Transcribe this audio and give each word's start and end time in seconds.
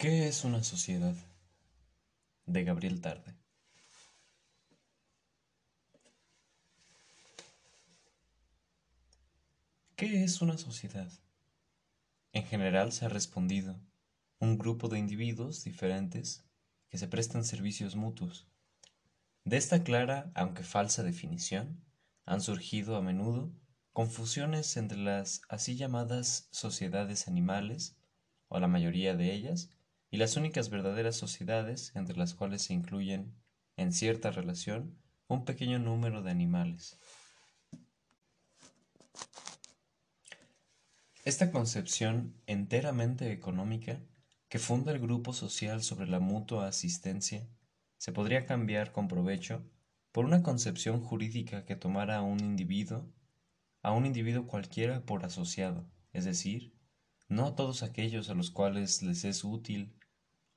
¿Qué 0.00 0.26
es 0.28 0.44
una 0.44 0.62
sociedad? 0.62 1.14
de 2.46 2.64
Gabriel 2.64 3.02
Tarde. 3.02 3.36
¿Qué 9.96 10.24
es 10.24 10.40
una 10.40 10.56
sociedad? 10.56 11.12
En 12.32 12.46
general 12.46 12.92
se 12.92 13.04
ha 13.04 13.08
respondido 13.10 13.78
un 14.38 14.56
grupo 14.56 14.88
de 14.88 14.98
individuos 14.98 15.64
diferentes 15.64 16.46
que 16.88 16.96
se 16.96 17.06
prestan 17.06 17.44
servicios 17.44 17.94
mutuos. 17.94 18.48
De 19.44 19.58
esta 19.58 19.84
clara, 19.84 20.32
aunque 20.34 20.62
falsa 20.62 21.02
definición, 21.02 21.84
han 22.24 22.40
surgido 22.40 22.96
a 22.96 23.02
menudo 23.02 23.52
confusiones 23.92 24.78
entre 24.78 24.96
las 24.96 25.42
así 25.50 25.76
llamadas 25.76 26.48
sociedades 26.52 27.28
animales, 27.28 27.98
o 28.48 28.58
la 28.60 28.66
mayoría 28.66 29.14
de 29.14 29.34
ellas, 29.34 29.68
y 30.10 30.16
las 30.16 30.36
únicas 30.36 30.70
verdaderas 30.70 31.16
sociedades 31.16 31.92
entre 31.94 32.16
las 32.16 32.34
cuales 32.34 32.62
se 32.62 32.74
incluyen, 32.74 33.34
en 33.76 33.92
cierta 33.92 34.30
relación, 34.30 34.98
un 35.28 35.44
pequeño 35.44 35.78
número 35.78 36.22
de 36.22 36.30
animales. 36.30 36.98
Esta 41.24 41.52
concepción 41.52 42.34
enteramente 42.46 43.30
económica 43.30 44.00
que 44.48 44.58
funda 44.58 44.90
el 44.90 44.98
grupo 44.98 45.32
social 45.32 45.82
sobre 45.82 46.08
la 46.08 46.18
mutua 46.18 46.66
asistencia 46.66 47.46
se 47.98 48.10
podría 48.10 48.46
cambiar 48.46 48.90
con 48.90 49.06
provecho 49.06 49.62
por 50.10 50.24
una 50.24 50.42
concepción 50.42 51.00
jurídica 51.00 51.64
que 51.64 51.76
tomara 51.76 52.16
a 52.16 52.22
un 52.22 52.40
individuo, 52.40 53.06
a 53.82 53.92
un 53.92 54.06
individuo 54.06 54.46
cualquiera 54.46 55.04
por 55.04 55.24
asociado, 55.24 55.88
es 56.12 56.24
decir, 56.24 56.74
no 57.28 57.46
a 57.46 57.54
todos 57.54 57.84
aquellos 57.84 58.28
a 58.28 58.34
los 58.34 58.50
cuales 58.50 59.02
les 59.02 59.24
es 59.24 59.44
útil 59.44 59.94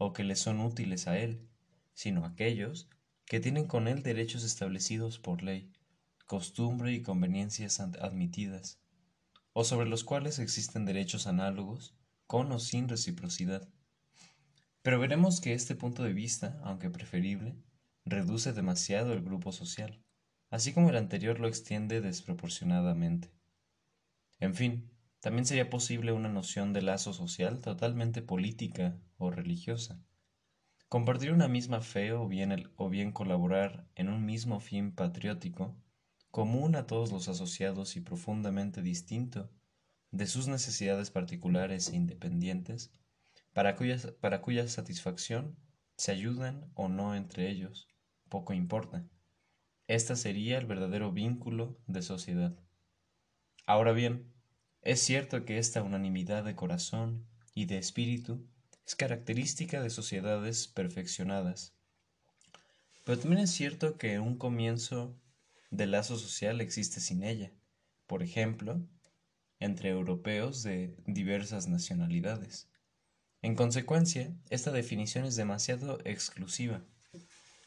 o 0.05 0.11
que 0.11 0.25
les 0.25 0.39
son 0.39 0.59
útiles 0.59 1.07
a 1.07 1.17
él, 1.17 1.47
sino 1.93 2.25
aquellos 2.25 2.89
que 3.25 3.39
tienen 3.39 3.67
con 3.67 3.87
él 3.87 4.03
derechos 4.03 4.43
establecidos 4.43 5.17
por 5.17 5.43
ley, 5.43 5.71
costumbre 6.27 6.91
y 6.91 7.01
conveniencias 7.01 7.79
admitidas, 7.79 8.81
o 9.53 9.63
sobre 9.63 9.87
los 9.87 10.03
cuales 10.03 10.39
existen 10.39 10.83
derechos 10.83 11.25
análogos, 11.25 11.95
con 12.27 12.51
o 12.51 12.59
sin 12.59 12.89
reciprocidad. 12.89 13.69
Pero 14.81 14.99
veremos 14.99 15.39
que 15.39 15.53
este 15.53 15.73
punto 15.73 16.03
de 16.03 16.11
vista, 16.11 16.59
aunque 16.63 16.89
preferible, 16.89 17.55
reduce 18.03 18.51
demasiado 18.51 19.13
el 19.13 19.21
grupo 19.21 19.53
social, 19.53 20.03
así 20.49 20.73
como 20.73 20.89
el 20.89 20.97
anterior 20.97 21.39
lo 21.39 21.47
extiende 21.47 22.01
desproporcionadamente. 22.01 23.31
En 24.39 24.53
fin, 24.53 24.91
también 25.23 25.45
sería 25.45 25.69
posible 25.69 26.11
una 26.11 26.27
noción 26.27 26.73
de 26.73 26.81
lazo 26.81 27.13
social 27.13 27.61
totalmente 27.61 28.21
política 28.21 28.99
o 29.17 29.31
religiosa. 29.31 30.03
Compartir 30.89 31.31
una 31.31 31.47
misma 31.47 31.79
fe 31.79 32.11
o 32.11 32.27
bien, 32.27 32.69
o 32.75 32.89
bien 32.89 33.13
colaborar 33.13 33.87
en 33.95 34.09
un 34.09 34.25
mismo 34.25 34.59
fin 34.59 34.91
patriótico, 34.91 35.77
común 36.29 36.75
a 36.75 36.87
todos 36.87 37.13
los 37.13 37.29
asociados 37.29 37.95
y 37.95 38.01
profundamente 38.01 38.81
distinto 38.81 39.49
de 40.11 40.27
sus 40.27 40.49
necesidades 40.49 41.09
particulares 41.09 41.87
e 41.87 41.95
independientes, 41.95 42.91
para 43.53 43.77
cuya, 43.77 43.95
para 44.19 44.41
cuya 44.41 44.67
satisfacción 44.67 45.55
se 45.95 46.11
ayudan 46.11 46.69
o 46.73 46.89
no 46.89 47.15
entre 47.15 47.49
ellos, 47.49 47.87
poco 48.27 48.51
importa. 48.51 49.07
Este 49.87 50.17
sería 50.17 50.57
el 50.57 50.65
verdadero 50.65 51.13
vínculo 51.13 51.79
de 51.87 52.01
sociedad. 52.01 52.59
Ahora 53.65 53.93
bien, 53.93 54.32
es 54.83 55.01
cierto 55.01 55.45
que 55.45 55.57
esta 55.57 55.81
unanimidad 55.81 56.43
de 56.43 56.55
corazón 56.55 57.25
y 57.55 57.65
de 57.65 57.77
espíritu 57.77 58.45
es 58.85 58.95
característica 58.95 59.81
de 59.81 59.89
sociedades 59.89 60.67
perfeccionadas. 60.67 61.73
Pero 63.05 63.19
también 63.19 63.41
es 63.41 63.51
cierto 63.51 63.97
que 63.97 64.19
un 64.19 64.37
comienzo 64.37 65.15
de 65.71 65.87
lazo 65.87 66.17
social 66.17 66.61
existe 66.61 66.99
sin 66.99 67.23
ella, 67.23 67.51
por 68.07 68.23
ejemplo, 68.23 68.81
entre 69.59 69.89
europeos 69.89 70.63
de 70.63 70.95
diversas 71.07 71.67
nacionalidades. 71.67 72.67
En 73.41 73.55
consecuencia, 73.55 74.33
esta 74.49 74.71
definición 74.71 75.25
es 75.25 75.35
demasiado 75.35 75.99
exclusiva. 76.03 76.81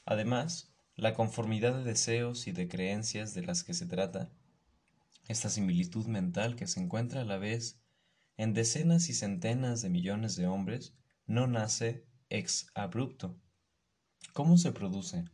Además, 0.04 0.70
la 0.96 1.14
conformidad 1.14 1.76
de 1.76 1.84
deseos 1.84 2.46
y 2.46 2.52
de 2.52 2.68
creencias 2.68 3.34
de 3.34 3.42
las 3.42 3.64
que 3.64 3.74
se 3.74 3.86
trata 3.86 4.30
esta 5.28 5.50
similitud 5.50 6.06
mental 6.06 6.56
que 6.56 6.66
se 6.66 6.80
encuentra 6.80 7.22
a 7.22 7.24
la 7.24 7.38
vez 7.38 7.78
en 8.36 8.54
decenas 8.54 9.08
y 9.08 9.14
centenas 9.14 9.82
de 9.82 9.90
millones 9.90 10.36
de 10.36 10.46
hombres 10.46 10.94
no 11.26 11.46
nace 11.46 12.04
ex 12.28 12.70
abrupto. 12.74 13.36
¿Cómo 14.32 14.58
se 14.58 14.72
produce? 14.72 15.24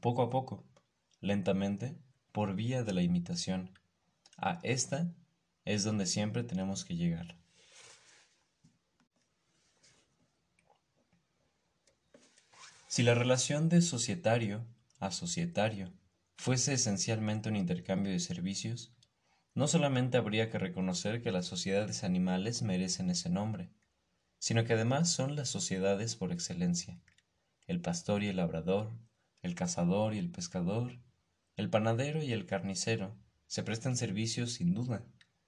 Poco 0.00 0.22
a 0.22 0.30
poco, 0.30 0.64
lentamente, 1.20 1.96
por 2.32 2.54
vía 2.54 2.82
de 2.82 2.92
la 2.92 3.02
imitación. 3.02 3.70
A 4.36 4.58
esta 4.62 5.14
es 5.64 5.84
donde 5.84 6.06
siempre 6.06 6.42
tenemos 6.42 6.84
que 6.84 6.96
llegar. 6.96 7.38
Si 12.88 13.02
la 13.02 13.14
relación 13.14 13.68
de 13.68 13.80
societario 13.80 14.64
a 15.00 15.10
societario 15.10 15.92
fuese 16.36 16.74
esencialmente 16.74 17.48
un 17.48 17.56
intercambio 17.56 18.12
de 18.12 18.20
servicios, 18.20 18.92
no 19.54 19.68
solamente 19.68 20.16
habría 20.16 20.50
que 20.50 20.58
reconocer 20.58 21.22
que 21.22 21.30
las 21.30 21.46
sociedades 21.46 22.04
animales 22.04 22.62
merecen 22.62 23.10
ese 23.10 23.30
nombre, 23.30 23.70
sino 24.38 24.64
que 24.64 24.72
además 24.72 25.10
son 25.10 25.36
las 25.36 25.48
sociedades 25.48 26.16
por 26.16 26.32
excelencia. 26.32 27.00
El 27.66 27.80
pastor 27.80 28.22
y 28.22 28.28
el 28.28 28.36
labrador, 28.36 28.92
el 29.42 29.54
cazador 29.54 30.14
y 30.14 30.18
el 30.18 30.30
pescador, 30.30 30.98
el 31.56 31.70
panadero 31.70 32.22
y 32.22 32.32
el 32.32 32.46
carnicero 32.46 33.16
se 33.46 33.62
prestan 33.62 33.96
servicios 33.96 34.54
sin 34.54 34.74
duda, 34.74 35.04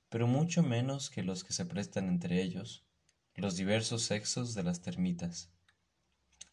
pero 0.09 0.27
mucho 0.27 0.63
menos 0.63 1.11
que 1.11 1.23
los 1.23 1.43
que 1.43 1.53
se 1.53 1.67
prestan 1.67 2.09
entre 2.09 2.41
ellos, 2.41 2.85
los 3.35 3.57
diversos 3.57 4.03
sexos 4.03 4.55
de 4.55 4.63
las 4.63 4.81
termitas. 4.81 5.51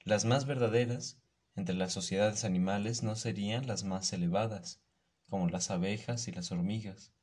Las 0.03 0.25
más 0.25 0.45
verdaderas 0.45 1.22
entre 1.55 1.75
las 1.75 1.93
sociedades 1.93 2.45
animales 2.45 3.03
no 3.03 3.15
serían 3.15 3.67
las 3.67 3.83
más 3.83 4.11
elevadas, 4.13 4.81
como 5.29 5.49
las 5.49 5.71
abejas 5.71 6.27
y 6.27 6.31
las 6.31 6.51
hormigas, 6.51 7.13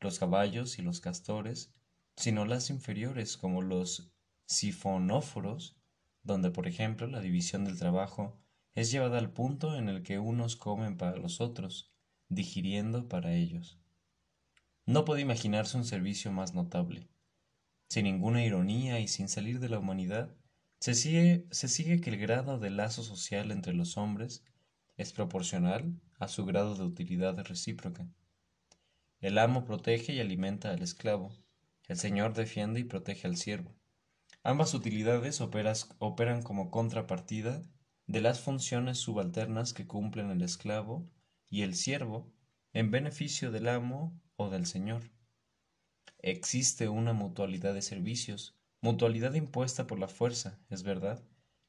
los 0.00 0.18
caballos 0.18 0.78
y 0.78 0.82
los 0.82 1.00
castores, 1.00 1.72
sino 2.16 2.44
las 2.44 2.70
inferiores, 2.70 3.36
como 3.36 3.62
los 3.62 4.12
sifonóforos, 4.46 5.76
donde, 6.22 6.50
por 6.50 6.66
ejemplo, 6.66 7.06
la 7.06 7.20
división 7.20 7.64
del 7.64 7.78
trabajo 7.78 8.40
es 8.74 8.90
llevada 8.90 9.18
al 9.18 9.32
punto 9.32 9.76
en 9.76 9.88
el 9.88 10.02
que 10.02 10.18
unos 10.18 10.56
comen 10.56 10.96
para 10.96 11.16
los 11.16 11.40
otros, 11.40 11.92
digiriendo 12.28 13.08
para 13.08 13.34
ellos. 13.34 13.80
No 14.86 15.04
puede 15.04 15.22
imaginarse 15.22 15.76
un 15.76 15.84
servicio 15.84 16.32
más 16.32 16.54
notable. 16.54 17.08
Sin 17.88 18.04
ninguna 18.04 18.44
ironía 18.44 19.00
y 19.00 19.08
sin 19.08 19.28
salir 19.28 19.60
de 19.60 19.68
la 19.68 19.78
humanidad, 19.78 20.36
se 20.80 20.94
sigue, 20.94 22.00
que 22.00 22.10
el 22.10 22.16
grado 22.16 22.58
de 22.58 22.70
lazo 22.70 23.02
social 23.02 23.50
entre 23.50 23.74
los 23.74 23.98
hombres 23.98 24.42
es 24.96 25.12
proporcional 25.12 26.00
a 26.18 26.26
su 26.26 26.46
grado 26.46 26.74
de 26.74 26.84
utilidad 26.84 27.38
recíproca. 27.44 28.08
El 29.20 29.36
amo 29.36 29.66
protege 29.66 30.14
y 30.14 30.20
alimenta 30.20 30.70
al 30.70 30.82
esclavo, 30.82 31.36
el 31.86 31.98
señor 31.98 32.32
defiende 32.32 32.80
y 32.80 32.84
protege 32.84 33.26
al 33.26 33.36
siervo. 33.36 33.76
Ambas 34.42 34.72
utilidades 34.72 35.42
operan 35.42 36.42
como 36.42 36.70
contrapartida 36.70 37.62
de 38.06 38.22
las 38.22 38.40
funciones 38.40 38.96
subalternas 38.98 39.74
que 39.74 39.86
cumplen 39.86 40.30
el 40.30 40.40
esclavo 40.40 41.06
y 41.50 41.60
el 41.60 41.74
siervo 41.74 42.32
en 42.72 42.90
beneficio 42.90 43.50
del 43.50 43.68
amo 43.68 44.18
o 44.36 44.48
del 44.48 44.64
señor. 44.64 45.10
Existe 46.20 46.88
una 46.88 47.12
mutualidad 47.12 47.74
de 47.74 47.82
servicios 47.82 48.56
mutualidad 48.80 49.34
impuesta 49.34 49.86
por 49.86 49.98
la 49.98 50.08
fuerza, 50.08 50.58
es 50.70 50.82
verdad, 50.82 51.22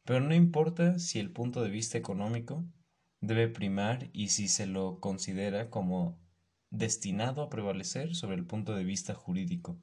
pero 0.03 0.19
no 0.19 0.33
importa 0.33 0.99
si 0.99 1.19
el 1.19 1.31
punto 1.31 1.61
de 1.61 1.69
vista 1.69 1.97
económico 1.97 2.65
debe 3.19 3.47
primar 3.47 4.09
y 4.13 4.29
si 4.29 4.47
se 4.47 4.65
lo 4.65 4.99
considera 4.99 5.69
como 5.69 6.19
destinado 6.69 7.43
a 7.43 7.49
prevalecer 7.49 8.15
sobre 8.15 8.37
el 8.37 8.45
punto 8.45 8.73
de 8.73 8.83
vista 8.83 9.13
jurídico. 9.13 9.77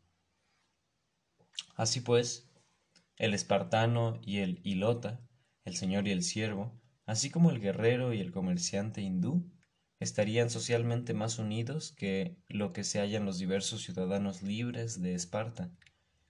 Así 1.77 2.01
pues, 2.01 2.51
el 3.17 3.35
espartano 3.35 4.21
y 4.23 4.39
el 4.39 4.61
hilota, 4.65 5.21
el 5.65 5.77
señor 5.77 6.09
y 6.09 6.13
el 6.13 6.23
siervo, 6.23 6.81
así 7.07 7.31
como 7.31 7.51
el 7.51 7.61
guerrero 7.61 8.13
y 8.13 8.21
el 8.21 8.33
comerciante 8.33 9.03
hindú, 9.03 9.51
estarían 10.01 10.51
socialmente 10.51 11.15
más 11.15 11.39
unidos 11.39 11.93
que 11.93 12.37
lo 12.49 12.73
que 12.73 12.85
se 12.85 13.01
hallan 13.01 13.25
los 13.25 13.39
diversos 13.39 13.83
ciudadanos 13.83 14.43
libres 14.43 15.01
de 15.01 15.15
Esparta, 15.15 15.71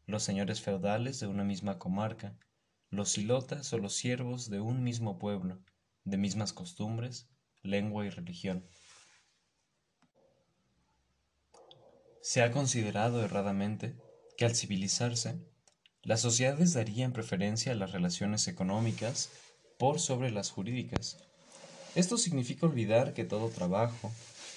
los 0.09 0.23
señores 0.23 0.63
feudales 0.63 1.21
de 1.21 1.27
una 1.27 1.45
misma 1.45 1.79
comarca, 1.79 2.35
los 2.89 3.11
silotas 3.11 3.71
o 3.75 3.79
los 3.79 3.93
siervos 3.93 4.49
de 4.49 4.59
un 4.59 4.83
mismo 4.83 5.19
pueblo, 5.19 5.61
de 6.05 6.17
mismas 6.17 6.55
costumbres, 6.55 7.29
lengua 7.63 8.07
y 8.07 8.09
religión. 8.09 8.65
Se 12.23 12.43
ha 12.43 12.51
considerado 12.51 13.23
erradamente 13.23 13.97
que 14.39 14.47
al 14.47 14.57
civilizarse, 14.57 15.39
las 16.03 16.23
sociedades 16.23 16.73
darían 16.73 17.13
preferencia 17.13 17.73
a 17.73 17.75
las 17.75 17.93
relaciones 17.93 18.49
económicas 18.49 19.31
por 19.79 20.01
sobre 20.01 20.31
las 20.31 20.51
jurídicas. 20.51 21.19
Esto 21.95 22.17
significa 22.17 22.65
olvidar 22.65 23.13
que 23.13 23.25
todo 23.25 23.51
trabajo, 23.51 24.11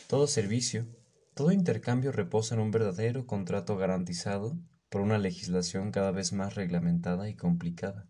todo 0.07 0.27
servicio, 0.27 0.85
todo 1.33 1.51
intercambio 1.51 2.13
reposa 2.13 2.55
en 2.55 2.61
un 2.61 2.71
verdadero 2.71 3.27
contrato 3.27 3.75
garantizado 3.75 4.55
por 4.91 4.99
una 4.99 5.17
legislación 5.17 5.91
cada 5.91 6.11
vez 6.11 6.33
más 6.33 6.55
reglamentada 6.55 7.29
y 7.29 7.35
complicada, 7.35 8.09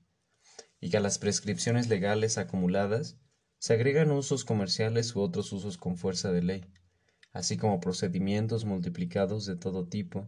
y 0.80 0.90
que 0.90 0.98
a 0.98 1.00
las 1.00 1.20
prescripciones 1.20 1.90
legales 1.90 2.40
acumuladas 2.40 3.20
se 3.60 3.74
agregan 3.74 4.10
usos 4.10 4.44
comerciales 4.46 5.16
u 5.16 5.22
otros 5.22 5.54
usos 5.54 5.78
con 5.78 5.96
fuerza 5.96 6.32
de 6.32 6.42
ley, 6.42 6.66
así 7.34 7.56
como 7.56 7.80
procedimientos 7.80 8.66
multiplicados 8.66 9.46
de 9.46 9.56
todo 9.56 9.88
tipo, 9.88 10.28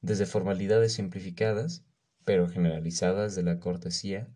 desde 0.00 0.24
formalidades 0.24 0.94
simplificadas 0.94 1.84
pero 2.24 2.48
generalizadas 2.48 3.34
de 3.34 3.42
la 3.42 3.60
cortesía, 3.60 4.34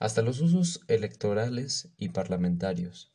hasta 0.00 0.22
los 0.22 0.40
usos 0.40 0.80
electorales 0.88 1.92
y 1.96 2.08
parlamentarios. 2.08 3.14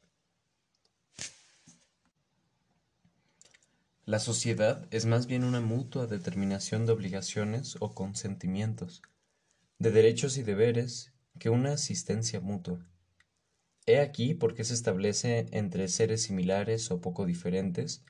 La 4.05 4.19
sociedad 4.19 4.87
es 4.91 5.05
más 5.05 5.27
bien 5.27 5.43
una 5.43 5.61
mutua 5.61 6.07
determinación 6.07 6.85
de 6.85 6.91
obligaciones 6.91 7.77
o 7.79 7.93
consentimientos, 7.93 9.01
de 9.79 9.91
derechos 9.91 10.37
y 10.37 10.43
deberes, 10.43 11.13
que 11.39 11.49
una 11.49 11.73
asistencia 11.73 12.39
mutua. 12.39 12.85
He 13.85 13.99
aquí 13.99 14.33
por 14.33 14.53
qué 14.53 14.63
se 14.63 14.73
establece 14.73 15.47
entre 15.51 15.87
seres 15.87 16.23
similares 16.23 16.91
o 16.91 17.01
poco 17.01 17.25
diferentes, 17.25 18.03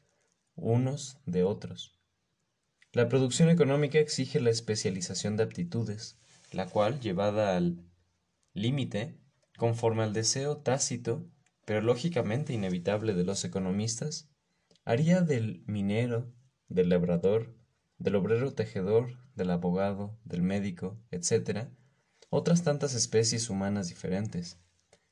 unos 0.56 1.18
de 1.26 1.44
otros, 1.44 1.94
la 2.94 3.10
producción 3.10 3.50
económica 3.50 3.98
exige 3.98 4.40
la 4.40 4.52
especialización 4.52 5.36
de 5.36 5.42
aptitudes, 5.42 6.16
la 6.52 6.68
cual, 6.68 7.00
llevada 7.00 7.58
al 7.58 7.84
límite, 8.54 9.18
conforme 9.58 10.04
al 10.04 10.14
deseo 10.14 10.58
tácito, 10.58 11.26
pero 11.66 11.82
lógicamente 11.82 12.54
inevitable 12.54 13.16
de 13.16 13.24
los 13.24 13.46
economistas, 13.46 14.30
haría 14.86 15.22
del 15.22 15.64
minero, 15.66 16.34
del 16.68 16.90
labrador, 16.90 17.56
del 17.98 18.16
obrero 18.16 18.54
tejedor, 18.54 19.18
del 19.36 19.52
abogado, 19.52 20.20
del 20.26 20.42
médico, 20.42 21.00
etc., 21.12 21.68
otras 22.30 22.64
tantas 22.64 22.94
especies 22.94 23.50
humanas 23.50 23.90
diferentes. 23.90 24.60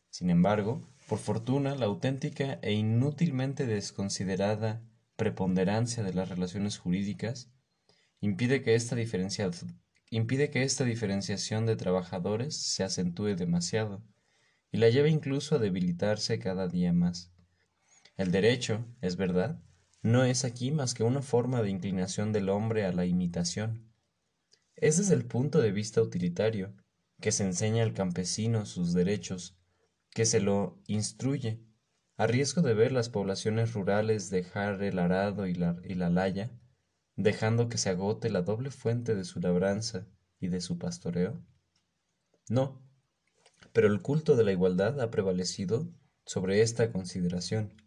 Sin 0.10 0.30
embargo, 0.30 0.82
por 1.08 1.20
fortuna, 1.20 1.76
la 1.76 1.86
auténtica 1.86 2.60
e 2.62 2.74
inútilmente 2.74 3.66
desconsiderada 3.66 4.82
preponderancia 5.16 6.04
de 6.04 6.14
las 6.14 6.30
relaciones 6.30 6.78
jurídicas 6.78 7.52
impide 8.22 8.62
que 8.62 8.76
esta, 8.76 8.96
impide 10.10 10.50
que 10.50 10.64
esta 10.64 10.84
diferenciación 10.84 11.66
de 11.66 11.76
trabajadores 11.76 12.56
se 12.56 12.84
acentúe 12.84 13.36
demasiado 13.36 14.04
y 14.72 14.78
la 14.78 14.90
lleve 14.90 15.10
incluso 15.10 15.56
a 15.56 15.60
debilitarse 15.60 16.40
cada 16.40 16.68
día 16.68 16.94
más. 16.94 17.31
El 18.22 18.32
derecho, 18.32 18.86
es 19.02 19.18
verdad, 19.18 19.60
no 20.04 20.24
es 20.26 20.46
aquí 20.46 20.70
más 20.70 20.94
que 20.94 21.04
una 21.04 21.24
forma 21.24 21.64
de 21.64 21.72
inclinación 21.72 22.32
del 22.32 22.50
hombre 22.50 22.86
a 22.86 22.92
la 22.92 23.08
imitación. 23.08 23.92
Es 24.76 24.98
desde 24.98 25.16
el 25.16 25.26
punto 25.26 25.60
de 25.60 25.72
vista 25.72 26.04
utilitario, 26.04 26.76
que 27.20 27.32
se 27.32 27.46
enseña 27.46 27.82
al 27.82 27.96
campesino 27.96 28.68
sus 28.68 28.94
derechos, 28.94 29.58
que 30.12 30.28
se 30.28 30.40
lo 30.40 30.80
instruye, 30.86 31.64
a 32.16 32.28
riesgo 32.28 32.62
de 32.62 32.76
ver 32.76 32.92
las 32.92 33.10
poblaciones 33.10 33.74
rurales 33.74 34.30
dejar 34.30 34.84
el 34.84 35.00
arado 35.00 35.48
y 35.48 35.56
la, 35.56 35.82
y 35.84 35.96
la 35.96 36.12
laya, 36.12 36.52
dejando 37.16 37.70
que 37.70 37.80
se 37.80 37.90
agote 37.90 38.30
la 38.30 38.44
doble 38.44 38.70
fuente 38.70 39.16
de 39.16 39.24
su 39.24 39.40
labranza 39.40 40.06
y 40.40 40.50
de 40.50 40.62
su 40.62 40.78
pastoreo? 40.78 41.44
No, 42.50 42.88
pero 43.74 43.88
el 43.88 44.04
culto 44.04 44.36
de 44.36 44.44
la 44.44 44.52
igualdad 44.52 45.02
ha 45.02 45.10
prevalecido 45.10 45.92
sobre 46.24 46.62
esta 46.62 46.92
consideración. 46.92 47.82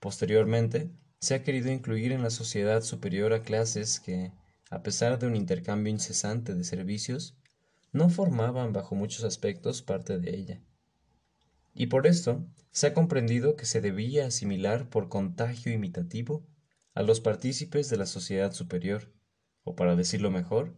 Posteriormente, 0.00 0.90
se 1.20 1.34
ha 1.34 1.42
querido 1.42 1.70
incluir 1.70 2.12
en 2.12 2.22
la 2.22 2.30
sociedad 2.30 2.82
superior 2.82 3.32
a 3.32 3.42
clases 3.42 3.98
que, 3.98 4.32
a 4.70 4.82
pesar 4.82 5.18
de 5.18 5.26
un 5.26 5.34
intercambio 5.34 5.92
incesante 5.92 6.54
de 6.54 6.64
servicios, 6.64 7.36
no 7.92 8.08
formaban 8.08 8.72
bajo 8.72 8.94
muchos 8.94 9.24
aspectos 9.24 9.82
parte 9.82 10.18
de 10.18 10.36
ella. 10.36 10.60
Y 11.74 11.86
por 11.86 12.06
esto 12.06 12.46
se 12.70 12.88
ha 12.88 12.94
comprendido 12.94 13.56
que 13.56 13.66
se 13.66 13.80
debía 13.80 14.26
asimilar 14.26 14.88
por 14.88 15.08
contagio 15.08 15.72
imitativo 15.72 16.46
a 16.94 17.02
los 17.02 17.20
partícipes 17.20 17.88
de 17.90 17.96
la 17.96 18.06
sociedad 18.06 18.52
superior, 18.52 19.12
o 19.64 19.74
para 19.74 19.96
decirlo 19.96 20.30
mejor, 20.30 20.76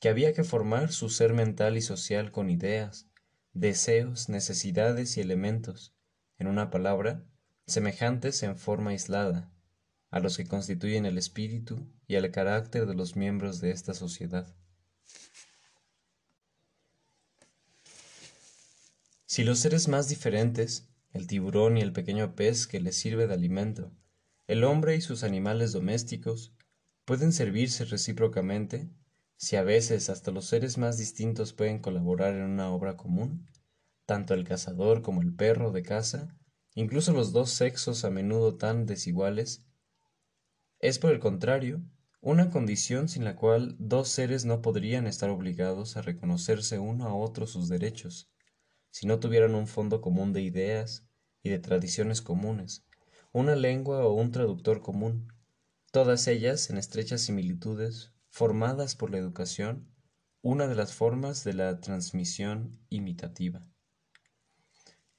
que 0.00 0.08
había 0.08 0.32
que 0.32 0.44
formar 0.44 0.92
su 0.92 1.08
ser 1.08 1.32
mental 1.32 1.76
y 1.76 1.82
social 1.82 2.30
con 2.30 2.50
ideas, 2.50 3.08
deseos, 3.52 4.28
necesidades 4.28 5.16
y 5.16 5.20
elementos, 5.20 5.94
en 6.38 6.46
una 6.46 6.70
palabra, 6.70 7.24
semejantes 7.68 8.42
en 8.42 8.56
forma 8.56 8.90
aislada, 8.90 9.52
a 10.10 10.20
los 10.20 10.36
que 10.36 10.46
constituyen 10.46 11.06
el 11.06 11.18
espíritu 11.18 11.86
y 12.06 12.14
el 12.14 12.30
carácter 12.30 12.86
de 12.86 12.94
los 12.94 13.16
miembros 13.16 13.60
de 13.60 13.70
esta 13.70 13.94
sociedad. 13.94 14.54
Si 19.26 19.44
los 19.44 19.58
seres 19.58 19.88
más 19.88 20.08
diferentes, 20.08 20.88
el 21.12 21.26
tiburón 21.26 21.76
y 21.76 21.82
el 21.82 21.92
pequeño 21.92 22.34
pez 22.34 22.66
que 22.66 22.80
les 22.80 22.96
sirve 22.96 23.26
de 23.26 23.34
alimento, 23.34 23.92
el 24.46 24.64
hombre 24.64 24.96
y 24.96 25.02
sus 25.02 25.22
animales 25.22 25.72
domésticos 25.72 26.54
pueden 27.04 27.32
servirse 27.32 27.84
recíprocamente, 27.84 28.88
si 29.36 29.56
a 29.56 29.62
veces 29.62 30.08
hasta 30.08 30.30
los 30.30 30.46
seres 30.46 30.78
más 30.78 30.96
distintos 30.96 31.52
pueden 31.52 31.78
colaborar 31.78 32.34
en 32.34 32.42
una 32.42 32.70
obra 32.70 32.96
común, 32.96 33.46
tanto 34.06 34.32
el 34.32 34.44
cazador 34.44 35.02
como 35.02 35.20
el 35.20 35.34
perro 35.34 35.70
de 35.70 35.82
caza, 35.82 36.34
incluso 36.78 37.12
los 37.12 37.32
dos 37.32 37.50
sexos 37.50 38.04
a 38.04 38.10
menudo 38.10 38.54
tan 38.54 38.86
desiguales, 38.86 39.64
es 40.78 41.00
por 41.00 41.10
el 41.10 41.18
contrario 41.18 41.82
una 42.20 42.50
condición 42.50 43.08
sin 43.08 43.24
la 43.24 43.34
cual 43.34 43.74
dos 43.80 44.08
seres 44.10 44.44
no 44.44 44.62
podrían 44.62 45.08
estar 45.08 45.28
obligados 45.28 45.96
a 45.96 46.02
reconocerse 46.02 46.78
uno 46.78 47.08
a 47.08 47.14
otro 47.14 47.48
sus 47.48 47.68
derechos, 47.68 48.30
si 48.90 49.08
no 49.08 49.18
tuvieran 49.18 49.56
un 49.56 49.66
fondo 49.66 50.00
común 50.00 50.32
de 50.32 50.42
ideas 50.42 51.04
y 51.42 51.50
de 51.50 51.58
tradiciones 51.58 52.22
comunes, 52.22 52.86
una 53.32 53.56
lengua 53.56 54.06
o 54.06 54.12
un 54.12 54.30
traductor 54.30 54.80
común, 54.80 55.32
todas 55.90 56.28
ellas 56.28 56.70
en 56.70 56.78
estrechas 56.78 57.22
similitudes, 57.22 58.12
formadas 58.28 58.94
por 58.94 59.10
la 59.10 59.18
educación, 59.18 59.92
una 60.42 60.68
de 60.68 60.76
las 60.76 60.94
formas 60.94 61.42
de 61.42 61.54
la 61.54 61.80
transmisión 61.80 62.78
imitativa. 62.88 63.66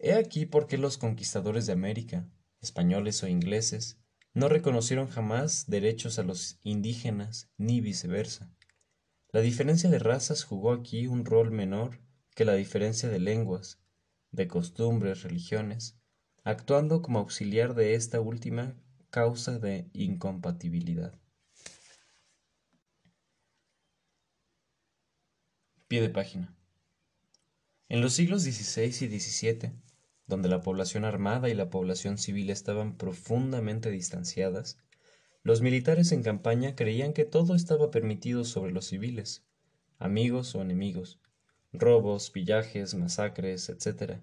He 0.01 0.13
aquí 0.13 0.45
por 0.45 0.67
qué 0.67 0.77
los 0.77 0.97
conquistadores 0.97 1.65
de 1.65 1.73
América, 1.73 2.25
españoles 2.61 3.21
o 3.21 3.27
ingleses, 3.27 3.99
no 4.33 4.47
reconocieron 4.47 5.09
jamás 5.09 5.65
derechos 5.67 6.19
a 6.19 6.23
los 6.23 6.57
indígenas 6.63 7.51
ni 7.57 7.81
viceversa. 7.81 8.49
La 9.33 9.41
diferencia 9.41 9.89
de 9.89 9.99
razas 9.99 10.45
jugó 10.45 10.71
aquí 10.71 11.07
un 11.07 11.25
rol 11.25 11.51
menor 11.51 11.99
que 12.33 12.45
la 12.45 12.53
diferencia 12.53 13.09
de 13.09 13.19
lenguas, 13.19 13.81
de 14.31 14.47
costumbres, 14.47 15.23
religiones, 15.23 15.99
actuando 16.45 17.01
como 17.01 17.19
auxiliar 17.19 17.75
de 17.75 17.95
esta 17.95 18.21
última 18.21 18.77
causa 19.09 19.59
de 19.59 19.89
incompatibilidad. 19.91 21.19
Pie 25.89 26.01
de 26.01 26.09
página. 26.09 26.55
En 27.89 28.01
los 28.01 28.13
siglos 28.13 28.43
XVI 28.43 28.85
y 28.85 29.19
XVII, 29.19 29.88
donde 30.29 30.47
la 30.47 30.61
población 30.61 31.03
armada 31.03 31.49
y 31.49 31.55
la 31.55 31.69
población 31.69 32.17
civil 32.17 32.51
estaban 32.51 32.95
profundamente 32.95 33.89
distanciadas, 33.89 34.77
los 35.43 35.61
militares 35.61 36.11
en 36.11 36.21
campaña 36.21 36.75
creían 36.75 37.13
que 37.13 37.25
todo 37.25 37.55
estaba 37.55 37.89
permitido 37.91 38.45
sobre 38.45 38.71
los 38.71 38.85
civiles, 38.85 39.43
amigos 39.97 40.53
o 40.53 40.61
enemigos, 40.61 41.19
robos, 41.73 42.29
pillajes, 42.29 42.93
masacres, 42.93 43.69
etc., 43.69 44.19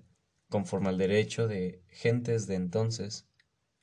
conforme 0.48 0.90
al 0.90 0.98
derecho 0.98 1.48
de 1.48 1.82
gentes 1.88 2.46
de 2.46 2.54
entonces, 2.54 3.28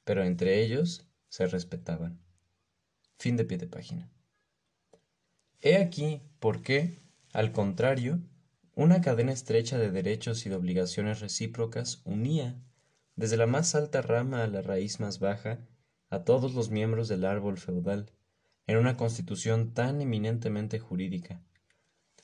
pero 0.05 0.23
entre 0.23 0.63
ellos 0.63 1.05
se 1.27 1.45
respetaban. 1.45 2.21
Fin 3.17 3.35
de 3.35 3.43
pie 3.43 3.57
de 3.57 3.67
página. 3.67 4.09
He 5.59 5.75
aquí 5.77 6.21
por 6.39 6.61
qué, 6.61 6.99
al 7.33 7.51
contrario, 7.51 8.21
una 8.75 9.01
cadena 9.01 9.31
estrecha 9.31 9.77
de 9.77 9.91
derechos 9.91 10.45
y 10.45 10.49
de 10.49 10.55
obligaciones 10.55 11.19
recíprocas 11.19 12.01
unía, 12.05 12.59
desde 13.15 13.37
la 13.37 13.45
más 13.45 13.75
alta 13.75 14.01
rama 14.01 14.43
a 14.43 14.47
la 14.47 14.63
raíz 14.63 14.99
más 14.99 15.19
baja, 15.19 15.59
a 16.09 16.23
todos 16.23 16.55
los 16.55 16.71
miembros 16.71 17.07
del 17.07 17.25
árbol 17.25 17.57
feudal, 17.57 18.11
en 18.65 18.77
una 18.77 18.97
constitución 18.97 19.73
tan 19.73 20.01
eminentemente 20.01 20.79
jurídica. 20.79 21.43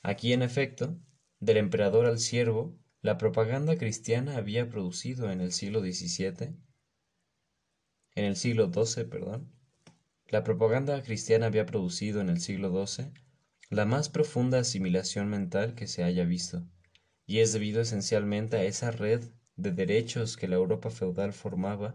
Aquí, 0.02 0.32
en 0.32 0.42
efecto, 0.42 0.98
del 1.38 1.58
emperador 1.58 2.06
al 2.06 2.18
siervo, 2.18 2.76
la 3.00 3.16
propaganda 3.16 3.76
cristiana 3.76 4.36
había 4.36 4.68
producido 4.68 5.30
en 5.30 5.40
el 5.40 5.52
siglo 5.52 5.80
XVII, 5.80 6.56
en 8.16 8.24
el 8.24 8.34
siglo 8.34 8.72
XII, 8.72 9.04
perdón, 9.04 9.52
la 10.26 10.42
propaganda 10.42 11.00
cristiana 11.02 11.46
había 11.46 11.64
producido 11.64 12.20
en 12.20 12.28
el 12.28 12.40
siglo 12.40 12.86
XII 12.86 13.12
la 13.70 13.84
más 13.84 14.08
profunda 14.08 14.58
asimilación 14.58 15.28
mental 15.28 15.76
que 15.76 15.86
se 15.86 16.02
haya 16.02 16.24
visto, 16.24 16.66
y 17.24 17.38
es 17.38 17.52
debido 17.52 17.80
esencialmente 17.80 18.56
a 18.56 18.64
esa 18.64 18.90
red 18.90 19.22
de 19.54 19.70
derechos 19.70 20.36
que 20.36 20.48
la 20.48 20.56
Europa 20.56 20.90
feudal 20.90 21.32
formaba, 21.32 21.94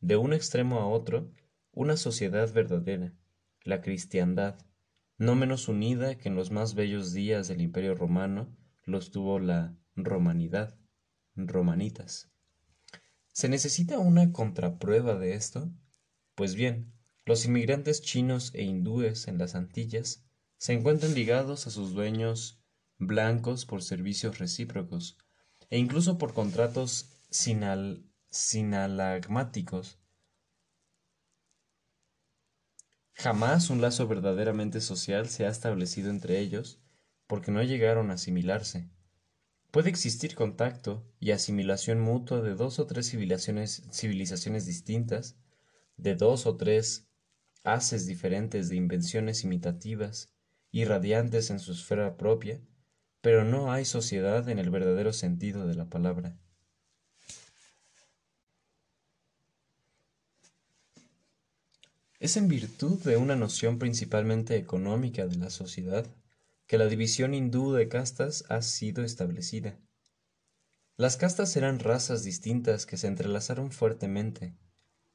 de 0.00 0.16
un 0.16 0.34
extremo 0.34 0.80
a 0.80 0.86
otro, 0.86 1.32
una 1.72 1.96
sociedad 1.96 2.52
verdadera, 2.52 3.14
la 3.62 3.80
cristiandad, 3.80 4.58
no 5.16 5.34
menos 5.34 5.68
unida 5.68 6.18
que 6.18 6.28
en 6.28 6.34
los 6.34 6.50
más 6.50 6.74
bellos 6.74 7.14
días 7.14 7.48
del 7.48 7.62
Imperio 7.62 7.94
romano 7.94 8.54
los 8.84 9.10
tuvo 9.10 9.38
la 9.38 9.74
romanidad, 9.96 10.76
romanitas. 11.36 12.30
¿Se 13.32 13.48
necesita 13.48 13.98
una 13.98 14.30
contraprueba 14.30 15.14
de 15.14 15.34
esto? 15.34 15.72
Pues 16.34 16.54
bien, 16.54 16.92
los 17.24 17.46
inmigrantes 17.46 18.02
chinos 18.02 18.50
e 18.54 18.62
hindúes 18.62 19.26
en 19.26 19.38
las 19.38 19.54
Antillas 19.54 20.23
se 20.64 20.72
encuentran 20.72 21.12
ligados 21.12 21.66
a 21.66 21.70
sus 21.70 21.92
dueños 21.92 22.64
blancos 22.96 23.66
por 23.66 23.82
servicios 23.82 24.38
recíprocos 24.38 25.18
e 25.68 25.76
incluso 25.76 26.16
por 26.16 26.32
contratos 26.32 27.10
sinalagmáticos. 27.28 29.98
Jamás 33.12 33.68
un 33.68 33.82
lazo 33.82 34.08
verdaderamente 34.08 34.80
social 34.80 35.28
se 35.28 35.44
ha 35.44 35.50
establecido 35.50 36.08
entre 36.08 36.38
ellos 36.38 36.80
porque 37.26 37.50
no 37.50 37.62
llegaron 37.62 38.10
a 38.10 38.14
asimilarse. 38.14 38.88
Puede 39.70 39.90
existir 39.90 40.34
contacto 40.34 41.06
y 41.20 41.32
asimilación 41.32 42.00
mutua 42.00 42.40
de 42.40 42.54
dos 42.54 42.78
o 42.78 42.86
tres 42.86 43.10
civilizaciones, 43.10 44.64
distintas, 44.64 45.36
de 45.98 46.14
dos 46.14 46.46
o 46.46 46.56
tres 46.56 47.06
haces 47.64 48.06
diferentes 48.06 48.70
de 48.70 48.76
invenciones 48.76 49.44
imitativas 49.44 50.33
irradiantes 50.74 51.50
en 51.50 51.60
su 51.60 51.70
esfera 51.72 52.16
propia, 52.16 52.60
pero 53.20 53.44
no 53.44 53.72
hay 53.72 53.84
sociedad 53.84 54.48
en 54.48 54.58
el 54.58 54.70
verdadero 54.70 55.12
sentido 55.12 55.68
de 55.68 55.76
la 55.76 55.88
palabra. 55.88 56.36
Es 62.18 62.36
en 62.36 62.48
virtud 62.48 63.00
de 63.04 63.16
una 63.16 63.36
noción 63.36 63.78
principalmente 63.78 64.56
económica 64.56 65.26
de 65.26 65.36
la 65.36 65.50
sociedad 65.50 66.06
que 66.66 66.76
la 66.76 66.86
división 66.86 67.34
hindú 67.34 67.72
de 67.72 67.88
castas 67.88 68.44
ha 68.48 68.60
sido 68.60 69.04
establecida. 69.04 69.78
Las 70.96 71.16
castas 71.16 71.56
eran 71.56 71.78
razas 71.78 72.24
distintas 72.24 72.84
que 72.84 72.96
se 72.96 73.06
entrelazaron 73.06 73.70
fuertemente, 73.70 74.56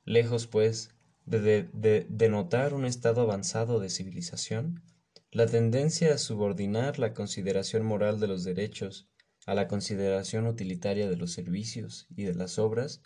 lejos, 0.05 0.47
pues, 0.47 0.91
de, 1.25 1.67
denotar 2.09 2.73
un 2.73 2.85
estado 2.85 3.21
avanzado 3.21 3.79
de 3.79 3.89
civilización, 3.89 4.83
la 5.31 5.45
tendencia 5.45 6.13
a 6.13 6.17
subordinar 6.17 6.97
la 6.97 7.13
consideración 7.13 7.85
moral 7.85 8.19
de 8.19 8.27
los 8.27 8.43
derechos 8.43 9.07
a 9.45 9.53
la 9.53 9.67
consideración 9.67 10.47
utilitaria 10.47 11.07
de 11.07 11.17
los 11.17 11.31
servicios 11.33 12.07
y 12.15 12.23
de 12.23 12.33
las 12.33 12.57
obras 12.57 13.01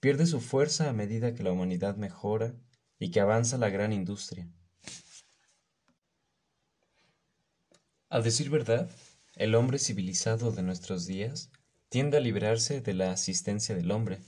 pierde 0.00 0.26
su 0.26 0.40
fuerza 0.40 0.88
a 0.88 0.92
medida 0.92 1.34
que 1.34 1.42
la 1.42 1.52
humanidad 1.52 1.96
mejora 1.96 2.54
y 2.98 3.10
que 3.10 3.20
avanza 3.20 3.58
la 3.58 3.70
gran 3.70 3.92
industria. 3.92 4.48
A 8.10 8.20
decir 8.20 8.50
verdad, 8.50 8.90
el 9.34 9.54
hombre 9.54 9.78
civilizado 9.78 10.52
de 10.52 10.62
nuestros 10.62 11.06
días 11.06 11.50
tiende 11.88 12.18
a 12.18 12.20
librarse 12.20 12.80
de 12.80 12.94
la 12.94 13.12
asistencia 13.12 13.74
del 13.74 13.90
hombre. 13.90 14.18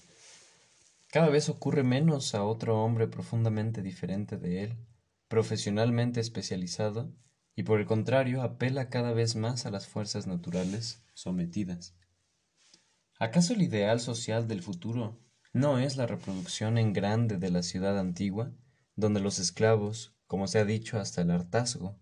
Cada 1.08 1.28
vez 1.28 1.49
ocurre 1.49 1.82
menos 1.82 2.35
a 2.35 2.42
otro 2.42 2.82
hombre 2.82 3.06
profundamente 3.06 3.82
diferente 3.82 4.37
de 4.37 4.64
él, 4.64 4.76
profesionalmente 5.28 6.20
especializado 6.20 7.12
y 7.54 7.62
por 7.62 7.80
el 7.80 7.87
contrario 7.87 8.42
apela 8.42 8.88
cada 8.88 9.12
vez 9.12 9.37
más 9.37 9.66
a 9.66 9.70
las 9.70 9.87
fuerzas 9.87 10.26
naturales 10.26 11.02
sometidas. 11.14 11.94
¿Acaso 13.18 13.52
el 13.52 13.62
ideal 13.62 14.00
social 14.00 14.47
del 14.49 14.62
futuro 14.62 15.20
no 15.52 15.78
es 15.78 15.97
la 15.97 16.06
reproducción 16.06 16.78
en 16.78 16.92
grande 16.92 17.38
de 17.38 17.50
la 17.50 17.62
ciudad 17.62 17.99
antigua, 17.99 18.52
donde 18.97 19.20
los 19.20 19.38
esclavos, 19.38 20.14
como 20.26 20.47
se 20.47 20.58
ha 20.58 20.64
dicho 20.64 20.99
hasta 20.99 21.23
el 21.23 21.30
hartazgo, 21.30 21.99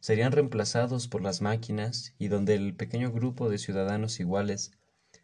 serían 0.00 0.32
reemplazados 0.32 1.08
por 1.08 1.22
las 1.22 1.40
máquinas 1.40 2.14
y 2.18 2.28
donde 2.28 2.54
el 2.54 2.74
pequeño 2.74 3.12
grupo 3.12 3.48
de 3.48 3.58
ciudadanos 3.58 4.20
iguales, 4.20 4.72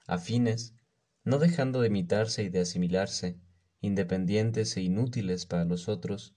afines, 0.07 0.75
no 1.25 1.39
dejando 1.39 1.81
de 1.81 1.89
imitarse 1.89 2.45
y 2.45 2.49
de 2.49 2.61
asimilarse, 2.61 3.39
independientes 3.81 4.77
e 4.77 4.83
inútiles 4.83 5.47
para 5.47 5.65
los 5.65 5.89
otros, 5.89 6.35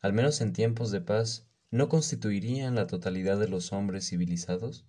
al 0.00 0.12
menos 0.12 0.40
en 0.40 0.52
tiempos 0.52 0.90
de 0.90 1.00
paz, 1.00 1.48
no 1.70 1.88
constituirían 1.88 2.76
la 2.76 2.86
totalidad 2.86 3.38
de 3.38 3.48
los 3.48 3.72
hombres 3.72 4.08
civilizados? 4.08 4.86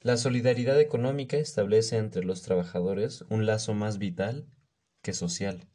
La 0.00 0.16
solidaridad 0.16 0.78
económica 0.80 1.36
establece 1.36 1.96
entre 1.96 2.24
los 2.24 2.42
trabajadores 2.42 3.24
un 3.30 3.46
lazo 3.46 3.74
más 3.74 3.98
vital 3.98 4.46
que 5.02 5.12
social. 5.12 5.68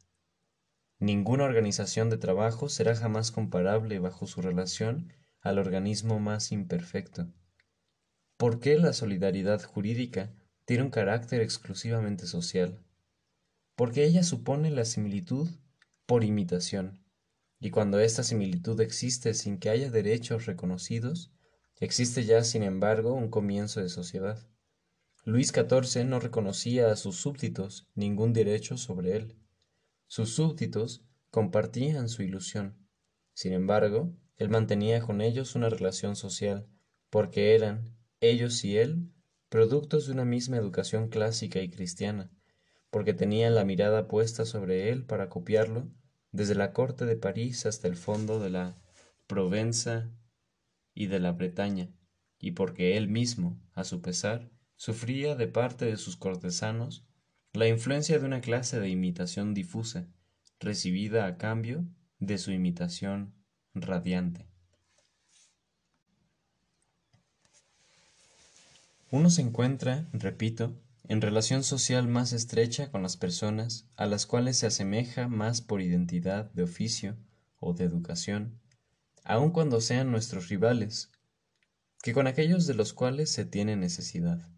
Ninguna 0.98 1.44
organización 1.44 2.10
de 2.10 2.18
trabajo 2.18 2.68
será 2.68 2.94
jamás 2.94 3.32
comparable 3.32 3.98
bajo 3.98 4.26
su 4.26 4.40
relación 4.40 5.12
al 5.40 5.58
organismo 5.58 6.20
más 6.20 6.52
imperfecto. 6.52 7.26
¿Por 8.36 8.60
qué 8.60 8.78
la 8.78 8.92
solidaridad 8.92 9.62
jurídica 9.62 10.32
tiene 10.64 10.84
un 10.84 10.90
carácter 10.90 11.40
exclusivamente 11.40 12.26
social? 12.26 12.78
Porque 13.74 14.04
ella 14.04 14.22
supone 14.22 14.70
la 14.70 14.84
similitud 14.84 15.48
por 16.06 16.24
imitación 16.24 17.01
y 17.64 17.70
cuando 17.70 18.00
esta 18.00 18.24
similitud 18.24 18.80
existe 18.80 19.34
sin 19.34 19.56
que 19.58 19.70
haya 19.70 19.88
derechos 19.88 20.46
reconocidos, 20.46 21.30
existe 21.78 22.24
ya, 22.24 22.42
sin 22.42 22.64
embargo, 22.64 23.14
un 23.14 23.30
comienzo 23.30 23.80
de 23.80 23.88
sociedad. 23.88 24.44
Luis 25.24 25.52
XIV 25.52 26.04
no 26.04 26.18
reconocía 26.18 26.90
a 26.90 26.96
sus 26.96 27.18
súbditos 27.18 27.86
ningún 27.94 28.32
derecho 28.32 28.76
sobre 28.76 29.14
él. 29.14 29.38
Sus 30.08 30.34
súbditos 30.34 31.04
compartían 31.30 32.08
su 32.08 32.24
ilusión. 32.24 32.84
Sin 33.32 33.52
embargo, 33.52 34.12
él 34.38 34.48
mantenía 34.48 35.00
con 35.00 35.20
ellos 35.20 35.54
una 35.54 35.68
relación 35.68 36.16
social, 36.16 36.66
porque 37.10 37.54
eran, 37.54 37.96
ellos 38.18 38.64
y 38.64 38.76
él, 38.76 39.12
productos 39.48 40.06
de 40.06 40.14
una 40.14 40.24
misma 40.24 40.56
educación 40.56 41.08
clásica 41.08 41.60
y 41.60 41.70
cristiana, 41.70 42.28
porque 42.90 43.14
tenían 43.14 43.54
la 43.54 43.64
mirada 43.64 44.08
puesta 44.08 44.46
sobre 44.46 44.90
él 44.90 45.04
para 45.04 45.28
copiarlo 45.28 45.92
desde 46.32 46.54
la 46.54 46.72
corte 46.72 47.04
de 47.04 47.16
París 47.16 47.66
hasta 47.66 47.86
el 47.88 47.96
fondo 47.96 48.40
de 48.40 48.50
la 48.50 48.76
Provenza 49.26 50.10
y 50.94 51.06
de 51.06 51.20
la 51.20 51.32
Bretaña, 51.32 51.90
y 52.38 52.52
porque 52.52 52.96
él 52.96 53.08
mismo, 53.08 53.62
a 53.74 53.84
su 53.84 54.02
pesar, 54.02 54.50
sufría 54.76 55.36
de 55.36 55.46
parte 55.46 55.84
de 55.84 55.96
sus 55.96 56.16
cortesanos 56.16 57.06
la 57.52 57.68
influencia 57.68 58.18
de 58.18 58.24
una 58.24 58.40
clase 58.40 58.80
de 58.80 58.88
imitación 58.88 59.52
difusa, 59.52 60.08
recibida 60.58 61.26
a 61.26 61.36
cambio 61.36 61.86
de 62.18 62.38
su 62.38 62.50
imitación 62.50 63.34
radiante. 63.74 64.48
Uno 69.10 69.28
se 69.28 69.42
encuentra, 69.42 70.08
repito, 70.14 70.74
en 71.12 71.20
relación 71.20 71.62
social 71.62 72.08
más 72.08 72.32
estrecha 72.32 72.90
con 72.90 73.02
las 73.02 73.18
personas 73.18 73.86
a 73.96 74.06
las 74.06 74.24
cuales 74.24 74.56
se 74.56 74.66
asemeja 74.66 75.28
más 75.28 75.60
por 75.60 75.82
identidad 75.82 76.50
de 76.52 76.62
oficio 76.62 77.18
o 77.60 77.74
de 77.74 77.84
educación, 77.84 78.58
aun 79.22 79.50
cuando 79.50 79.82
sean 79.82 80.10
nuestros 80.10 80.48
rivales, 80.48 81.10
que 82.02 82.14
con 82.14 82.26
aquellos 82.26 82.66
de 82.66 82.72
los 82.72 82.94
cuales 82.94 83.28
se 83.28 83.44
tiene 83.44 83.76
necesidad. 83.76 84.48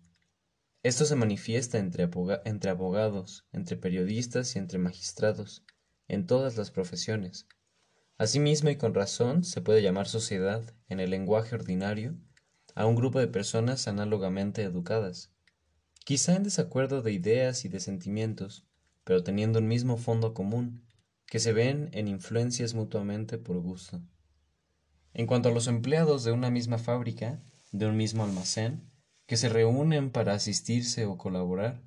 Esto 0.85 1.07
se 1.07 1.17
manifiesta 1.17 1.79
entre, 1.79 2.09
entre 2.45 2.71
abogados, 2.71 3.49
entre 3.51 3.77
periodistas 3.77 4.55
y 4.55 4.61
entre 4.61 4.79
magistrados, 4.79 5.65
en 6.07 6.25
todas 6.25 6.57
las 6.57 6.71
profesiones. 6.71 7.49
Asimismo 8.17 8.71
y 8.71 8.77
con 8.77 8.95
razón 8.95 9.43
se 9.43 9.61
puede 9.61 9.83
llamar 9.83 10.07
sociedad, 10.07 10.63
en 10.89 11.01
el 11.01 11.11
lenguaje 11.11 11.57
ordinario, 11.57 12.17
a 12.77 12.87
un 12.87 12.95
grupo 12.95 13.19
de 13.19 13.27
personas 13.27 13.89
análogamente 13.89 14.63
educadas, 14.63 15.34
quizá 16.05 16.37
en 16.37 16.45
desacuerdo 16.45 17.03
de 17.03 17.13
ideas 17.13 17.65
y 17.65 17.69
de 17.69 17.81
sentimientos, 17.81 18.65
pero 19.05 19.25
teniendo 19.25 19.59
un 19.59 19.69
mismo 19.69 19.97
fondo 19.97 20.35
común, 20.35 20.85
que 21.27 21.41
se 21.41 21.53
ven 21.53 21.89
en 21.93 22.09
influencias 22.09 22.75
mutuamente 22.75 23.39
por 23.39 23.59
gusto. 23.59 24.01
En 25.15 25.27
cuanto 25.27 25.49
a 25.49 25.53
los 25.53 25.67
empleados 25.67 26.25
de 26.25 26.33
una 26.33 26.51
misma 26.51 26.79
fábrica, 26.79 27.43
de 27.73 27.87
un 27.87 27.97
mismo 27.97 28.25
almacén, 28.25 28.91
que 29.27 29.37
se 29.37 29.49
reúnen 29.49 30.11
para 30.11 30.35
asistirse 30.35 31.07
o 31.07 31.17
colaborar, 31.17 31.83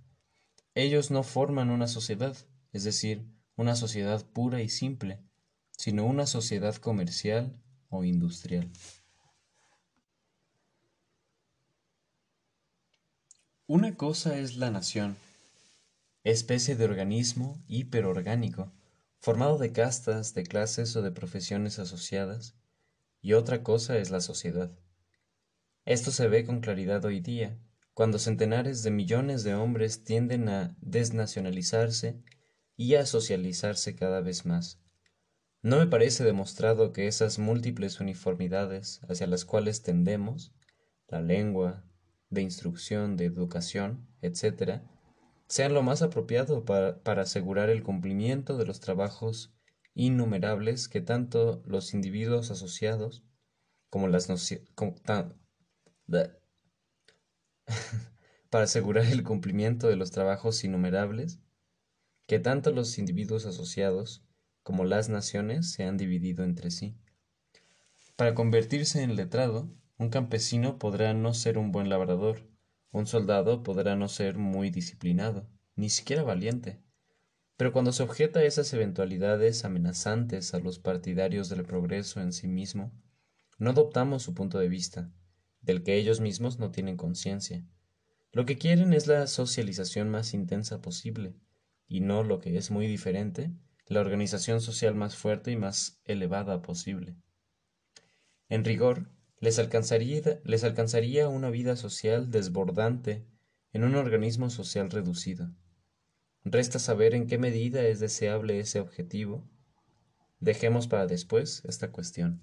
ellos 0.74 1.12
no 1.12 1.24
forman 1.24 1.70
una 1.70 1.88
sociedad, 1.88 2.36
es 2.72 2.84
decir, 2.84 3.26
una 3.56 3.76
sociedad 3.76 4.26
pura 4.26 4.62
y 4.62 4.70
simple, 4.70 5.20
sino 5.72 6.06
una 6.06 6.26
sociedad 6.26 6.76
comercial 6.76 7.60
o 7.90 8.04
industrial. 8.04 8.70
Una 13.70 13.98
cosa 13.98 14.40
es 14.40 14.56
la 14.56 14.72
nación, 14.72 15.18
especie 16.24 16.78
de 16.78 16.86
organismo 16.86 17.62
hiperorgánico, 17.68 18.72
formado 19.20 19.58
de 19.58 19.74
castas, 19.74 20.34
de 20.34 20.44
clases 20.44 20.96
o 20.96 21.02
de 21.02 21.12
profesiones 21.12 21.78
asociadas, 21.78 22.56
y 23.22 23.34
otra 23.34 23.64
cosa 23.64 23.98
es 23.98 24.10
la 24.10 24.22
sociedad, 24.22 24.72
Esto 25.84 26.12
se 26.12 26.30
ve 26.30 26.46
con 26.46 26.62
claridad 26.62 27.04
hoy 27.04 27.20
día, 27.20 27.60
cuando 27.94 28.20
centenares 28.20 28.84
de 28.84 28.92
millones 28.92 29.44
de 29.44 29.56
hombres 29.56 30.06
tienden 30.06 30.48
a 30.48 30.78
desnacionalizarse 30.80 32.24
y 32.78 32.96
a 32.96 33.06
socializarse 33.06 33.98
cada 33.98 34.22
vez 34.22 34.46
más. 34.46 34.80
No 35.62 35.80
me 35.80 35.88
parece 35.88 36.24
demostrado 36.24 36.94
que 36.94 37.08
esas 37.08 37.38
múltiples 37.38 38.00
uniformidades 38.00 39.02
hacia 39.10 39.28
las 39.28 39.44
cuales 39.44 39.82
tendemos, 39.82 40.54
la 41.10 41.22
lengua, 41.22 41.84
de 42.30 42.42
instrucción, 42.42 43.18
de 43.18 43.26
educación, 43.26 44.08
etc., 44.22 44.82
sean 45.48 45.74
lo 45.74 45.82
más 45.82 46.02
apropiado 46.02 46.66
para, 46.66 47.00
asegurar 47.22 47.70
el 47.70 47.84
cumplimiento 47.84 48.58
de 48.58 48.66
los 48.66 48.82
trabajos 48.82 49.54
innumerables 49.94 50.90
que 50.90 51.02
tanto 51.02 51.64
los 51.66 51.94
individuos 51.94 52.52
asociados 52.52 53.24
como 53.90 54.08
las 54.08 54.28
para 58.50 58.66
asegurar 58.66 59.06
el 59.06 59.24
cumplimiento 59.24 59.88
de 59.88 59.96
los 59.96 60.12
trabajos 60.12 60.64
innumerables 60.64 61.40
que 62.28 62.40
tanto 62.40 62.72
los 62.72 62.98
individuos 62.98 63.46
asociados 63.46 64.26
como 64.64 64.84
las 64.84 65.08
naciones 65.08 65.72
se 65.72 65.86
han 65.86 65.96
dividido 65.96 66.44
entre 66.44 66.72
sí. 66.72 66.98
Para 68.18 68.36
convertirse 68.36 69.02
en 69.02 69.16
letrado, 69.16 69.72
un 69.98 70.10
campesino 70.10 70.78
podrá 70.78 71.14
no 71.14 71.34
ser 71.34 71.58
un 71.58 71.72
buen 71.72 71.90
labrador, 71.90 72.48
un 72.92 73.08
soldado 73.08 73.64
podrá 73.64 73.96
no 73.96 74.08
ser 74.08 74.38
muy 74.38 74.70
disciplinado, 74.70 75.50
ni 75.76 75.90
siquiera 75.90 76.24
valiente. 76.24 76.82
Pero 77.58 77.74
cuando 77.74 77.92
se 77.92 78.04
objeta 78.04 78.44
esas 78.44 78.72
eventualidades 78.74 79.66
amenazantes 79.66 80.54
a 80.54 80.60
los 80.60 80.78
partidarios 80.78 81.50
del 81.50 81.64
progreso 81.64 82.22
en 82.22 82.32
sí 82.32 82.48
mismo, 82.48 82.94
no 83.58 83.72
adoptamos 83.72 84.22
su 84.22 84.36
punto 84.36 84.60
de 84.60 84.70
vista, 84.70 85.12
del 85.62 85.82
que 85.82 85.96
ellos 85.96 86.22
mismos 86.22 86.60
no 86.60 86.70
tienen 86.70 86.98
conciencia. 86.98 87.66
Lo 88.32 88.46
que 88.46 88.60
quieren 88.60 88.94
es 88.94 89.08
la 89.08 89.26
socialización 89.26 90.10
más 90.10 90.36
intensa 90.36 90.80
posible, 90.80 91.36
y 91.88 92.02
no 92.02 92.24
lo 92.24 92.40
que 92.40 92.56
es 92.58 92.70
muy 92.70 92.86
diferente, 92.86 93.52
la 93.88 94.02
organización 94.02 94.62
social 94.62 94.94
más 94.94 95.16
fuerte 95.16 95.52
y 95.52 95.56
más 95.56 96.00
elevada 96.06 96.62
posible. 96.62 97.16
En 98.50 98.64
rigor, 98.64 99.10
les 99.40 99.60
alcanzaría, 99.60 101.28
una 101.28 101.50
vida 101.50 101.76
social 101.76 102.32
desbordante 102.32 103.26
en 103.72 103.84
un 103.84 103.96
organismo 103.96 104.50
social 104.50 104.90
reducido. 104.90 105.52
Resta 106.44 106.80
saber 106.80 107.14
en 107.14 107.28
qué 107.28 107.38
medida 107.38 107.84
es 107.84 108.00
deseable 108.00 108.60
ese 108.60 108.80
objetivo. 108.80 109.48
Dejemos 110.40 110.88
para 110.88 111.06
después 111.06 111.64
esta 111.66 111.92
cuestión. 111.92 112.42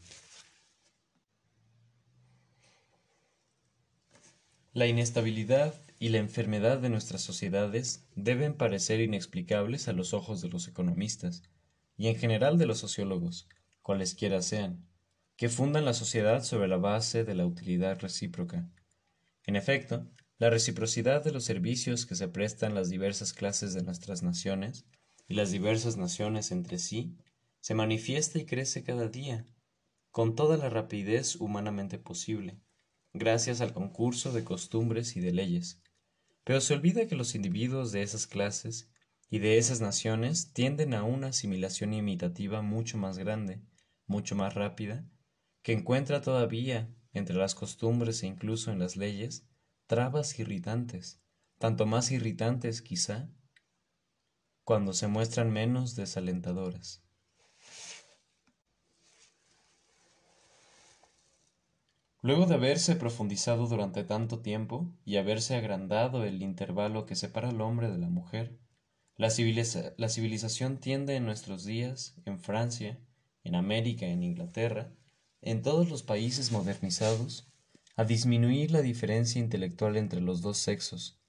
La 4.72 4.86
inestabilidad 4.86 5.74
y 5.98 6.10
la 6.10 6.18
enfermedad 6.18 6.78
de 6.78 6.90
nuestras 6.90 7.22
sociedades 7.22 8.04
deben 8.14 8.54
parecer 8.54 9.00
inexplicables 9.00 9.88
a 9.88 9.92
los 9.92 10.12
ojos 10.12 10.42
de 10.42 10.48
los 10.48 10.68
economistas 10.68 11.42
y 11.96 12.08
en 12.08 12.16
general 12.16 12.58
de 12.58 12.66
los 12.66 12.78
sociólogos, 12.78 13.48
cualesquiera 13.82 14.42
sean, 14.42 14.84
que 15.36 15.48
fundan 15.48 15.84
la 15.84 15.94
sociedad 15.94 16.42
sobre 16.42 16.68
la 16.68 16.76
base 16.76 17.24
de 17.24 17.34
la 17.34 17.46
utilidad 17.46 18.00
recíproca. 18.00 18.68
En 19.44 19.56
efecto, 19.56 20.06
la 20.38 20.50
reciprocidad 20.50 21.22
de 21.24 21.32
los 21.32 21.44
servicios 21.44 22.06
que 22.06 22.14
se 22.14 22.28
prestan 22.28 22.74
las 22.74 22.88
diversas 22.88 23.32
clases 23.32 23.74
de 23.74 23.82
nuestras 23.82 24.22
naciones 24.22 24.84
y 25.28 25.34
las 25.34 25.50
diversas 25.50 25.96
naciones 25.96 26.50
entre 26.50 26.78
sí 26.78 27.16
se 27.60 27.74
manifiesta 27.74 28.38
y 28.38 28.46
crece 28.46 28.82
cada 28.82 29.08
día, 29.08 29.46
con 30.10 30.34
toda 30.34 30.56
la 30.56 30.68
rapidez 30.68 31.36
humanamente 31.36 31.98
posible 31.98 32.60
gracias 33.14 33.60
al 33.60 33.72
concurso 33.72 34.32
de 34.32 34.44
costumbres 34.44 35.16
y 35.16 35.20
de 35.20 35.32
leyes. 35.32 35.80
Pero 36.42 36.60
se 36.60 36.74
olvida 36.74 37.06
que 37.06 37.14
los 37.14 37.34
individuos 37.34 37.92
de 37.92 38.02
esas 38.02 38.26
clases 38.26 38.90
y 39.30 39.38
de 39.38 39.56
esas 39.56 39.80
naciones 39.80 40.52
tienden 40.52 40.92
a 40.92 41.04
una 41.04 41.28
asimilación 41.28 41.94
imitativa 41.94 42.60
mucho 42.60 42.98
más 42.98 43.16
grande, 43.16 43.62
mucho 44.06 44.34
más 44.34 44.54
rápida, 44.54 45.08
que 45.64 45.72
encuentra 45.72 46.20
todavía 46.20 46.94
entre 47.14 47.34
las 47.36 47.54
costumbres 47.54 48.22
e 48.22 48.26
incluso 48.26 48.70
en 48.70 48.78
las 48.78 48.96
leyes 48.96 49.46
trabas 49.86 50.38
irritantes, 50.38 51.22
tanto 51.58 51.86
más 51.86 52.12
irritantes 52.12 52.82
quizá, 52.82 53.30
cuando 54.62 54.92
se 54.92 55.08
muestran 55.08 55.50
menos 55.50 55.96
desalentadoras. 55.96 57.02
Luego 62.20 62.44
de 62.44 62.54
haberse 62.54 62.94
profundizado 62.94 63.66
durante 63.66 64.04
tanto 64.04 64.40
tiempo 64.40 64.94
y 65.06 65.16
haberse 65.16 65.56
agrandado 65.56 66.24
el 66.24 66.42
intervalo 66.42 67.06
que 67.06 67.16
separa 67.16 67.48
al 67.48 67.62
hombre 67.62 67.90
de 67.90 67.98
la 67.98 68.10
mujer, 68.10 68.58
la, 69.16 69.30
civilización 69.30 70.78
tiende 70.78 71.16
en 71.16 71.24
nuestros 71.24 71.64
días, 71.64 72.16
en 72.26 72.38
Francia, 72.38 72.98
en 73.44 73.54
América, 73.54 74.06
en 74.06 74.22
Inglaterra, 74.22 74.92
en 75.44 75.62
todos 75.62 75.90
los 75.90 76.02
países 76.02 76.52
modernizados, 76.52 77.46
a 77.96 78.04
disminuir 78.04 78.70
la 78.70 78.80
diferencia 78.80 79.38
intelectual 79.38 79.96
entre 79.96 80.20
los 80.20 80.40
dos 80.40 80.58
sexos, 80.58 81.20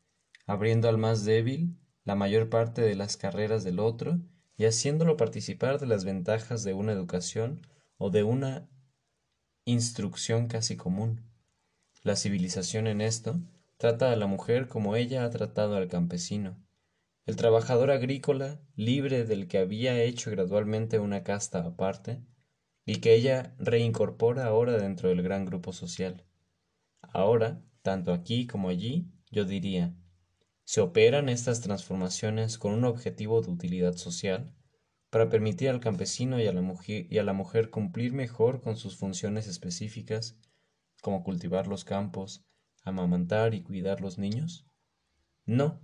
abriendo 0.48 0.90
al 0.90 0.98
más 0.98 1.26
débil 1.26 1.78
la 2.06 2.16
mayor 2.16 2.50
parte 2.50 2.82
de 2.82 2.96
las 2.96 3.18
carreras 3.18 3.64
del 3.64 3.80
otro 3.80 4.20
y 4.58 4.66
haciéndolo 4.66 5.18
participar 5.18 5.80
de 5.80 5.88
las 5.88 6.06
ventajas 6.06 6.64
de 6.64 6.74
una 6.74 6.94
educación 6.94 7.68
o 7.98 8.10
de 8.10 8.24
una 8.24 8.70
instrucción 9.66 10.48
casi 10.48 10.78
común. 10.78 11.22
La 12.02 12.16
civilización 12.16 12.88
en 12.88 13.02
esto 13.02 13.40
trata 13.78 14.12
a 14.12 14.16
la 14.16 14.28
mujer 14.28 14.68
como 14.70 14.96
ella 14.96 15.26
ha 15.26 15.30
tratado 15.30 15.76
al 15.76 15.88
campesino. 15.88 16.58
El 17.26 17.36
trabajador 17.36 17.92
agrícola, 17.92 18.62
libre 18.76 19.26
del 19.26 19.48
que 19.48 19.58
había 19.58 20.02
hecho 20.02 20.32
gradualmente 20.32 21.00
una 21.00 21.24
casta 21.24 21.60
aparte, 21.66 22.22
y 22.86 22.98
que 22.98 23.16
ella 23.16 23.56
reincorpora 23.58 24.46
ahora 24.46 24.78
dentro 24.78 25.10
del 25.10 25.24
gran 25.24 25.46
grupo 25.46 25.74
social. 25.74 26.26
Ahora, 27.02 27.62
tanto 27.82 28.14
aquí 28.14 28.48
como 28.48 28.70
allí, 28.70 29.12
yo 29.32 29.46
diría, 29.46 29.96
se 30.64 30.82
operan 30.82 31.30
estas 31.30 31.62
transformaciones 31.62 32.58
con 32.58 32.74
un 32.74 32.86
objetivo 32.86 33.42
de 33.42 33.52
utilidad 33.52 33.96
social, 33.96 34.56
para 35.10 35.30
permitir 35.30 35.70
al 35.70 35.80
campesino 35.80 36.42
y 36.42 36.48
a 36.48 36.52
la 36.52 37.34
mujer, 37.34 37.70
cumplir 37.70 38.12
mejor 38.12 38.62
con 38.62 38.76
sus 38.76 38.98
funciones 38.98 39.48
específicas, 39.48 40.38
como 41.02 41.24
cultivar 41.24 41.68
los 41.68 41.86
campos, 41.86 42.44
amamantar 42.84 43.54
y 43.54 43.64
cuidar 43.64 44.02
los 44.02 44.18
niños? 44.18 44.68
No, 45.46 45.80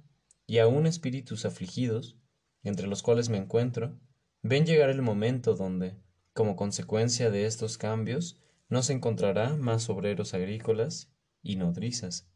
y 0.47 0.57
aún 0.57 0.85
espíritus 0.85 1.45
afligidos, 1.45 2.17
entre 2.63 2.87
los 2.87 3.03
cuales 3.03 3.29
me 3.29 3.37
encuentro, 3.37 3.99
ven 4.41 4.65
llegar 4.65 4.89
el 4.89 5.01
momento 5.01 5.55
donde, 5.55 5.95
como 6.41 6.55
consecuencia 6.55 7.29
de 7.29 7.45
estos 7.45 7.77
cambios, 7.77 8.41
no 8.67 8.81
se 8.81 8.93
encontrará 8.93 9.55
más 9.57 9.91
obreros 9.91 10.33
agrícolas 10.33 11.11
y 11.43 11.55
nodrizas, 11.55 12.31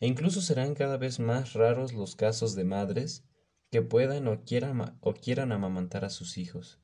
e 0.00 0.06
incluso 0.06 0.40
serán 0.40 0.74
cada 0.74 0.96
vez 0.96 1.20
más 1.20 1.52
raros 1.52 1.92
los 1.92 2.16
casos 2.16 2.54
de 2.54 2.64
madres 2.64 3.22
que 3.70 3.82
puedan 3.82 4.28
o 4.28 4.44
quieran, 4.46 4.96
o 5.02 5.12
quieran 5.12 5.52
amamantar 5.52 6.06
a 6.06 6.08
sus 6.08 6.38
hijos. 6.38 6.80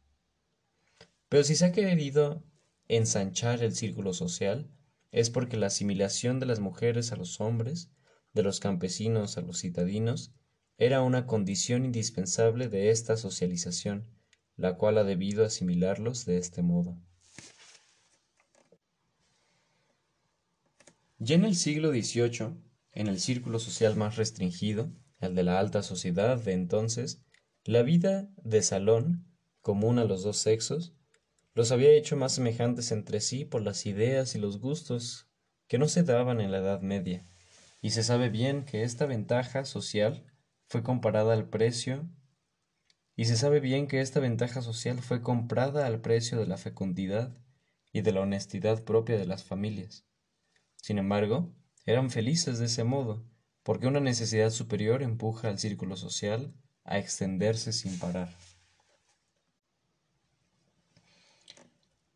Pero 1.31 1.45
si 1.45 1.57
se 1.57 1.65
ha 1.65 1.73
querido 1.73 2.45
ensanchar 2.89 3.63
el 3.63 3.75
círculo 3.75 4.13
social, 4.13 4.71
es 5.13 5.31
porque 5.31 5.57
la 5.57 5.69
asimilación 5.69 6.41
de 6.41 6.45
las 6.45 6.61
mujeres 6.61 7.11
a 7.11 7.17
los 7.17 7.41
hombres, 7.41 7.91
de 8.35 8.43
los 8.43 8.61
campesinos 8.61 9.39
a 9.39 9.41
los 9.41 9.63
citadinos, 9.63 10.35
era 10.77 11.01
una 11.01 11.27
condición 11.27 11.87
indispensable 11.87 12.69
de 12.69 12.91
esta 12.91 13.17
socialización, 13.17 14.20
la 14.61 14.77
cual 14.77 14.99
ha 14.99 15.05
debido 15.05 15.43
asimilarlos 15.43 16.27
de 16.27 16.37
este 16.37 16.61
modo. 16.61 16.99
Ya 21.19 21.35
en 21.35 21.47
el 21.47 21.57
siglo 21.57 21.91
XVIII, 21.91 22.59
en 22.93 23.07
el 23.07 23.21
círculo 23.21 23.59
social 23.59 23.97
más 23.97 24.17
restringido, 24.17 24.93
el 25.19 25.35
de 25.35 25.45
la 25.45 25.59
alta 25.59 25.83
sociedad 25.83 26.37
de 26.39 26.53
entonces, 26.53 27.23
la 27.65 27.83
vida 27.83 28.29
de 28.37 28.61
salón, 28.61 29.27
común 29.63 29.99
a 29.99 30.05
los 30.05 30.23
dos 30.23 30.37
sexos, 30.37 30.95
los 31.55 31.73
había 31.73 31.93
hecho 31.93 32.17
más 32.17 32.33
semejantes 32.35 32.93
entre 32.93 33.21
sí 33.21 33.47
por 33.47 33.63
las 33.63 33.87
ideas 33.87 34.35
y 34.35 34.39
los 34.39 34.61
gustos 34.61 35.27
que 35.69 35.79
no 35.79 35.89
se 35.89 36.03
daban 36.03 36.39
en 36.41 36.53
la 36.53 36.59
Edad 36.59 36.83
Media, 36.83 37.25
y 37.81 37.91
se 37.91 38.03
sabe 38.03 38.29
bien 38.29 38.67
que 38.67 38.83
esta 38.83 39.07
ventaja 39.07 39.65
social 39.65 40.27
fue 40.67 40.83
comparada 40.83 41.33
al 41.33 41.49
precio 41.49 42.11
y 43.21 43.27
se 43.27 43.37
sabe 43.37 43.61
bien 43.61 43.87
que 43.87 44.01
esta 44.01 44.19
ventaja 44.19 44.63
social 44.63 44.99
fue 45.03 45.21
comprada 45.21 45.85
al 45.85 46.01
precio 46.01 46.39
de 46.39 46.47
la 46.47 46.57
fecundidad 46.57 47.37
y 47.93 48.01
de 48.01 48.13
la 48.13 48.23
honestidad 48.23 48.83
propia 48.83 49.19
de 49.19 49.27
las 49.27 49.45
familias. 49.45 50.07
Sin 50.77 50.97
embargo, 50.97 51.53
eran 51.85 52.09
felices 52.11 52.59
de 52.59 52.65
ese 52.65 52.83
modo, 52.83 53.23
porque 53.63 53.87
una 53.89 54.01
necesidad 54.01 54.49
superior 54.49 55.03
empuja 55.03 55.51
al 55.51 55.59
círculo 55.59 55.99
social 55.99 56.55
a 56.85 56.97
extenderse 56.97 57.75
sin 57.75 57.99
parar. 57.99 58.35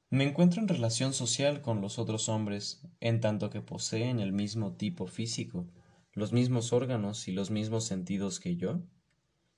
Me 0.09 0.25
encuentro 0.25 0.63
en 0.63 0.69
relación 0.69 1.13
social 1.13 1.61
con 1.61 1.83
los 1.83 1.99
otros 1.99 2.31
hombres, 2.31 2.81
en 3.01 3.21
tanto 3.21 3.51
que 3.51 3.61
poseen 3.61 4.21
el 4.21 4.33
mismo 4.33 4.73
tipo 4.73 5.07
físico, 5.07 5.67
los 6.15 6.33
mismos 6.33 6.73
órganos 6.73 7.29
y 7.29 7.33
los 7.33 7.51
mismos 7.51 7.85
sentidos 7.85 8.41
que 8.41 8.57
yo. 8.57 8.81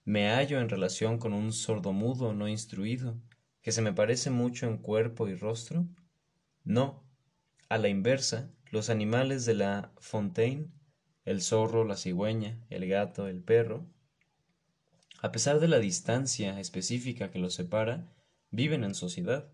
Me 0.08 0.28
hallo 0.30 0.60
en 0.60 0.68
relación 0.68 1.18
con 1.18 1.32
un 1.32 1.52
sordomudo 1.52 2.32
no 2.32 2.46
instruido, 2.46 3.20
que 3.60 3.72
se 3.72 3.82
me 3.82 3.92
parece 3.92 4.30
mucho 4.30 4.68
en 4.68 4.78
cuerpo 4.78 5.26
y 5.26 5.34
rostro. 5.34 5.84
No, 6.62 7.02
a 7.68 7.76
la 7.76 7.88
inversa, 7.88 8.48
los 8.70 8.88
animales 8.88 9.46
de 9.46 9.54
la 9.54 9.90
Fontaine, 9.98 10.68
el 11.24 11.42
zorro, 11.42 11.84
la 11.84 11.96
cigüeña, 11.96 12.56
el 12.70 12.86
gato, 12.86 13.26
el 13.26 13.42
perro, 13.42 13.84
a 15.22 15.32
pesar 15.32 15.58
de 15.58 15.66
la 15.66 15.80
distancia 15.80 16.60
específica 16.60 17.32
que 17.32 17.40
los 17.40 17.54
separa, 17.54 18.08
viven 18.52 18.84
en 18.84 18.94
sociedad, 18.94 19.50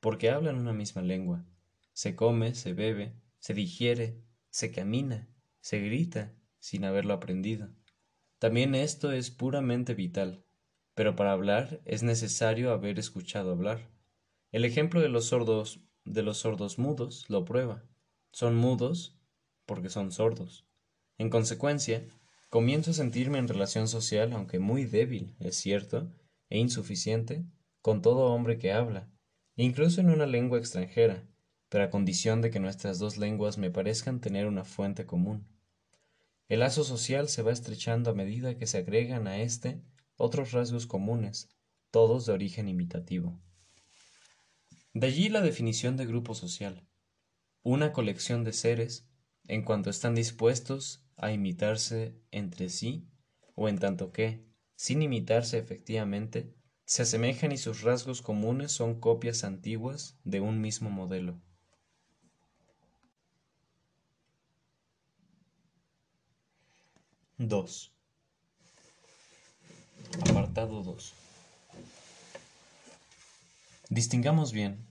porque 0.00 0.28
hablan 0.28 0.58
una 0.58 0.74
misma 0.74 1.00
lengua. 1.00 1.46
Se 1.94 2.14
come, 2.14 2.54
se 2.54 2.74
bebe, 2.74 3.14
se 3.38 3.54
digiere, 3.54 4.20
se 4.50 4.70
camina, 4.70 5.30
se 5.62 5.80
grita, 5.80 6.34
sin 6.58 6.84
haberlo 6.84 7.14
aprendido. 7.14 7.70
También 8.38 8.74
esto 8.74 9.12
es 9.12 9.30
puramente 9.30 9.94
vital, 9.94 10.44
pero 10.94 11.16
para 11.16 11.32
hablar 11.32 11.80
es 11.84 12.02
necesario 12.02 12.72
haber 12.72 12.98
escuchado 12.98 13.52
hablar. 13.52 13.90
El 14.52 14.64
ejemplo 14.64 15.00
de 15.00 15.08
los 15.08 15.26
sordos 15.26 15.80
de 16.04 16.22
los 16.22 16.38
sordos 16.38 16.78
mudos 16.78 17.24
lo 17.28 17.44
prueba. 17.44 17.82
Son 18.32 18.54
mudos 18.54 19.18
porque 19.66 19.88
son 19.88 20.12
sordos. 20.12 20.66
En 21.18 21.30
consecuencia, 21.30 22.04
comienzo 22.50 22.90
a 22.90 22.94
sentirme 22.94 23.38
en 23.38 23.48
relación 23.48 23.88
social, 23.88 24.32
aunque 24.32 24.58
muy 24.58 24.84
débil, 24.84 25.34
es 25.40 25.56
cierto, 25.56 26.12
e 26.50 26.58
insuficiente, 26.58 27.46
con 27.80 28.02
todo 28.02 28.32
hombre 28.32 28.58
que 28.58 28.72
habla, 28.72 29.10
incluso 29.56 30.00
en 30.00 30.10
una 30.10 30.26
lengua 30.26 30.58
extranjera, 30.58 31.26
pero 31.68 31.84
a 31.84 31.90
condición 31.90 32.42
de 32.42 32.50
que 32.50 32.60
nuestras 32.60 32.98
dos 32.98 33.16
lenguas 33.16 33.58
me 33.58 33.70
parezcan 33.70 34.20
tener 34.20 34.46
una 34.46 34.64
fuente 34.64 35.06
común. 35.06 35.46
El 36.48 36.60
lazo 36.60 36.84
social 36.84 37.28
se 37.28 37.42
va 37.42 37.52
estrechando 37.52 38.10
a 38.10 38.14
medida 38.14 38.58
que 38.58 38.66
se 38.66 38.78
agregan 38.78 39.26
a 39.26 39.40
éste 39.40 39.82
otros 40.16 40.52
rasgos 40.52 40.86
comunes, 40.86 41.48
todos 41.90 42.26
de 42.26 42.32
origen 42.32 42.68
imitativo. 42.68 43.40
De 44.92 45.06
allí 45.06 45.28
la 45.28 45.40
definición 45.40 45.96
de 45.96 46.06
grupo 46.06 46.34
social, 46.34 46.86
una 47.62 47.92
colección 47.92 48.44
de 48.44 48.52
seres 48.52 49.08
en 49.46 49.62
cuanto 49.62 49.90
están 49.90 50.14
dispuestos 50.14 51.04
a 51.16 51.32
imitarse 51.32 52.20
entre 52.30 52.68
sí, 52.68 53.08
o 53.54 53.68
en 53.68 53.78
tanto 53.78 54.12
que, 54.12 54.46
sin 54.76 55.02
imitarse 55.02 55.58
efectivamente, 55.58 56.54
se 56.84 57.02
asemejan 57.02 57.52
y 57.52 57.56
sus 57.56 57.82
rasgos 57.82 58.20
comunes 58.20 58.72
son 58.72 59.00
copias 59.00 59.44
antiguas 59.44 60.18
de 60.24 60.40
un 60.40 60.60
mismo 60.60 60.90
modelo. 60.90 61.40
Dos. 67.36 67.92
Apartado 70.30 70.84
2. 70.84 71.12
Distingamos 73.90 74.52
bien. 74.52 74.86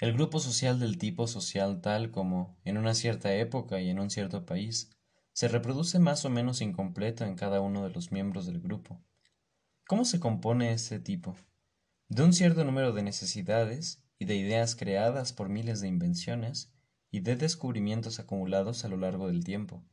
El 0.00 0.14
grupo 0.14 0.40
social 0.40 0.80
del 0.80 0.96
tipo 0.96 1.26
social 1.26 1.82
tal 1.82 2.10
como, 2.10 2.56
en 2.64 2.78
una 2.78 2.94
cierta 2.94 3.34
época 3.34 3.82
y 3.82 3.90
en 3.90 3.98
un 3.98 4.08
cierto 4.08 4.46
país, 4.46 4.92
se 5.34 5.46
reproduce 5.48 5.98
más 5.98 6.24
o 6.24 6.30
menos 6.30 6.62
incompleto 6.62 7.26
en 7.26 7.36
cada 7.36 7.60
uno 7.60 7.84
de 7.84 7.90
los 7.90 8.12
miembros 8.12 8.46
del 8.46 8.62
grupo. 8.62 9.02
¿Cómo 9.86 10.06
se 10.06 10.20
compone 10.20 10.72
ese 10.72 11.00
tipo? 11.00 11.36
De 12.08 12.22
un 12.22 12.32
cierto 12.32 12.64
número 12.64 12.92
de 12.92 13.02
necesidades 13.02 14.02
y 14.18 14.24
de 14.24 14.36
ideas 14.36 14.74
creadas 14.74 15.34
por 15.34 15.50
miles 15.50 15.82
de 15.82 15.88
invenciones 15.88 16.72
y 17.10 17.20
de 17.20 17.36
descubrimientos 17.36 18.20
acumulados 18.20 18.86
a 18.86 18.88
lo 18.88 18.96
largo 18.96 19.26
del 19.26 19.44
tiempo, 19.44 19.84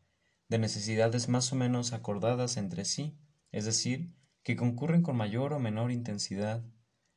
de 0.51 0.59
necesidades 0.59 1.29
más 1.29 1.53
o 1.53 1.55
menos 1.55 1.93
acordadas 1.93 2.57
entre 2.57 2.83
sí, 2.83 3.17
es 3.53 3.63
decir, 3.63 4.13
que 4.43 4.57
concurren 4.57 5.01
con 5.01 5.15
mayor 5.15 5.53
o 5.53 5.59
menor 5.59 5.93
intensidad 5.93 6.61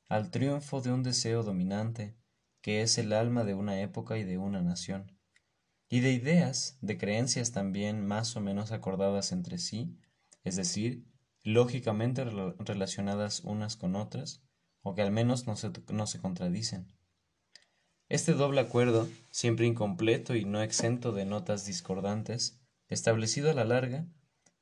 al 0.08 0.30
triunfo 0.30 0.80
de 0.80 0.92
un 0.92 1.02
deseo 1.02 1.42
dominante, 1.42 2.16
que 2.60 2.82
es 2.82 2.96
el 2.96 3.12
alma 3.12 3.42
de 3.42 3.54
una 3.54 3.80
época 3.80 4.18
y 4.18 4.22
de 4.22 4.38
una 4.38 4.62
nación, 4.62 5.18
y 5.88 5.98
de 5.98 6.12
ideas, 6.12 6.78
de 6.80 6.96
creencias 6.96 7.50
también 7.50 8.06
más 8.06 8.36
o 8.36 8.40
menos 8.40 8.70
acordadas 8.70 9.32
entre 9.32 9.58
sí, 9.58 9.98
es 10.44 10.54
decir, 10.54 11.04
lógicamente 11.42 12.24
relacionadas 12.24 13.40
unas 13.40 13.74
con 13.74 13.96
otras, 13.96 14.44
o 14.80 14.94
que 14.94 15.02
al 15.02 15.10
menos 15.10 15.48
no 15.48 15.56
se, 15.56 15.72
no 15.88 16.06
se 16.06 16.20
contradicen. 16.20 16.86
Este 18.08 18.32
doble 18.32 18.60
acuerdo, 18.60 19.08
siempre 19.32 19.66
incompleto 19.66 20.36
y 20.36 20.44
no 20.44 20.62
exento 20.62 21.10
de 21.10 21.24
notas 21.24 21.66
discordantes, 21.66 22.60
establecido 22.88 23.50
a 23.50 23.54
la 23.54 23.64
larga, 23.64 24.06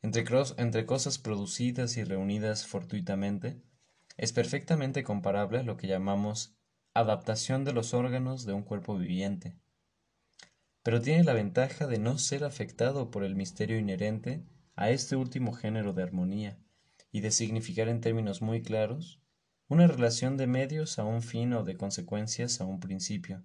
entre, 0.03 0.25
entre 0.59 0.87
cosas 0.87 1.19
producidas 1.19 1.97
y 1.97 2.05
reunidas 2.05 2.67
fortuitamente, 2.67 3.63
es 4.17 4.33
perfectamente 4.33 5.05
comparable 5.05 5.59
a 5.59 5.63
lo 5.63 5.77
que 5.77 5.87
llamamos 5.87 6.57
adaptación 6.95 7.65
de 7.65 7.73
los 7.73 7.95
órganos 7.95 8.45
de 8.45 8.53
un 8.53 8.63
cuerpo 8.63 8.97
viviente. 8.97 9.57
Pero 10.83 11.01
tiene 11.01 11.25
la 11.25 11.33
ventaja 11.33 11.87
de 11.87 11.99
no 11.99 12.19
ser 12.19 12.45
afectado 12.45 13.11
por 13.11 13.25
el 13.25 13.37
misterio 13.37 13.79
inherente 13.79 14.45
a 14.75 14.91
este 14.91 15.17
último 15.17 15.53
género 15.53 15.93
de 15.93 16.03
armonía 16.03 16.59
y 17.11 17.21
de 17.21 17.31
significar 17.31 17.89
en 17.89 18.01
términos 18.01 18.43
muy 18.43 18.63
claros 18.63 19.21
una 19.69 19.87
relación 19.87 20.37
de 20.37 20.47
medios 20.47 20.99
a 20.99 21.05
un 21.05 21.23
fin 21.23 21.53
o 21.55 21.65
de 21.65 21.77
consecuencias 21.77 22.61
a 22.61 22.65
un 22.65 22.81
principio, 22.81 23.43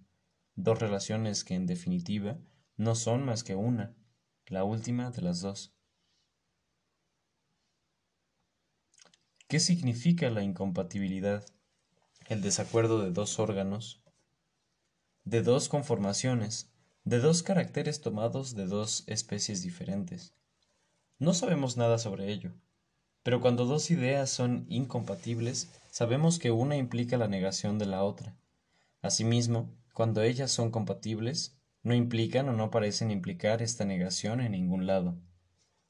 dos 0.55 0.79
relaciones 0.79 1.43
que 1.43 1.53
en 1.53 1.67
definitiva 1.67 2.37
no 2.75 2.95
son 2.95 3.23
más 3.23 3.43
que 3.43 3.55
una, 3.55 3.95
la 4.49 4.63
última 4.63 5.11
de 5.11 5.21
las 5.21 5.41
dos. 5.41 5.73
¿Qué 9.49 9.59
significa 9.59 10.29
la 10.29 10.41
incompatibilidad? 10.41 11.45
El 12.27 12.41
desacuerdo 12.41 13.01
de 13.01 13.11
dos 13.11 13.39
órganos, 13.39 14.01
de 15.25 15.41
dos 15.41 15.67
conformaciones, 15.67 16.71
de 17.03 17.19
dos 17.19 17.43
caracteres 17.43 17.99
tomados 17.99 18.55
de 18.55 18.67
dos 18.67 19.03
especies 19.07 19.61
diferentes. 19.63 20.33
No 21.19 21.33
sabemos 21.33 21.75
nada 21.75 21.97
sobre 21.97 22.31
ello, 22.31 22.53
pero 23.23 23.41
cuando 23.41 23.65
dos 23.65 23.91
ideas 23.91 24.29
son 24.29 24.65
incompatibles, 24.69 25.69
sabemos 25.89 26.39
que 26.39 26.51
una 26.51 26.77
implica 26.77 27.17
la 27.17 27.27
negación 27.27 27.79
de 27.79 27.85
la 27.85 28.03
otra. 28.03 28.37
Asimismo, 29.01 29.75
cuando 29.93 30.21
ellas 30.21 30.51
son 30.51 30.71
compatibles, 30.71 31.56
no 31.87 31.95
implican 31.95 32.49
o 32.49 32.53
no 32.53 32.69
parecen 32.69 33.11
implicar 33.11 33.61
esta 33.61 33.85
negación 33.85 34.41
en 34.41 34.51
ningún 34.51 34.87
lado. 34.87 35.17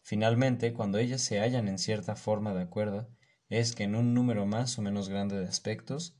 Finalmente, 0.04 0.72
cuando 0.72 1.00
ellas 1.00 1.22
se 1.22 1.40
hallan 1.40 1.68
en 1.68 1.80
cierta 1.80 2.16
forma 2.16 2.54
de 2.54 2.62
acuerdo, 2.62 3.10
es 3.50 3.74
que 3.74 3.86
en 3.86 3.96
un 3.96 4.14
número 4.14 4.46
más 4.46 4.78
o 4.78 4.84
menos 4.84 5.10
grande 5.10 5.40
de 5.40 5.48
aspectos, 5.48 6.16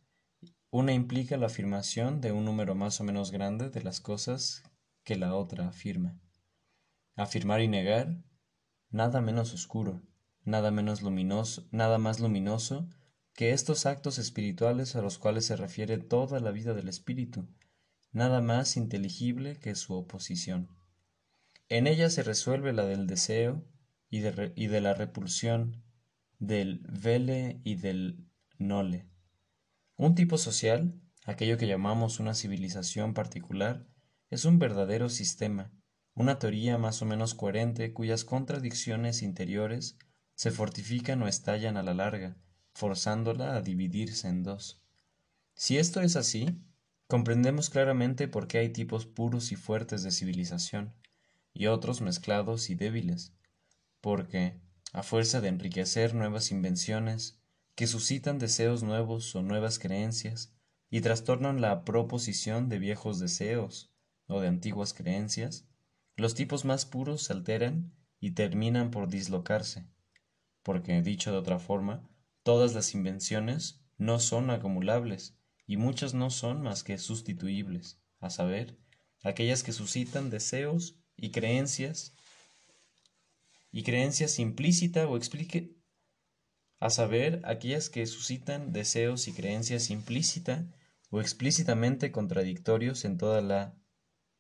una 0.72 0.94
implica 0.94 1.38
la 1.38 1.46
afirmación 1.46 2.22
de 2.22 2.32
un 2.32 2.44
número 2.44 2.74
más 2.74 3.00
o 3.02 3.04
menos 3.04 3.30
grande 3.30 3.70
de 3.70 3.84
las 3.84 4.02
cosas 4.02 4.64
que 5.04 5.16
la 5.16 5.36
otra 5.36 5.68
afirma. 5.68 6.20
Afirmar 7.16 7.62
y 7.62 7.68
negar, 7.68 8.24
nada 8.90 9.22
menos 9.22 9.54
oscuro, 9.54 10.02
nada 10.44 10.72
menos 10.72 11.04
luminoso, 11.04 11.68
nada 11.70 12.00
más 12.00 12.20
luminoso 12.20 12.90
que 13.34 13.52
estos 13.52 13.86
actos 13.86 14.18
espirituales 14.18 14.96
a 14.96 15.04
los 15.04 15.20
cuales 15.20 15.46
se 15.46 15.56
refiere 15.56 16.00
toda 16.00 16.40
la 16.40 16.50
vida 16.50 16.74
del 16.74 16.90
espíritu, 16.90 17.48
nada 18.12 18.42
más 18.42 18.78
inteligible 18.78 19.60
que 19.60 19.76
su 19.76 19.94
oposición. 19.94 20.70
En 21.70 21.88
ella 21.88 22.10
se 22.10 22.24
resuelve 22.24 22.74
la 22.74 22.86
del 22.86 23.08
deseo 23.08 23.66
y 24.10 24.20
de, 24.20 24.82
la 24.82 24.94
repulsión, 24.94 25.84
del 26.40 26.80
vele 26.88 27.60
y 27.64 27.76
del 27.76 28.26
nole. 28.58 29.06
Un 29.98 30.16
tipo 30.16 30.38
social, 30.38 31.02
aquello 31.26 31.58
que 31.58 31.68
llamamos 31.68 32.20
una 32.20 32.34
civilización 32.34 33.14
particular, 33.14 33.86
es 34.30 34.46
un 34.46 34.60
verdadero 34.60 35.10
sistema, 35.10 35.72
una 36.14 36.40
teoría 36.40 36.78
más 36.78 37.02
o 37.02 37.06
menos 37.06 37.34
coherente 37.34 37.94
cuyas 37.94 38.24
contradicciones 38.24 39.22
interiores 39.22 39.98
se 40.36 40.52
fortifican 40.52 41.22
o 41.22 41.28
estallan 41.28 41.78
a 41.78 41.84
la 41.84 41.94
larga, 41.94 42.38
forzándola 42.74 43.56
a 43.56 43.62
dividirse 43.62 44.28
en 44.28 44.44
dos. 44.44 44.82
Si 45.54 45.78
esto 45.78 46.02
es 46.02 46.16
así, 46.16 46.62
comprendemos 47.08 47.70
claramente 47.70 48.28
por 48.28 48.48
qué 48.48 48.60
hay 48.60 48.70
tipos 48.70 49.06
puros 49.06 49.52
y 49.52 49.56
fuertes 49.56 50.04
de 50.04 50.12
civilización, 50.12 50.94
y 51.54 51.68
otros 51.68 52.02
mezclados 52.02 52.70
y 52.70 52.76
débiles, 52.76 53.34
porque, 54.02 54.60
a 54.94 55.04
fuerza 55.04 55.42
de 55.42 55.48
enriquecer 55.48 56.14
nuevas 56.14 56.52
invenciones, 56.52 57.40
que 57.76 57.88
suscitan 57.88 58.40
deseos 58.40 58.84
nuevos 58.84 59.36
o 59.36 59.42
nuevas 59.42 59.80
creencias, 59.80 60.54
y 60.90 61.02
trastornan 61.02 61.62
la 61.62 61.84
proposición 61.84 62.70
de 62.70 62.80
viejos 62.80 63.20
deseos 63.20 63.92
o 64.28 64.40
de 64.40 64.48
antiguas 64.48 64.94
creencias, 64.94 65.68
los 66.16 66.34
tipos 66.34 66.66
más 66.66 66.86
puros 66.86 67.24
se 67.24 67.34
alteran 67.34 67.94
y 68.20 68.32
terminan 68.32 68.92
por 68.92 69.08
dislocarse, 69.08 69.86
porque, 70.64 71.02
dicho 71.02 71.32
de 71.32 71.38
otra 71.38 71.60
forma, 71.60 72.10
todas 72.44 72.74
las 72.74 72.94
invenciones 72.94 73.82
no 73.98 74.20
son 74.20 74.50
acumulables, 74.50 75.38
y 75.68 75.78
muchas 75.78 76.16
no 76.16 76.32
son 76.32 76.64
más 76.64 76.84
que 76.84 76.98
sustituibles, 76.98 78.00
a 78.20 78.32
saber, 78.32 78.80
aquellas 79.22 79.62
que 79.62 79.74
suscitan 79.74 80.32
deseos 80.32 80.96
y 81.16 81.30
creencias 81.30 82.16
y 83.72 83.84
creencias 83.84 84.40
implícita 84.40 85.08
o 85.08 85.18
explique 85.18 85.78
a 86.80 86.90
saber, 86.90 87.42
aquellas 87.44 87.90
que 87.90 88.06
suscitan 88.06 88.72
deseos 88.72 89.28
y 89.28 89.34
creencias 89.34 89.90
implícita 89.90 90.68
o 91.10 91.22
explícitamente 91.22 92.12
contradictorios 92.12 93.04
en 93.06 93.18
toda 93.18 93.42
la 93.42 93.76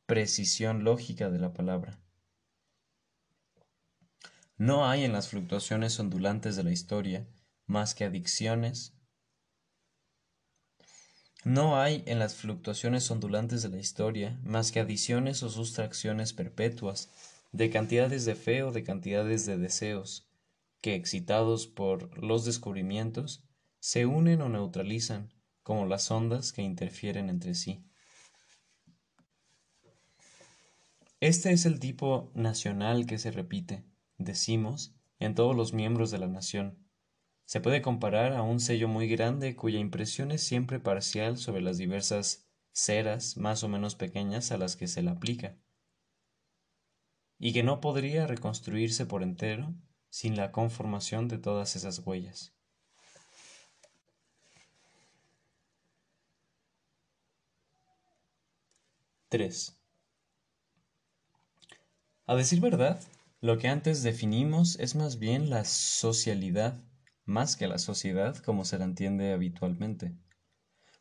precisión 0.05 0.83
lógica 0.83 1.29
de 1.29 1.39
la 1.39 1.53
palabra. 1.53 1.99
No 4.57 4.87
hay 4.87 5.03
en 5.03 5.13
las 5.13 5.29
fluctuaciones 5.29 5.99
ondulantes 5.99 6.55
de 6.55 6.63
la 6.63 6.71
historia 6.71 7.27
más 7.67 7.93
que 7.93 8.05
adicciones. 8.05 8.96
No 11.47 11.79
hay 11.79 12.03
en 12.07 12.19
las 12.19 12.36
fluctuaciones 12.36 13.10
ondulantes 13.10 13.63
de 13.63 13.69
la 13.69 13.77
historia 13.77 14.38
más 14.43 14.73
que 14.73 14.81
adiciones 14.81 15.43
o 15.43 15.49
sustracciones 15.49 16.33
perpetuas 16.33 17.10
de 17.53 17.69
cantidades 17.69 18.25
de 18.25 18.36
fe 18.36 18.63
o 18.63 18.73
de 18.73 18.83
cantidades 18.83 19.45
de 19.45 19.57
deseos, 19.57 20.27
que 20.81 20.93
excitados 20.93 21.65
por 21.65 22.21
los 22.21 22.43
descubrimientos 22.43 23.45
se 23.79 24.05
unen 24.05 24.41
o 24.41 24.49
neutralizan 24.49 25.33
como 25.63 25.86
las 25.86 26.12
ondas 26.12 26.51
que 26.51 26.63
interfieren 26.63 27.29
entre 27.29 27.55
sí. 27.55 27.81
Este 31.21 31.53
es 31.53 31.65
el 31.65 31.79
tipo 31.79 32.29
nacional 32.36 33.05
que 33.05 33.19
se 33.19 33.31
repite, 33.31 33.86
decimos, 34.17 34.97
en 35.17 35.33
todos 35.33 35.55
los 35.55 35.71
miembros 35.71 36.12
de 36.12 36.17
la 36.17 36.27
nación. 36.27 36.87
Se 37.47 37.62
puede 37.62 37.81
comparar 37.81 38.33
a 38.33 38.41
un 38.41 38.60
sello 38.60 38.89
muy 38.89 39.07
grande 39.07 39.55
cuya 39.55 39.79
impresión 39.79 40.31
es 40.31 40.43
siempre 40.43 40.81
parcial 40.81 41.38
sobre 41.38 41.62
las 41.62 41.77
diversas 41.77 42.45
ceras 42.73 43.38
más 43.38 43.63
o 43.63 43.69
menos 43.69 43.95
pequeñas 43.95 44.51
a 44.51 44.57
las 44.57 44.75
que 44.75 44.89
se 44.89 45.01
le 45.01 45.12
aplica, 45.12 45.57
y 47.39 47.53
que 47.53 47.63
no 47.63 47.79
podría 47.79 48.27
reconstruirse 48.27 49.05
por 49.05 49.23
entero 49.23 49.73
sin 50.10 50.36
la 50.36 50.51
conformación 50.51 51.29
de 51.29 51.38
todas 51.38 51.77
esas 51.77 51.99
huellas. 51.99 52.53
—3. 59.29 59.73
A 62.25 62.36
decir 62.36 62.60
verdad, 62.60 63.01
lo 63.39 63.57
que 63.57 63.69
antes 63.69 64.03
definimos 64.03 64.77
es 64.81 64.95
más 64.95 65.17
bien 65.17 65.49
la 65.49 65.63
socialidad, 65.63 66.83
más 67.27 67.55
que 67.55 67.67
la 67.67 67.77
sociedad 67.77 68.35
como 68.37 68.65
se 68.65 68.79
la 68.79 68.85
entiende 68.85 69.33
habitualmente. 69.33 70.17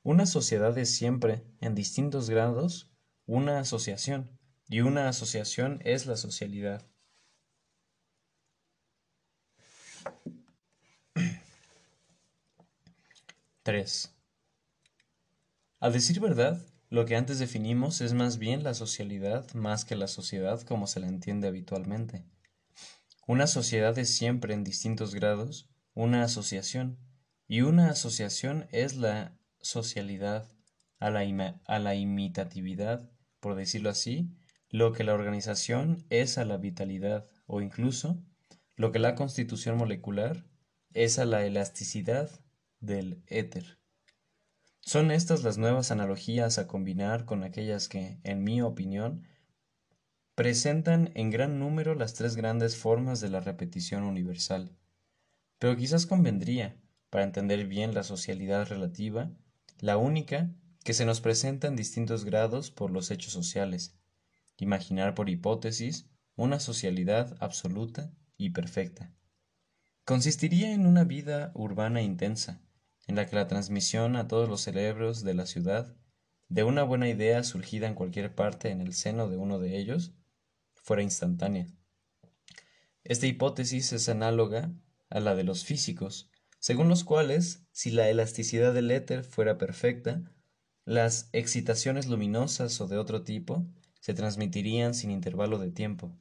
Una 0.02 0.26
sociedad 0.26 0.76
es 0.76 0.94
siempre, 0.94 1.46
en 1.60 1.74
distintos 1.74 2.28
grados, 2.28 2.92
una 3.24 3.60
asociación, 3.60 4.38
y 4.68 4.80
una 4.80 5.08
asociación 5.08 5.80
es 5.84 6.06
la 6.06 6.16
socialidad. 6.16 6.84
Tres. 13.62 14.12
A 15.78 15.90
decir 15.90 16.20
verdad, 16.20 16.60
lo 16.90 17.04
que 17.04 17.14
antes 17.16 17.38
definimos 17.38 18.00
es 18.00 18.12
más 18.12 18.38
bien 18.38 18.64
la 18.64 18.74
socialidad 18.74 19.52
más 19.54 19.84
que 19.84 19.94
la 19.94 20.08
sociedad 20.08 20.60
como 20.62 20.86
se 20.86 21.00
la 21.00 21.06
entiende 21.06 21.46
habitualmente. 21.48 22.24
Una 23.28 23.46
sociedad 23.46 23.98
es 23.98 24.16
siempre 24.16 24.54
en 24.54 24.64
distintos 24.64 25.14
grados 25.14 25.68
una 25.96 26.22
asociación, 26.22 26.98
y 27.48 27.62
una 27.62 27.88
asociación 27.88 28.68
es 28.70 28.96
la 28.96 29.38
socialidad 29.60 30.46
a 31.00 31.10
la, 31.10 31.60
a 31.64 31.78
la 31.78 31.94
imitatividad, 31.94 33.10
por 33.40 33.54
decirlo 33.54 33.88
así, 33.88 34.30
lo 34.68 34.92
que 34.92 35.04
la 35.04 35.14
organización 35.14 36.04
es 36.10 36.36
a 36.36 36.44
la 36.44 36.58
vitalidad, 36.58 37.30
o 37.46 37.62
incluso 37.62 38.22
lo 38.76 38.92
que 38.92 38.98
la 38.98 39.14
constitución 39.14 39.78
molecular 39.78 40.44
es 40.92 41.18
a 41.18 41.24
la 41.24 41.46
elasticidad 41.46 42.30
del 42.80 43.22
éter. 43.26 43.78
Son 44.82 45.10
estas 45.10 45.42
las 45.44 45.56
nuevas 45.56 45.90
analogías 45.90 46.58
a 46.58 46.66
combinar 46.66 47.24
con 47.24 47.42
aquellas 47.42 47.88
que, 47.88 48.20
en 48.22 48.44
mi 48.44 48.60
opinión, 48.60 49.26
presentan 50.34 51.10
en 51.14 51.30
gran 51.30 51.58
número 51.58 51.94
las 51.94 52.12
tres 52.12 52.36
grandes 52.36 52.76
formas 52.76 53.22
de 53.22 53.30
la 53.30 53.40
repetición 53.40 54.02
universal. 54.02 54.76
Pero 55.58 55.76
quizás 55.76 56.06
convendría, 56.06 56.76
para 57.10 57.24
entender 57.24 57.66
bien 57.66 57.94
la 57.94 58.02
socialidad 58.02 58.66
relativa, 58.68 59.30
la 59.80 59.96
única 59.96 60.50
que 60.84 60.94
se 60.94 61.04
nos 61.04 61.20
presenta 61.20 61.66
en 61.66 61.76
distintos 61.76 62.24
grados 62.24 62.70
por 62.70 62.90
los 62.90 63.10
hechos 63.10 63.32
sociales, 63.32 63.96
imaginar 64.58 65.14
por 65.14 65.28
hipótesis 65.28 66.08
una 66.36 66.60
socialidad 66.60 67.36
absoluta 67.40 68.12
y 68.36 68.50
perfecta. 68.50 69.12
Consistiría 70.04 70.72
en 70.72 70.86
una 70.86 71.04
vida 71.04 71.50
urbana 71.54 72.02
intensa, 72.02 72.60
en 73.06 73.16
la 73.16 73.26
que 73.26 73.36
la 73.36 73.48
transmisión 73.48 74.16
a 74.16 74.28
todos 74.28 74.48
los 74.48 74.60
cerebros 74.60 75.22
de 75.24 75.34
la 75.34 75.46
ciudad 75.46 75.96
de 76.48 76.62
una 76.62 76.82
buena 76.84 77.08
idea 77.08 77.42
surgida 77.42 77.88
en 77.88 77.94
cualquier 77.94 78.34
parte 78.34 78.70
en 78.70 78.80
el 78.80 78.94
seno 78.94 79.28
de 79.28 79.36
uno 79.36 79.58
de 79.58 79.78
ellos 79.78 80.12
fuera 80.74 81.02
instantánea. 81.02 81.66
Esta 83.02 83.26
hipótesis 83.26 83.92
es 83.92 84.08
análoga 84.08 84.72
a 85.10 85.20
la 85.20 85.34
de 85.34 85.44
los 85.44 85.64
físicos, 85.64 86.30
según 86.58 86.88
los 86.88 87.04
cuales, 87.04 87.66
si 87.72 87.90
la 87.90 88.08
elasticidad 88.08 88.74
del 88.74 88.90
éter 88.90 89.24
fuera 89.24 89.58
perfecta, 89.58 90.22
las 90.84 91.28
excitaciones 91.32 92.06
luminosas 92.06 92.80
o 92.80 92.86
de 92.86 92.96
otro 92.96 93.22
tipo 93.22 93.66
se 94.00 94.14
transmitirían 94.14 94.94
sin 94.94 95.10
intervalo 95.10 95.58
de 95.58 95.70
tiempo. 95.70 96.16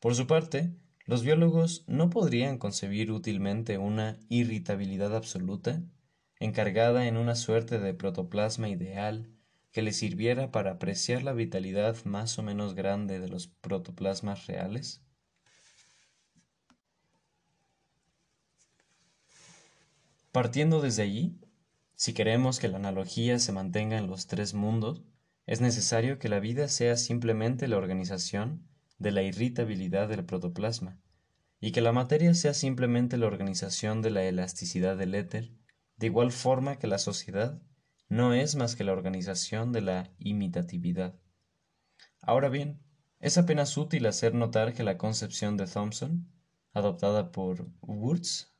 Por 0.00 0.14
su 0.14 0.26
parte, 0.26 0.74
los 1.06 1.22
biólogos 1.22 1.84
no 1.86 2.08
podrían 2.10 2.58
concebir 2.58 3.12
útilmente 3.12 3.76
una 3.76 4.18
irritabilidad 4.28 5.14
absoluta 5.14 5.82
encargada 6.40 7.06
en 7.06 7.16
una 7.16 7.34
suerte 7.34 7.78
de 7.78 7.94
protoplasma 7.94 8.68
ideal 8.68 9.30
que 9.70 9.82
le 9.82 9.92
sirviera 9.92 10.50
para 10.50 10.72
apreciar 10.72 11.22
la 11.22 11.32
vitalidad 11.32 11.96
más 12.04 12.38
o 12.38 12.42
menos 12.42 12.74
grande 12.74 13.20
de 13.20 13.28
los 13.28 13.48
protoplasmas 13.48 14.46
reales? 14.46 15.03
Partiendo 20.34 20.80
desde 20.80 21.04
allí, 21.04 21.38
si 21.94 22.12
queremos 22.12 22.58
que 22.58 22.66
la 22.66 22.78
analogía 22.78 23.38
se 23.38 23.52
mantenga 23.52 23.98
en 23.98 24.08
los 24.08 24.26
tres 24.26 24.52
mundos, 24.52 25.04
es 25.46 25.60
necesario 25.60 26.18
que 26.18 26.28
la 26.28 26.40
vida 26.40 26.66
sea 26.66 26.96
simplemente 26.96 27.68
la 27.68 27.76
organización 27.76 28.66
de 28.98 29.12
la 29.12 29.22
irritabilidad 29.22 30.08
del 30.08 30.24
protoplasma, 30.24 30.98
y 31.60 31.70
que 31.70 31.80
la 31.80 31.92
materia 31.92 32.34
sea 32.34 32.52
simplemente 32.52 33.16
la 33.16 33.28
organización 33.28 34.02
de 34.02 34.10
la 34.10 34.24
elasticidad 34.24 34.96
del 34.96 35.14
éter 35.14 35.52
de 35.98 36.06
igual 36.08 36.32
forma 36.32 36.80
que 36.80 36.88
la 36.88 36.98
sociedad 36.98 37.62
no 38.08 38.34
es 38.34 38.56
más 38.56 38.74
que 38.74 38.82
la 38.82 38.92
organización 38.92 39.70
de 39.70 39.82
la 39.82 40.10
imitatividad. 40.18 41.14
Ahora 42.20 42.48
bien, 42.48 42.80
es 43.20 43.38
apenas 43.38 43.76
útil 43.76 44.04
hacer 44.06 44.34
notar 44.34 44.74
que 44.74 44.82
la 44.82 44.98
concepción 44.98 45.56
de 45.56 45.68
Thomson, 45.68 46.28
adoptada 46.72 47.30
por 47.30 47.68
Wurtz, 47.82 48.53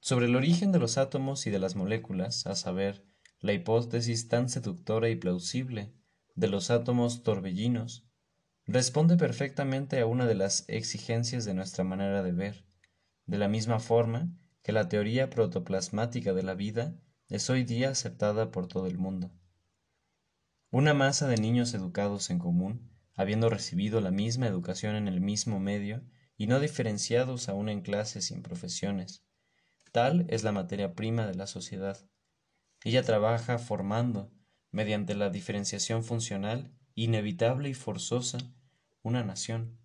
sobre 0.00 0.26
el 0.26 0.36
origen 0.36 0.72
de 0.72 0.78
los 0.78 0.98
átomos 0.98 1.46
y 1.46 1.50
de 1.50 1.58
las 1.58 1.76
moléculas, 1.76 2.46
a 2.46 2.54
saber, 2.54 3.04
la 3.38 3.52
hipótesis 3.52 4.28
tan 4.28 4.48
seductora 4.48 5.08
y 5.08 5.16
plausible 5.16 5.94
de 6.34 6.48
los 6.48 6.70
átomos 6.70 7.22
torbellinos, 7.22 8.06
responde 8.66 9.16
perfectamente 9.16 10.00
a 10.00 10.06
una 10.06 10.26
de 10.26 10.34
las 10.34 10.64
exigencias 10.68 11.44
de 11.44 11.54
nuestra 11.54 11.84
manera 11.84 12.22
de 12.22 12.32
ver, 12.32 12.66
de 13.26 13.38
la 13.38 13.48
misma 13.48 13.78
forma 13.78 14.30
que 14.62 14.72
la 14.72 14.88
teoría 14.88 15.30
protoplasmática 15.30 16.32
de 16.32 16.42
la 16.42 16.54
vida 16.54 16.96
es 17.28 17.48
hoy 17.48 17.64
día 17.64 17.90
aceptada 17.90 18.50
por 18.50 18.66
todo 18.66 18.86
el 18.86 18.98
mundo. 18.98 19.30
Una 20.70 20.94
masa 20.94 21.28
de 21.28 21.36
niños 21.36 21.74
educados 21.74 22.30
en 22.30 22.38
común, 22.38 22.90
habiendo 23.14 23.50
recibido 23.50 24.00
la 24.00 24.10
misma 24.10 24.46
educación 24.46 24.96
en 24.96 25.08
el 25.08 25.20
mismo 25.20 25.60
medio 25.60 26.02
y 26.36 26.46
no 26.46 26.60
diferenciados 26.60 27.48
aún 27.48 27.68
en 27.68 27.82
clases 27.82 28.30
y 28.30 28.34
en 28.34 28.42
profesiones. 28.42 29.24
Tal 29.92 30.26
es 30.28 30.44
la 30.44 30.52
materia 30.52 30.94
prima 30.94 31.26
de 31.26 31.34
la 31.34 31.46
sociedad. 31.46 31.98
Ella 32.84 33.02
trabaja 33.02 33.58
formando, 33.58 34.30
mediante 34.70 35.14
la 35.14 35.30
diferenciación 35.30 36.04
funcional, 36.04 36.72
inevitable 36.94 37.68
y 37.68 37.74
forzosa, 37.74 38.38
una 39.02 39.24
nación. 39.24 39.78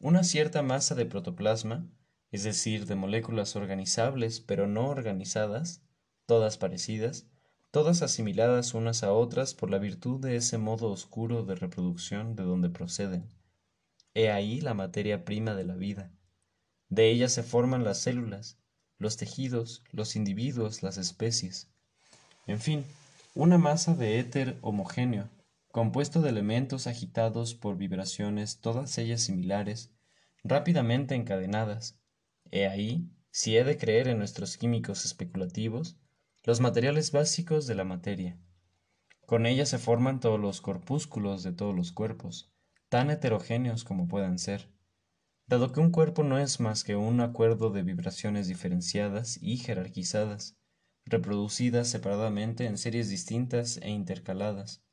Una 0.00 0.24
cierta 0.24 0.62
masa 0.62 0.94
de 0.94 1.06
protoplasma 1.06 1.88
es 2.30 2.44
decir, 2.44 2.86
de 2.86 2.94
moléculas 2.94 3.56
organizables 3.56 4.40
pero 4.40 4.66
no 4.66 4.88
organizadas, 4.88 5.82
todas 6.26 6.58
parecidas, 6.58 7.26
todas 7.70 8.02
asimiladas 8.02 8.74
unas 8.74 9.02
a 9.02 9.12
otras 9.12 9.54
por 9.54 9.70
la 9.70 9.78
virtud 9.78 10.20
de 10.20 10.36
ese 10.36 10.58
modo 10.58 10.90
oscuro 10.90 11.44
de 11.44 11.54
reproducción 11.54 12.36
de 12.36 12.42
donde 12.42 12.68
proceden. 12.68 13.28
He 14.14 14.30
ahí 14.30 14.60
la 14.60 14.74
materia 14.74 15.24
prima 15.24 15.54
de 15.54 15.64
la 15.64 15.74
vida. 15.74 16.12
De 16.88 17.10
ella 17.10 17.28
se 17.28 17.42
forman 17.42 17.84
las 17.84 17.98
células, 17.98 18.58
los 18.98 19.16
tejidos, 19.16 19.82
los 19.92 20.16
individuos, 20.16 20.82
las 20.82 20.98
especies. 20.98 21.68
En 22.46 22.60
fin, 22.60 22.84
una 23.34 23.58
masa 23.58 23.94
de 23.94 24.18
éter 24.18 24.58
homogéneo, 24.62 25.28
compuesto 25.70 26.20
de 26.22 26.30
elementos 26.30 26.86
agitados 26.86 27.54
por 27.54 27.76
vibraciones, 27.76 28.60
todas 28.60 28.98
ellas 28.98 29.22
similares, 29.22 29.92
rápidamente 30.42 31.14
encadenadas. 31.14 31.98
He 32.50 32.66
ahí, 32.66 33.08
si 33.30 33.56
he 33.56 33.64
de 33.64 33.76
creer 33.76 34.08
en 34.08 34.18
nuestros 34.18 34.56
químicos 34.56 35.04
especulativos, 35.04 35.96
los 36.44 36.60
materiales 36.60 37.12
básicos 37.12 37.66
de 37.66 37.74
la 37.74 37.84
materia. 37.84 38.38
Con 39.26 39.44
ella 39.44 39.66
se 39.66 39.78
forman 39.78 40.20
todos 40.20 40.40
los 40.40 40.60
corpúsculos 40.62 41.42
de 41.42 41.52
todos 41.52 41.76
los 41.76 41.92
cuerpos, 41.92 42.50
tan 42.88 43.10
heterogéneos 43.10 43.84
como 43.84 44.08
puedan 44.08 44.38
ser. 44.38 44.68
Dado 45.48 45.72
que 45.72 45.80
un 45.80 45.90
cuerpo 45.90 46.24
no 46.24 46.38
es 46.38 46.60
más 46.60 46.84
que 46.84 46.94
un 46.94 47.22
acuerdo 47.22 47.70
de 47.70 47.82
vibraciones 47.82 48.48
diferenciadas 48.48 49.38
y 49.40 49.56
jerarquizadas, 49.56 50.58
reproducidas 51.06 51.88
separadamente 51.88 52.66
en 52.66 52.76
series 52.76 53.08
distintas 53.08 53.78
e 53.78 53.88
intercaladas, 53.88 54.84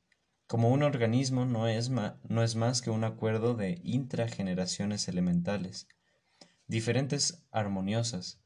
como 0.48 0.70
un 0.70 0.82
organismo 0.82 1.44
no 1.44 1.68
es, 1.68 1.90
no 1.90 2.42
es 2.42 2.56
más 2.56 2.82
que 2.82 2.90
un 2.90 3.04
acuerdo 3.04 3.54
de 3.56 3.82
intrageneraciones 3.84 5.10
elementales, 5.10 5.90
diferentes 6.68 7.46
armoniosas, 7.52 8.40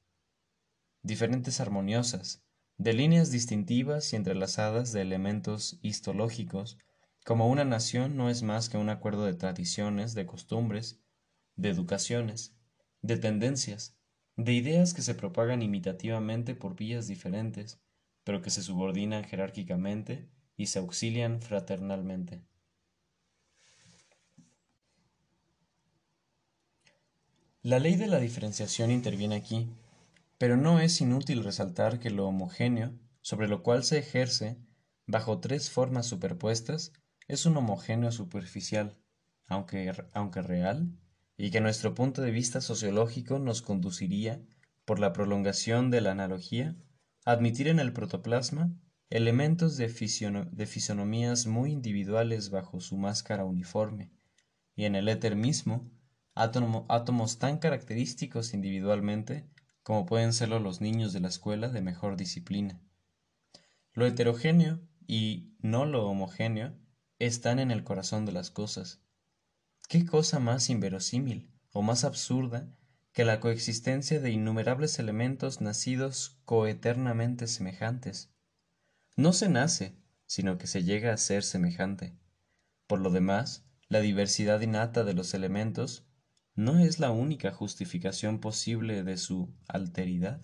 diferentes 1.03 1.59
armoniosas, 1.59 2.43
de 2.79 2.93
líneas 2.93 3.29
distintivas 3.29 4.13
y 4.13 4.15
entrelazadas 4.15 4.93
de 4.93 5.01
elementos 5.01 5.77
histológicos, 5.83 6.79
como 7.23 7.47
una 7.47 7.65
nación 7.65 8.17
no 8.17 8.31
es 8.31 8.41
más 8.41 8.67
que 8.67 8.77
un 8.77 8.89
acuerdo 8.89 9.25
de 9.25 9.35
tradiciones, 9.35 10.15
de 10.15 10.25
costumbres, 10.25 10.99
de 11.59 11.69
educaciones, 11.69 12.55
de 13.01 13.17
tendencias, 13.17 13.97
de 14.37 14.53
ideas 14.53 14.93
que 14.93 15.01
se 15.01 15.13
propagan 15.13 15.61
imitativamente 15.61 16.55
por 16.55 16.77
vías 16.77 17.07
diferentes, 17.07 17.81
pero 18.23 18.41
que 18.41 18.49
se 18.49 18.63
subordinan 18.63 19.25
jerárquicamente 19.25 20.29
y 20.55 20.67
se 20.67 20.79
auxilian 20.79 21.41
fraternalmente. 21.41 22.41
La 27.61 27.79
ley 27.79 27.97
de 27.97 28.07
la 28.07 28.19
diferenciación 28.19 28.89
interviene 28.89 29.35
aquí, 29.35 29.69
pero 30.37 30.55
no 30.55 30.79
es 30.79 31.01
inútil 31.01 31.43
resaltar 31.43 31.99
que 31.99 32.09
lo 32.09 32.25
homogéneo, 32.25 32.93
sobre 33.19 33.49
lo 33.49 33.63
cual 33.63 33.83
se 33.83 33.97
ejerce, 33.97 34.57
bajo 35.07 35.41
tres 35.41 35.69
formas 35.69 36.05
superpuestas, 36.05 36.93
es 37.27 37.45
un 37.45 37.57
homogéneo 37.57 38.13
superficial, 38.13 38.97
aunque, 39.47 39.91
aunque 40.13 40.41
real, 40.41 40.89
y 41.41 41.51
que 41.51 41.61
nuestro 41.61 41.95
punto 41.95 42.21
de 42.21 42.31
vista 42.31 42.59
sociológico 42.59 43.39
nos 43.39 43.61
conduciría, 43.61 44.41
por 44.83 44.99
la 44.99 45.13
prolongación 45.13 45.89
de 45.89 46.01
la 46.01 46.11
analogía, 46.11 46.75
a 47.23 47.31
admitir 47.31 47.69
en 47.69 47.79
el 47.79 47.93
protoplasma 47.93 48.73
elementos 49.09 49.77
de, 49.77 49.87
fisonomías 49.87 51.47
muy 51.47 51.71
individuales 51.71 52.49
bajo 52.49 52.81
su 52.81 52.97
máscara 52.97 53.45
uniforme, 53.45 54.11
y 54.75 54.83
en 54.83 54.95
el 54.95 55.07
éter 55.07 55.37
mismo, 55.37 55.89
átomos 56.35 57.39
tan 57.39 57.57
característicos 57.59 58.53
individualmente 58.53 59.47
como 59.81 60.05
pueden 60.05 60.33
serlo 60.33 60.59
los 60.59 60.81
niños 60.81 61.13
de 61.13 61.21
la 61.21 61.29
escuela 61.29 61.69
de 61.69 61.81
mejor 61.81 62.17
disciplina. 62.17 62.81
Lo 63.93 64.05
heterogéneo 64.05 64.81
y 65.07 65.53
no 65.59 65.85
lo 65.85 66.05
homogéneo 66.05 66.75
están 67.17 67.59
en 67.59 67.71
el 67.71 67.85
corazón 67.85 68.25
de 68.25 68.33
las 68.33 68.51
cosas. 68.51 69.01
¿Qué 69.89 70.05
cosa 70.05 70.37
más 70.39 70.69
inverosímil 70.69 71.49
o 71.71 71.81
más 71.81 72.03
absurda 72.03 72.71
que 73.11 73.25
la 73.25 73.39
coexistencia 73.39 74.19
de 74.19 74.29
innumerables 74.29 74.99
elementos 74.99 75.61
nacidos 75.61 76.37
coeternamente 76.45 77.47
semejantes? 77.47 78.29
No 79.15 79.33
se 79.33 79.49
nace, 79.49 79.95
sino 80.27 80.59
que 80.59 80.67
se 80.67 80.83
llega 80.83 81.11
a 81.11 81.17
ser 81.17 81.41
semejante. 81.41 82.15
Por 82.85 82.99
lo 82.99 83.09
demás, 83.09 83.65
la 83.87 83.99
diversidad 83.99 84.61
innata 84.61 85.03
de 85.03 85.15
los 85.15 85.33
elementos 85.33 86.05
no 86.53 86.77
es 86.77 86.99
la 86.99 87.09
única 87.09 87.51
justificación 87.51 88.39
posible 88.39 89.01
de 89.01 89.17
su 89.17 89.51
alteridad. 89.67 90.39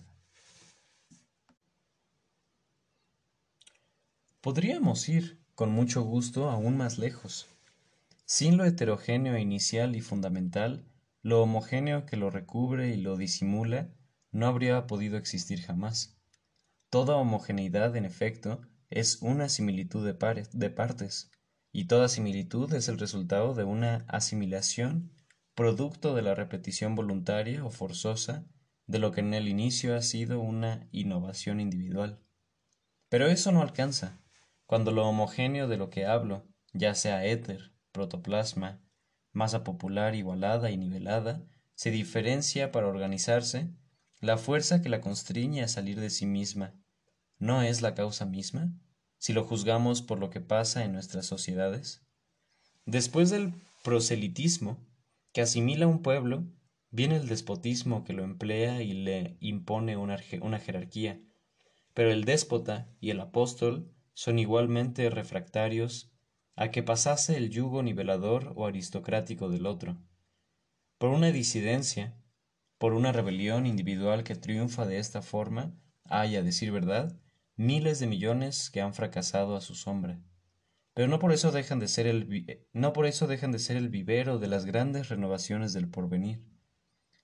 Podríamos 4.40 5.08
ir, 5.08 5.38
con 5.54 5.70
mucho 5.70 6.02
gusto, 6.02 6.50
aún 6.50 6.76
más 6.76 6.98
lejos. 6.98 7.46
Sin 8.28 8.56
lo 8.56 8.64
heterogéneo 8.64 9.38
inicial 9.38 9.94
y 9.94 10.00
fundamental, 10.00 10.84
lo 11.22 11.40
homogéneo 11.42 12.06
que 12.06 12.16
lo 12.16 12.28
recubre 12.28 12.88
y 12.88 12.96
lo 12.96 13.16
disimula 13.16 13.94
no 14.32 14.48
habría 14.48 14.88
podido 14.88 15.16
existir 15.16 15.62
jamás. 15.62 16.18
Toda 16.90 17.14
homogeneidad, 17.14 17.94
en 17.94 18.04
efecto, 18.04 18.62
es 18.90 19.22
una 19.22 19.48
similitud 19.48 20.04
de, 20.04 20.48
de 20.52 20.70
partes, 20.70 21.30
y 21.70 21.84
toda 21.84 22.08
similitud 22.08 22.74
es 22.74 22.88
el 22.88 22.98
resultado 22.98 23.54
de 23.54 23.62
una 23.62 24.04
asimilación 24.08 25.12
producto 25.54 26.12
de 26.16 26.22
la 26.22 26.34
repetición 26.34 26.96
voluntaria 26.96 27.64
o 27.64 27.70
forzosa 27.70 28.44
de 28.88 28.98
lo 28.98 29.12
que 29.12 29.20
en 29.20 29.34
el 29.34 29.46
inicio 29.46 29.96
ha 29.96 30.02
sido 30.02 30.40
una 30.40 30.88
innovación 30.90 31.60
individual. 31.60 32.18
Pero 33.08 33.28
eso 33.28 33.52
no 33.52 33.62
alcanza. 33.62 34.20
Cuando 34.66 34.90
lo 34.90 35.06
homogéneo 35.06 35.68
de 35.68 35.76
lo 35.76 35.90
que 35.90 36.06
hablo, 36.06 36.44
ya 36.72 36.96
sea 36.96 37.24
éter, 37.24 37.75
protoplasma, 37.96 38.82
masa 39.32 39.64
popular 39.64 40.14
igualada 40.14 40.70
y 40.70 40.76
nivelada, 40.76 41.42
se 41.74 41.90
diferencia 41.90 42.70
para 42.70 42.88
organizarse, 42.88 43.70
la 44.20 44.36
fuerza 44.36 44.82
que 44.82 44.90
la 44.90 45.00
constriñe 45.00 45.62
a 45.62 45.68
salir 45.68 45.98
de 45.98 46.10
sí 46.10 46.26
misma, 46.26 46.74
¿no 47.38 47.62
es 47.62 47.80
la 47.80 47.94
causa 47.94 48.26
misma, 48.26 48.70
si 49.16 49.32
lo 49.32 49.44
juzgamos 49.44 50.02
por 50.02 50.18
lo 50.18 50.28
que 50.28 50.42
pasa 50.42 50.84
en 50.84 50.92
nuestras 50.92 51.24
sociedades? 51.24 52.02
Después 52.84 53.30
del 53.30 53.54
proselitismo, 53.82 54.86
que 55.32 55.40
asimila 55.40 55.86
un 55.86 56.02
pueblo, 56.02 56.44
viene 56.90 57.16
el 57.16 57.28
despotismo 57.28 58.04
que 58.04 58.12
lo 58.12 58.24
emplea 58.24 58.82
y 58.82 58.92
le 58.92 59.38
impone 59.40 59.96
una, 59.96 60.18
una 60.42 60.58
jerarquía, 60.58 61.18
pero 61.94 62.10
el 62.10 62.24
déspota 62.24 62.90
y 63.00 63.08
el 63.08 63.20
apóstol 63.20 63.90
son 64.12 64.38
igualmente 64.38 65.08
refractarios 65.08 66.12
a 66.56 66.70
que 66.70 66.82
pasase 66.82 67.36
el 67.36 67.50
yugo 67.50 67.82
nivelador 67.82 68.52
o 68.56 68.66
aristocrático 68.66 69.50
del 69.50 69.66
otro. 69.66 69.98
Por 70.98 71.10
una 71.10 71.30
disidencia, 71.30 72.16
por 72.78 72.94
una 72.94 73.12
rebelión 73.12 73.66
individual 73.66 74.24
que 74.24 74.34
triunfa 74.34 74.86
de 74.86 74.98
esta 74.98 75.20
forma, 75.20 75.74
hay, 76.04 76.36
a 76.36 76.42
decir 76.42 76.72
verdad, 76.72 77.14
miles 77.56 77.98
de 78.00 78.06
millones 78.06 78.70
que 78.70 78.80
han 78.80 78.94
fracasado 78.94 79.54
a 79.54 79.60
su 79.60 79.74
sombra. 79.74 80.18
Pero 80.94 81.08
no 81.08 81.18
por 81.18 81.32
eso 81.32 81.52
dejan 81.52 81.78
de 81.78 81.88
ser 81.88 82.06
el, 82.06 82.66
no 82.72 82.94
por 82.94 83.04
eso 83.04 83.26
dejan 83.26 83.52
de 83.52 83.58
ser 83.58 83.76
el 83.76 83.90
vivero 83.90 84.38
de 84.38 84.48
las 84.48 84.64
grandes 84.64 85.10
renovaciones 85.10 85.74
del 85.74 85.88
porvenir. 85.88 86.42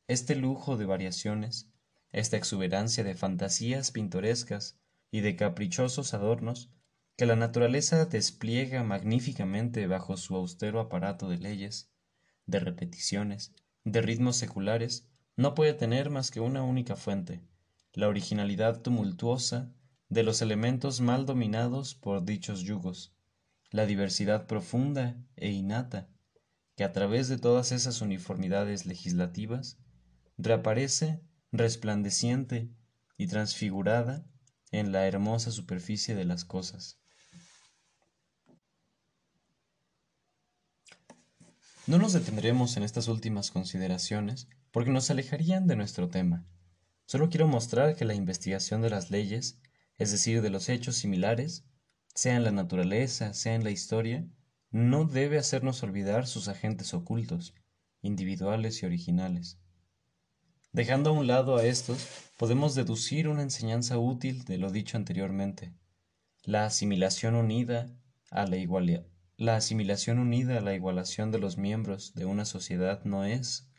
Este 0.09 0.37
lujo 0.37 0.77
de 0.77 0.85
variaciones, 0.85 1.71
esta 2.11 2.37
exuberancia 2.37 3.03
de 3.03 3.15
fantasías 3.15 3.93
pintorescas 3.93 4.79
y 5.11 5.21
de 5.21 5.37
caprichosos 5.37 6.13
adornos, 6.13 6.71
que 7.17 7.27
la 7.27 7.37
naturaleza 7.37 8.07
despliega 8.07 8.83
magníficamente 8.83 9.87
bajo 9.87 10.17
su 10.17 10.35
austero 10.35 10.81
aparato 10.81 11.29
de 11.29 11.39
leyes, 11.39 11.91
de 12.47 12.59
repeticiones, 12.59 13.53
de 13.85 14.01
ritmos 14.01 14.37
seculares, 14.37 15.09
no 15.37 15.55
puede 15.55 15.75
tener 15.75 16.11
más 16.11 16.31
que 16.31 16.41
una 16.41 16.63
única 16.63 16.97
fuente, 16.97 17.43
la 17.93 18.09
originalidad 18.09 18.81
tumultuosa 18.81 19.73
de 20.09 20.23
los 20.23 20.43
elementos 20.43 21.01
mal 21.01 21.27
dominados 21.27 21.95
por 21.95 22.25
dichos 22.25 22.63
yugos, 22.63 23.15
la 23.71 23.87
diversidad 23.87 24.47
profunda 24.47 25.17
e 25.37 25.51
innata, 25.51 26.09
que 26.77 26.85
a 26.85 26.93
través 26.93 27.29
de 27.29 27.39
todas 27.39 27.73
esas 27.73 28.01
uniformidades 28.01 28.87
legislativas 28.87 29.79
reaparece 30.39 31.23
resplandeciente 31.51 32.71
y 33.19 33.27
transfigurada 33.27 34.25
en 34.71 34.93
la 34.93 35.07
hermosa 35.07 35.51
superficie 35.51 36.15
de 36.15 36.25
las 36.25 36.45
cosas. 36.45 37.02
No 41.93 41.99
nos 41.99 42.15
detendremos 42.15 42.79
en 42.79 42.85
estas 42.85 43.07
últimas 43.07 43.51
consideraciones 43.51 44.49
porque 44.71 44.89
nos 44.89 45.11
alejarían 45.11 45.67
de 45.67 45.77
nuestro 45.77 46.09
tema. 46.09 46.47
Solo 47.05 47.29
quiero 47.29 47.47
mostrar 47.49 47.97
que 47.97 48.07
la 48.07 48.15
investigación 48.15 48.81
de 48.81 48.89
las 48.89 49.11
leyes, 49.11 49.61
es 49.99 50.11
decir, 50.11 50.41
de 50.41 50.49
los 50.49 50.71
hechos 50.71 50.97
similares, 50.97 51.67
sea 52.15 52.37
en 52.37 52.45
la 52.45 52.51
naturaleza, 52.51 53.35
sea 53.35 53.55
en 53.55 53.63
la 53.63 53.71
historia, 53.71 54.27
no 54.71 55.05
debe 55.05 55.37
hacernos 55.37 55.83
olvidar 55.83 56.27
sus 56.27 56.49
agentes 56.49 56.95
ocultos, 56.95 57.53
individuales 58.01 58.83
y 58.83 58.87
originales. 58.87 59.59
Dejando 60.73 61.11
a 61.11 61.13
un 61.13 61.27
lado 61.27 61.59
a 61.59 61.67
estos, 61.67 62.09
podemos 62.39 62.75
deducir 62.75 63.29
una 63.29 63.43
enseñanza 63.43 63.99
útil 63.99 64.47
de 64.47 64.57
lo 64.57 64.71
dicho 64.71 64.97
anteriormente. 64.97 65.75
La 66.43 66.65
asimilación 66.65 67.35
unida 67.35 67.95
a 68.31 68.47
la 68.47 68.57
igualdad, 68.57 69.05
la 69.37 69.57
asimilación 69.57 70.19
unida 70.19 70.59
a 70.59 70.61
la 70.61 70.75
igualación 70.75 71.31
de 71.31 71.39
los 71.39 71.57
miembros 71.57 72.15
de 72.15 72.25
una 72.27 72.45
sociedad 72.45 73.03
no 73.05 73.25
es, 73.25 73.71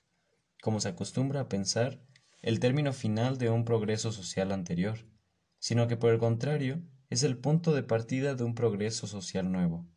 como 0.62 0.80
se 0.80 0.89
acostumbra 0.89 1.41
a 1.41 1.49
pensar, 1.49 2.01
el 2.41 2.60
término 2.60 2.91
final 2.91 3.38
de 3.38 3.49
un 3.49 3.64
progreso 3.64 4.12
social 4.12 4.51
anterior, 4.51 4.99
sino 5.60 5.88
que 5.88 5.95
por 5.95 6.12
el 6.12 6.20
contrario 6.20 6.82
es 7.10 7.24
el 7.24 7.38
punto 7.38 7.74
de 7.74 7.84
partida 7.84 8.36
de 8.36 8.43
un 8.43 8.56
progreso 8.56 9.08
social 9.08 9.51
nuevo. 9.51 9.88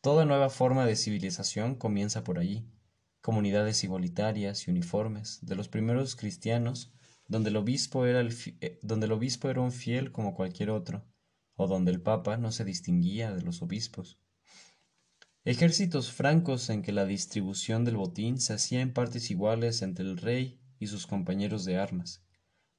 Toda 0.00 0.24
nueva 0.24 0.50
forma 0.50 0.84
de 0.86 0.96
civilización 0.96 1.74
comienza 1.74 2.22
por 2.22 2.38
allí, 2.38 2.68
comunidades 3.22 3.82
igualitarias 3.82 4.68
y 4.68 4.70
uniformes, 4.70 5.38
de 5.40 5.56
los 5.56 5.68
primeros 5.68 6.14
cristianos, 6.14 6.92
donde 7.26 7.48
el 7.50 7.56
obispo 7.56 8.04
era, 8.04 8.20
eh, 8.20 8.78
donde 8.82 9.06
el 9.06 9.12
obispo 9.12 9.48
era 9.48 9.62
un 9.62 9.72
fiel 9.72 10.12
como 10.12 10.34
cualquier 10.34 10.70
otro, 10.70 11.06
o 11.56 11.66
donde 11.66 11.90
el 11.90 12.02
papa 12.02 12.36
no 12.36 12.52
se 12.52 12.64
distinguía 12.64 13.34
de 13.34 13.42
los 13.42 13.62
obispos. 13.62 14.20
Ejércitos 15.46 16.10
francos 16.10 16.70
en 16.70 16.80
que 16.80 16.90
la 16.90 17.04
distribución 17.04 17.84
del 17.84 17.98
botín 17.98 18.40
se 18.40 18.54
hacía 18.54 18.80
en 18.80 18.94
partes 18.94 19.30
iguales 19.30 19.82
entre 19.82 20.06
el 20.06 20.16
rey 20.16 20.58
y 20.78 20.86
sus 20.86 21.06
compañeros 21.06 21.66
de 21.66 21.76
armas. 21.76 22.24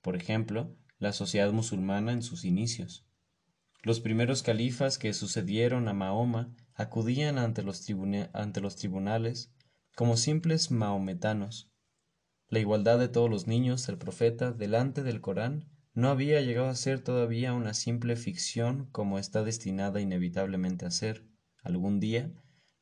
Por 0.02 0.16
ejemplo, 0.16 0.76
la 0.98 1.14
sociedad 1.14 1.52
musulmana 1.52 2.12
en 2.12 2.24
sus 2.24 2.44
inicios. 2.44 3.06
Los 3.84 4.00
primeros 4.00 4.42
califas 4.42 4.98
que 4.98 5.14
sucedieron 5.14 5.88
a 5.88 5.94
Mahoma 5.94 6.56
acudían 6.74 7.38
ante 7.38 7.62
los, 7.62 7.86
ante 8.34 8.62
los 8.62 8.76
tribunales 8.78 9.54
como 9.96 10.18
simples 10.18 10.72
mahometanos. 10.72 11.72
La 12.50 12.58
igualdad 12.58 12.98
de 12.98 13.10
todos 13.10 13.30
los 13.30 13.46
niños 13.46 13.86
del 13.86 14.00
profeta 14.00 14.52
delante 14.52 15.04
del 15.04 15.22
Corán 15.22 15.70
no 15.94 16.10
había 16.10 16.42
llegado 16.42 16.70
a 16.70 16.76
ser 16.76 17.00
todavía 17.00 17.54
una 17.54 17.76
simple 17.76 18.16
ficción 18.16 18.88
como 18.92 19.20
está 19.20 19.44
destinada 19.44 20.02
inevitablemente 20.02 20.88
a 20.88 20.92
ser, 20.92 21.28
algún 21.64 22.00
día, 22.00 22.34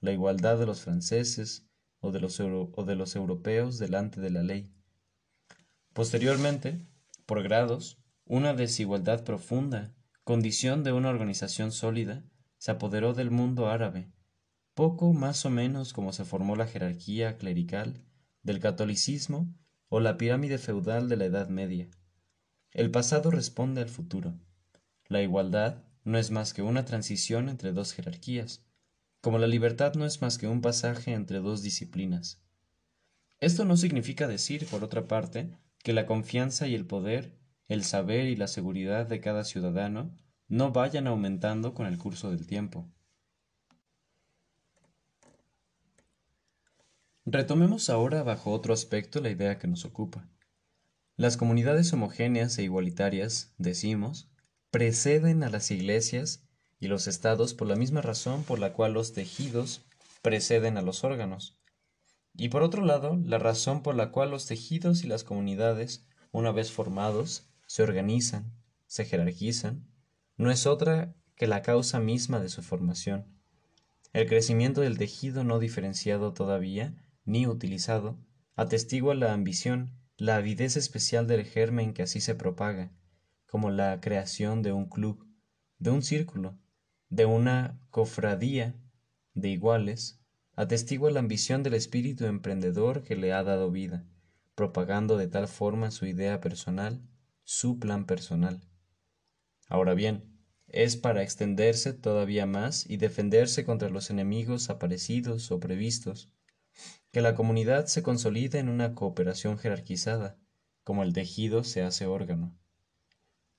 la 0.04 0.12
igualdad 0.12 0.60
de 0.60 0.66
los 0.66 0.82
franceses 0.82 1.66
o 2.02 2.12
de 2.12 2.20
los, 2.20 2.38
o 2.42 2.84
de 2.86 2.96
los 2.96 3.16
europeos 3.16 3.80
delante 3.80 4.20
de 4.20 4.32
la 4.32 4.44
ley. 4.44 4.76
Posteriormente, 5.94 6.86
por 7.26 7.42
grados, 7.42 8.04
una 8.26 8.54
desigualdad 8.54 9.24
profunda, 9.24 9.96
condición 10.26 10.84
de 10.84 10.92
una 10.92 11.10
organización 11.10 11.72
sólida, 11.72 12.26
se 12.58 12.72
apoderó 12.72 13.14
del 13.14 13.32
mundo 13.32 13.70
árabe, 13.70 14.12
poco 14.74 15.14
más 15.14 15.46
o 15.46 15.50
menos 15.50 15.94
como 15.94 16.12
se 16.12 16.26
formó 16.26 16.58
la 16.58 16.68
jerarquía 16.68 17.38
clerical 17.38 18.04
del 18.42 18.60
catolicismo 18.60 19.56
o 19.88 20.02
la 20.02 20.18
pirámide 20.18 20.58
feudal 20.58 21.08
de 21.08 21.16
la 21.16 21.26
Edad 21.26 21.48
Media. 21.48 21.90
El 22.72 22.92
pasado 22.92 23.32
responde 23.32 23.80
al 23.80 23.90
futuro. 23.90 24.38
La 25.08 25.22
igualdad 25.22 25.86
no 26.04 26.18
es 26.18 26.30
más 26.30 26.54
que 26.54 26.62
una 26.62 26.84
transición 26.84 27.48
entre 27.48 27.72
dos 27.72 27.94
jerarquías, 27.94 28.66
como 29.24 29.38
la 29.38 29.48
libertad 29.48 29.94
no 29.94 30.06
es 30.06 30.22
más 30.22 30.38
que 30.38 30.50
un 30.50 30.60
pasaje 30.60 31.14
entre 31.14 31.40
dos 31.40 31.64
disciplinas. 31.64 32.42
Esto 33.40 33.64
no 33.64 33.78
significa 33.78 34.28
decir, 34.28 34.68
por 34.68 34.84
otra 34.84 35.08
parte, 35.08 35.58
que 35.82 35.94
la 35.94 36.06
confianza 36.06 36.68
y 36.68 36.76
el 36.76 36.86
poder, 36.86 37.34
el 37.70 37.86
saber 37.86 38.28
y 38.28 38.36
la 38.36 38.50
seguridad 38.50 39.08
de 39.08 39.22
cada 39.22 39.46
ciudadano 39.46 40.14
no 40.50 40.74
vayan 40.74 41.08
aumentando 41.08 41.74
con 41.74 41.88
el 41.88 41.98
curso 41.98 42.32
del 42.32 42.46
tiempo. 42.46 42.92
Retomemos 47.24 47.90
ahora 47.90 48.24
bajo 48.24 48.52
otro 48.52 48.74
aspecto 48.74 49.22
la 49.22 49.30
idea 49.30 49.58
que 49.58 49.70
nos 49.70 49.86
ocupa. 49.86 50.28
Las 51.16 51.38
comunidades 51.38 51.94
homogéneas 51.94 52.58
e 52.58 52.64
igualitarias, 52.64 53.54
decimos, 53.58 54.30
preceden 54.70 55.44
a 55.44 55.50
las 55.50 55.72
iglesias 55.72 56.44
y 56.84 56.88
los 56.88 57.08
estados 57.08 57.54
por 57.54 57.70
la 57.70 57.78
misma 57.78 58.02
razón 58.02 58.44
por 58.44 58.60
la 58.60 58.74
cual 58.74 58.92
los 58.92 59.14
tejidos 59.14 59.86
preceden 60.22 60.78
a 60.78 60.82
los 60.82 61.06
órganos. 61.06 61.58
Y 62.36 62.50
por 62.50 62.62
otro 62.62 62.84
lado, 62.84 63.18
la 63.24 63.38
razón 63.38 63.82
por 63.84 63.96
la 63.96 64.12
cual 64.12 64.32
los 64.32 64.48
tejidos 64.48 65.06
y 65.06 65.08
las 65.08 65.24
comunidades, 65.24 66.06
una 66.34 66.52
vez 66.52 66.74
formados, 66.74 67.48
se 67.68 67.84
organizan, 67.84 68.52
se 68.86 69.06
jerarquizan, 69.06 69.88
no 70.36 70.52
es 70.52 70.68
otra 70.68 71.16
que 71.38 71.48
la 71.48 71.62
causa 71.62 72.02
misma 72.02 72.42
de 72.42 72.50
su 72.50 72.62
formación. 72.62 73.28
El 74.12 74.28
crecimiento 74.28 74.82
del 74.82 74.98
tejido 74.98 75.46
no 75.46 75.60
diferenciado 75.60 76.34
todavía, 76.34 76.94
ni 77.24 77.48
utilizado, 77.48 78.18
atestigua 78.58 79.16
la 79.16 79.32
ambición, 79.32 79.94
la 80.18 80.36
avidez 80.36 80.76
especial 80.76 81.28
del 81.28 81.46
germen 81.46 81.94
que 81.94 82.04
así 82.04 82.20
se 82.20 82.36
propaga, 82.36 82.92
como 83.48 83.72
la 83.72 84.02
creación 84.02 84.62
de 84.64 84.74
un 84.74 84.90
club, 84.90 85.26
de 85.80 85.90
un 85.90 86.04
círculo, 86.04 86.58
de 87.14 87.28
una 87.28 87.80
cofradía 87.92 88.74
de 89.36 89.50
iguales, 89.50 90.20
atestigua 90.56 91.12
la 91.12 91.20
ambición 91.20 91.62
del 91.62 91.76
espíritu 91.76 92.26
emprendedor 92.26 93.04
que 93.04 93.16
le 93.16 93.34
ha 93.34 93.44
dado 93.44 93.70
vida, 93.70 94.04
propagando 94.56 95.16
de 95.16 95.28
tal 95.28 95.48
forma 95.48 95.92
su 95.92 96.08
idea 96.08 96.42
personal, 96.42 97.04
su 97.44 97.78
plan 97.78 98.08
personal. 98.08 98.62
Ahora 99.68 99.94
bien, 99.94 100.24
es 100.68 100.98
para 100.98 101.22
extenderse 101.22 101.94
todavía 101.94 102.48
más 102.48 102.90
y 102.90 102.98
defenderse 102.98 103.64
contra 103.64 103.90
los 103.90 104.10
enemigos 104.10 104.72
aparecidos 104.72 105.52
o 105.52 105.60
previstos, 105.60 106.32
que 107.12 107.22
la 107.22 107.36
comunidad 107.36 107.86
se 107.86 108.02
consolida 108.02 108.58
en 108.58 108.70
una 108.70 108.96
cooperación 108.96 109.60
jerarquizada, 109.60 110.40
como 110.84 111.04
el 111.04 111.14
tejido 111.14 111.64
se 111.64 111.84
hace 111.84 112.08
órgano. 112.08 112.58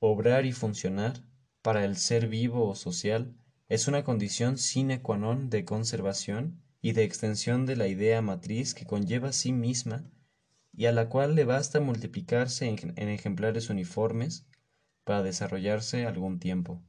Obrar 0.01 0.45
y 0.45 0.51
funcionar, 0.51 1.23
para 1.63 1.85
el 1.85 1.97
ser 1.97 2.27
vivo 2.27 2.69
o 2.69 2.75
social, 2.75 3.33
es 3.69 3.89
una 3.89 4.05
condición 4.05 4.59
sine 4.59 5.01
qua 5.01 5.17
non 5.17 5.49
de 5.49 5.65
conservación 5.65 6.61
y 6.83 6.93
de 6.93 7.05
extensión 7.05 7.65
de 7.65 7.77
la 7.77 7.89
idea 7.89 8.21
matriz 8.21 8.75
que 8.75 8.85
conlleva 8.85 9.31
a 9.31 9.33
sí 9.33 9.53
misma 9.53 10.05
y 10.77 10.85
a 10.87 10.93
la 10.93 11.09
cual 11.09 11.35
le 11.35 11.45
basta 11.45 11.81
multiplicarse 11.81 12.69
en, 12.69 13.09
ejemplares 13.09 13.71
uniformes 13.71 14.47
para 15.05 15.23
desarrollarse 15.23 16.05
algún 16.05 16.41
tiempo. 16.41 16.83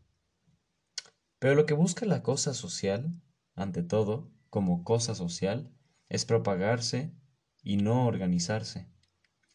Pero 1.39 1.55
lo 1.55 1.65
que 1.65 1.73
busca 1.73 2.05
la 2.05 2.23
cosa 2.23 2.53
social, 2.53 3.21
ante 3.53 3.84
todo, 3.84 4.30
como 4.49 4.84
cosa 4.84 5.15
social, 5.15 5.71
es 6.09 6.26
propagarse 6.26 7.13
y 7.63 7.78
no 7.78 8.05
organizarse. 8.05 8.88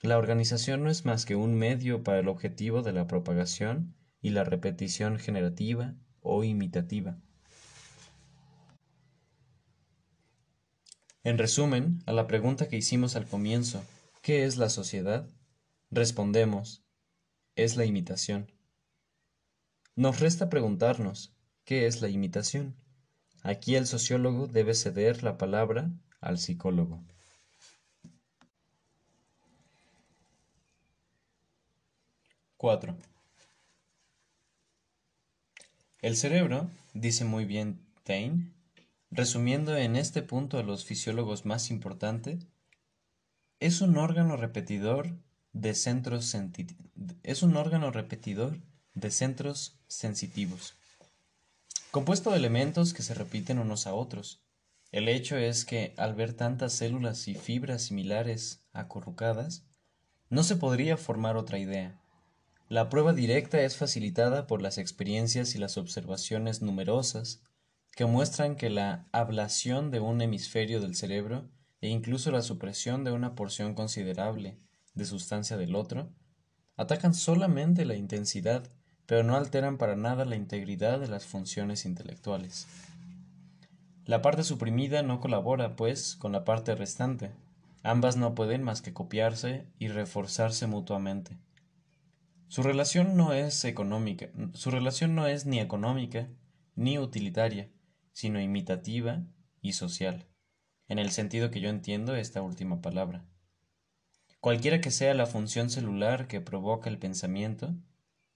La 0.01 0.17
organización 0.17 0.85
no 0.85 0.91
es 0.91 1.05
más 1.05 1.27
que 1.27 1.37
un 1.37 1.55
medio 1.55 2.03
para 2.03 2.21
el 2.21 2.29
objetivo 2.29 2.81
de 2.83 2.93
la 2.93 3.07
propagación 3.07 3.95
y 4.23 4.31
la 4.31 4.45
repetición 4.45 5.19
generativa 5.19 5.97
o 6.23 6.45
imitativa. 6.45 7.19
En 11.23 11.37
resumen, 11.37 12.03
a 12.07 12.13
la 12.13 12.27
pregunta 12.27 12.69
que 12.69 12.77
hicimos 12.77 13.15
al 13.15 13.27
comienzo, 13.27 13.85
¿qué 14.23 14.45
es 14.45 14.57
la 14.57 14.71
sociedad? 14.71 15.29
Respondemos, 15.91 16.83
es 17.57 17.77
la 17.77 17.85
imitación. 17.85 18.51
Nos 19.97 20.21
resta 20.21 20.49
preguntarnos, 20.49 21.35
¿qué 21.65 21.87
es 21.87 22.01
la 22.01 22.09
imitación? 22.09 22.75
Aquí 23.43 23.75
el 23.75 23.87
sociólogo 23.87 24.47
debe 24.47 24.75
ceder 24.75 25.23
la 25.23 25.37
palabra 25.37 25.91
al 26.21 26.39
psicólogo. 26.39 27.03
Cuatro. 32.57 32.97
El 36.03 36.17
cerebro, 36.17 36.71
dice 36.95 37.27
muy 37.27 37.45
bien 37.45 37.79
Taine, 38.05 38.51
resumiendo 39.11 39.77
en 39.77 39.97
este 39.97 40.23
punto 40.23 40.57
a 40.57 40.63
los 40.63 40.87
fisiólogos 40.87 41.45
más 41.45 41.71
importantes, 41.71 42.47
es 43.59 43.83
un 43.83 43.99
órgano 43.99 44.39
repetidor 44.39 45.13
de 45.53 45.75
centros 45.75 46.35
es 47.23 47.43
un 47.43 47.57
órgano 47.57 47.91
repetidor 47.91 48.57
de 48.95 49.11
centros 49.11 49.79
sensitivos, 49.89 50.75
compuesto 51.91 52.31
de 52.31 52.39
elementos 52.39 52.95
que 52.95 53.03
se 53.03 53.13
repiten 53.13 53.59
unos 53.59 53.87
a 53.87 53.93
otros. 53.93 54.41
El 54.93 55.07
hecho 55.07 55.37
es 55.37 55.67
que 55.67 55.93
al 55.99 56.15
ver 56.15 56.33
tantas 56.33 56.73
células 56.73 57.29
y 57.29 57.35
fibras 57.35 57.83
similares 57.83 58.63
acurrucadas, 58.73 59.65
no 60.31 60.45
se 60.45 60.57
podría 60.57 60.97
formar 60.97 61.37
otra 61.37 61.59
idea. 61.59 62.01
La 62.71 62.89
prueba 62.89 63.13
directa 63.13 63.61
es 63.63 63.77
facilitada 63.77 64.47
por 64.47 64.63
las 64.63 64.79
experiencias 64.79 65.57
y 65.57 65.59
las 65.59 65.77
observaciones 65.77 66.63
numerosas 66.63 67.43
que 67.97 68.05
muestran 68.05 68.55
que 68.55 68.71
la 68.71 69.09
ablación 69.11 69.91
de 69.91 69.99
un 69.99 70.21
hemisferio 70.21 70.81
del 70.81 70.95
cerebro 70.95 71.49
e 71.81 71.89
incluso 71.89 72.31
la 72.31 72.43
supresión 72.43 73.03
de 73.03 73.11
una 73.11 73.35
porción 73.35 73.75
considerable 73.75 74.57
de 74.95 75.05
sustancia 75.05 75.57
del 75.57 75.75
otro 75.75 76.13
atacan 76.77 77.13
solamente 77.13 77.85
la 77.85 77.97
intensidad, 77.97 78.71
pero 79.05 79.25
no 79.25 79.35
alteran 79.35 79.77
para 79.77 79.97
nada 79.97 80.25
la 80.25 80.37
integridad 80.37 81.01
de 81.01 81.09
las 81.09 81.27
funciones 81.27 81.85
intelectuales. 81.85 82.69
La 84.05 84.23
parte 84.23 84.45
suprimida 84.45 85.03
no 85.03 85.19
colabora, 85.19 85.75
pues, 85.75 86.15
con 86.15 86.31
la 86.31 86.45
parte 86.45 86.77
restante. 86.77 87.33
Ambas 87.83 88.17
no 88.17 88.37
pueden 88.37 88.63
más 88.63 88.81
que 88.81 88.93
copiarse 88.93 89.67
y 89.81 89.89
reforzarse 89.89 90.69
mutuamente. 90.69 91.37
Su 92.51 92.65
relación 92.65 93.17
no 93.17 93.33
es 93.33 93.65
económica, 93.65 94.29
su 94.55 94.73
relación 94.73 95.15
no 95.15 95.29
es 95.29 95.47
ni 95.47 95.61
económica 95.61 96.27
ni 96.75 96.99
utilitaria, 96.99 97.71
sino 98.11 98.41
imitativa 98.41 99.23
y 99.61 99.75
social, 99.75 100.27
en 100.89 100.99
el 100.99 101.13
sentido 101.13 101.53
que 101.53 101.61
yo 101.61 101.69
entiendo 101.69 102.17
esta 102.17 102.43
última 102.43 102.83
palabra. 102.83 103.25
Cualquiera 104.41 104.81
que 104.81 104.91
sea 104.91 105.15
la 105.15 105.27
función 105.27 105.71
celular 105.71 106.27
que 106.27 106.41
provoca 106.41 106.91
el 106.91 106.99
pensamiento, 106.99 107.73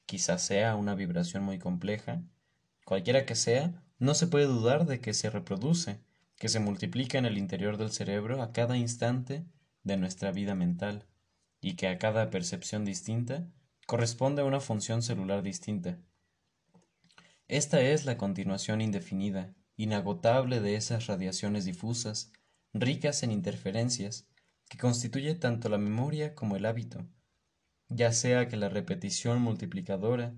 quizás 0.06 0.42
sea 0.42 0.76
una 0.76 0.94
vibración 0.94 1.42
muy 1.42 1.58
compleja, 1.58 2.22
cualquiera 2.84 3.26
que 3.26 3.34
sea, 3.34 3.82
no 3.98 4.14
se 4.14 4.28
puede 4.28 4.46
dudar 4.46 4.86
de 4.86 5.00
que 5.00 5.12
se 5.12 5.28
reproduce, 5.28 5.98
que 6.36 6.48
se 6.48 6.60
multiplica 6.60 7.18
en 7.18 7.26
el 7.26 7.36
interior 7.36 7.78
del 7.78 7.90
cerebro 7.90 8.42
a 8.42 8.52
cada 8.52 8.76
instante 8.76 9.44
de 9.82 9.96
nuestra 9.96 10.30
vida 10.30 10.54
mental, 10.54 11.04
y 11.60 11.74
que 11.74 11.88
a 11.88 11.98
cada 11.98 12.30
percepción 12.30 12.84
distinta 12.84 13.48
corresponde 13.86 14.42
a 14.42 14.44
una 14.44 14.60
función 14.60 15.02
celular 15.02 15.42
distinta. 15.42 15.98
Esta 17.48 17.80
es 17.80 18.06
la 18.06 18.16
continuación 18.16 18.80
indefinida, 18.80 19.54
inagotable 19.76 20.60
de 20.60 20.76
esas 20.76 21.06
radiaciones 21.06 21.64
difusas, 21.64 22.32
ricas 22.72 23.22
en 23.22 23.30
interferencias, 23.30 24.26
que 24.68 24.78
constituye 24.78 25.34
tanto 25.34 25.68
la 25.68 25.78
memoria 25.78 26.34
como 26.34 26.56
el 26.56 26.64
hábito, 26.64 27.06
ya 27.88 28.12
sea 28.12 28.48
que 28.48 28.56
la 28.56 28.68
repetición 28.68 29.40
multiplicadora 29.42 30.34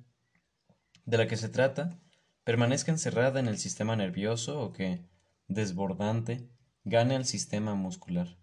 de 1.05 1.19
la 1.19 1.29
que 1.29 1.37
se 1.37 1.49
trata 1.49 1.99
permanezca 2.45 2.91
encerrada 2.91 3.41
en 3.41 3.49
el 3.49 3.59
sistema 3.59 3.97
nervioso 3.97 4.61
o 4.61 4.73
que, 4.73 5.05
desbordante, 5.47 6.49
gane 6.85 7.15
al 7.17 7.25
sistema 7.25 7.75
muscular. 7.75 8.37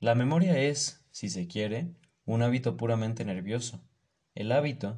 La 0.00 0.14
memoria 0.14 0.58
es, 0.58 1.04
si 1.10 1.28
se 1.28 1.46
quiere, 1.46 1.94
un 2.24 2.42
hábito 2.42 2.76
puramente 2.76 3.24
nervioso. 3.24 3.80
El 4.38 4.52
hábito, 4.52 4.96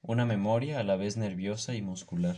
una 0.00 0.26
memoria 0.26 0.80
a 0.80 0.82
la 0.82 0.96
vez 0.96 1.16
nerviosa 1.16 1.76
y 1.76 1.80
muscular. 1.80 2.36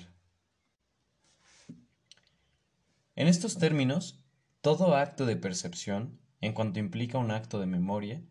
En 3.16 3.26
estos 3.26 3.56
términos, 3.56 4.22
todo 4.60 4.96
acto 4.96 5.24
de 5.24 5.36
percepción, 5.36 6.20
en 6.42 6.52
cuanto 6.52 6.78
implica 6.78 7.16
un 7.16 7.30
acto 7.30 7.58
de 7.58 7.64
memoria, 7.64 8.22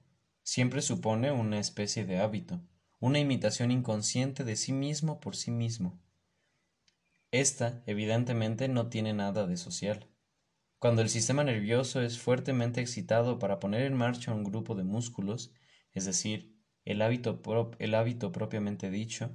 siempre 0.44 0.84
supone 0.84 1.32
una 1.32 1.58
especie 1.58 2.06
de 2.06 2.20
hábito, 2.20 2.62
una 3.00 3.18
imitación 3.18 3.72
inconsciente 3.72 4.44
de 4.44 4.56
sí 4.56 4.72
mismo 4.72 5.20
por 5.20 5.36
sí 5.36 5.50
mismo. 5.50 6.00
Esta, 7.32 7.82
evidentemente, 7.88 8.68
no 8.68 8.90
tiene 8.90 9.14
nada 9.14 9.48
de 9.48 9.58
social. 9.58 10.06
Cuando 10.78 11.02
el 11.02 11.10
sistema 11.10 11.44
nervioso 11.44 12.02
es 12.02 12.20
fuertemente 12.20 12.82
excitado 12.82 13.40
para 13.40 13.60
poner 13.60 13.82
en 13.82 13.96
marcha 13.96 14.32
un 14.32 14.44
grupo 14.44 14.76
de 14.76 14.84
músculos, 14.84 15.56
es 15.96 16.06
decir, 16.06 16.59
el 16.90 17.04
hábito, 17.04 17.40
el 17.78 17.94
hábito 17.94 18.32
propiamente 18.32 18.90
dicho, 18.90 19.30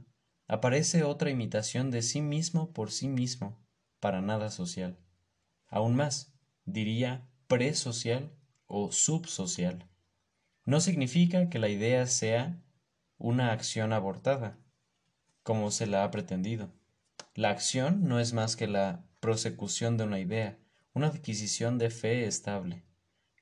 aparece 0.49 1.05
otra 1.05 1.31
imitación 1.31 1.93
de 1.93 2.03
sí 2.03 2.21
mismo 2.21 2.73
por 2.73 2.91
sí 2.91 3.07
mismo, 3.07 3.65
para 4.01 4.21
nada 4.21 4.51
social. 4.51 4.99
Aún 5.69 5.95
más, 5.95 6.35
diría 6.65 7.29
presocial 7.47 8.33
o 8.67 8.91
subsocial. 8.91 9.87
No 10.65 10.81
significa 10.81 11.49
que 11.49 11.61
la 11.61 11.69
idea 11.69 12.09
sea 12.09 12.61
una 13.19 13.53
acción 13.53 13.93
abortada, 13.93 14.59
como 15.45 15.71
se 15.71 15.87
la 15.87 16.03
ha 16.03 16.11
pretendido. 16.11 16.73
La 17.37 17.51
acción 17.51 18.09
no 18.09 18.19
es 18.19 18.33
más 18.33 18.57
que 18.57 18.67
la 18.67 19.05
prosecución 19.21 19.97
de 19.97 20.03
una 20.03 20.19
idea, 20.19 20.59
una 20.93 21.07
adquisición 21.07 21.79
de 21.79 21.91
fe 21.91 22.27
estable. 22.27 22.83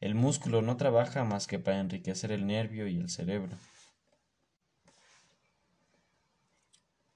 El 0.01 0.15
músculo 0.15 0.61
no 0.61 0.77
trabaja 0.77 1.25
más 1.25 1.47
que 1.47 1.59
para 1.59 1.81
enriquecer 1.81 2.31
el 2.31 2.47
nervio 2.47 2.87
y 2.89 2.99
el 2.99 3.09
cerebro. 3.09 3.57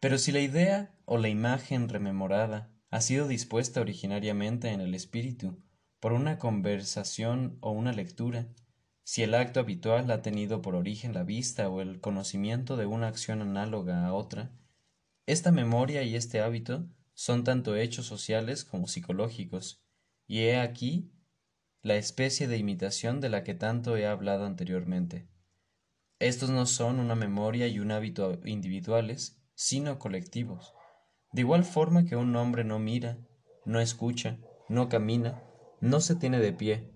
Pero 0.01 0.19
si 0.19 0.33
la 0.33 0.41
idea 0.41 0.95
o 1.05 1.19
la 1.19 1.29
imagen 1.29 1.89
rememorada 1.89 2.71
ha 2.91 3.01
sido 3.01 3.29
dispuesta 3.29 3.81
originariamente 3.81 4.71
en 4.71 4.81
el 4.81 4.95
espíritu 4.95 5.63
por 6.01 6.13
una 6.13 6.39
conversación 6.39 7.59
o 7.61 7.71
una 7.71 7.93
lectura, 7.93 8.49
si 9.03 9.23
el 9.23 9.35
acto 9.35 9.61
habitual 9.61 10.11
ha 10.11 10.21
tenido 10.21 10.63
por 10.63 10.75
origen 10.75 11.15
la 11.15 11.23
vista 11.23 11.69
o 11.69 11.81
el 11.81 12.01
conocimiento 12.01 12.77
de 12.77 12.87
una 12.87 13.09
acción 13.09 13.41
análoga 13.41 14.07
a 14.07 14.13
otra, 14.13 14.53
esta 15.27 15.51
memoria 15.51 16.03
y 16.03 16.15
este 16.15 16.41
hábito 16.41 16.89
son 17.15 17.45
tanto 17.45 17.77
hechos 17.77 18.07
sociales 18.07 18.65
como 18.65 18.89
psicológicos, 18.89 19.83
y 20.27 20.41
he 20.41 20.59
aquí 20.59 21.11
la 21.83 21.97
especie 21.97 22.49
de 22.49 22.59
imitación 22.59 23.21
de 23.21 23.29
la 23.29 23.43
que 23.43 23.55
tanto 23.55 23.97
he 23.97 24.07
hablado 24.07 24.45
anteriormente. 24.45 25.29
Estos 26.19 26.51
no 26.51 26.67
son 26.67 27.01
una 27.01 27.15
memoria 27.15 27.69
y 27.69 27.79
un 27.79 27.91
hábito 27.93 28.41
individuales, 28.45 29.41
sino 29.57 29.99
colectivos. 29.99 30.75
De 31.33 31.41
igual 31.41 31.65
forma 31.65 32.05
que 32.05 32.15
un 32.15 32.37
hombre 32.37 32.63
no 32.63 32.79
mira, 32.79 33.19
no 33.65 33.81
escucha, 33.81 34.39
no 34.69 34.89
camina, 34.89 35.43
no 35.81 36.01
se 36.01 36.15
tiene 36.15 36.39
de 36.39 36.53
pie, 36.53 36.93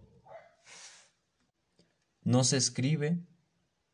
no 2.22 2.44
se 2.44 2.58
escribe, 2.58 3.24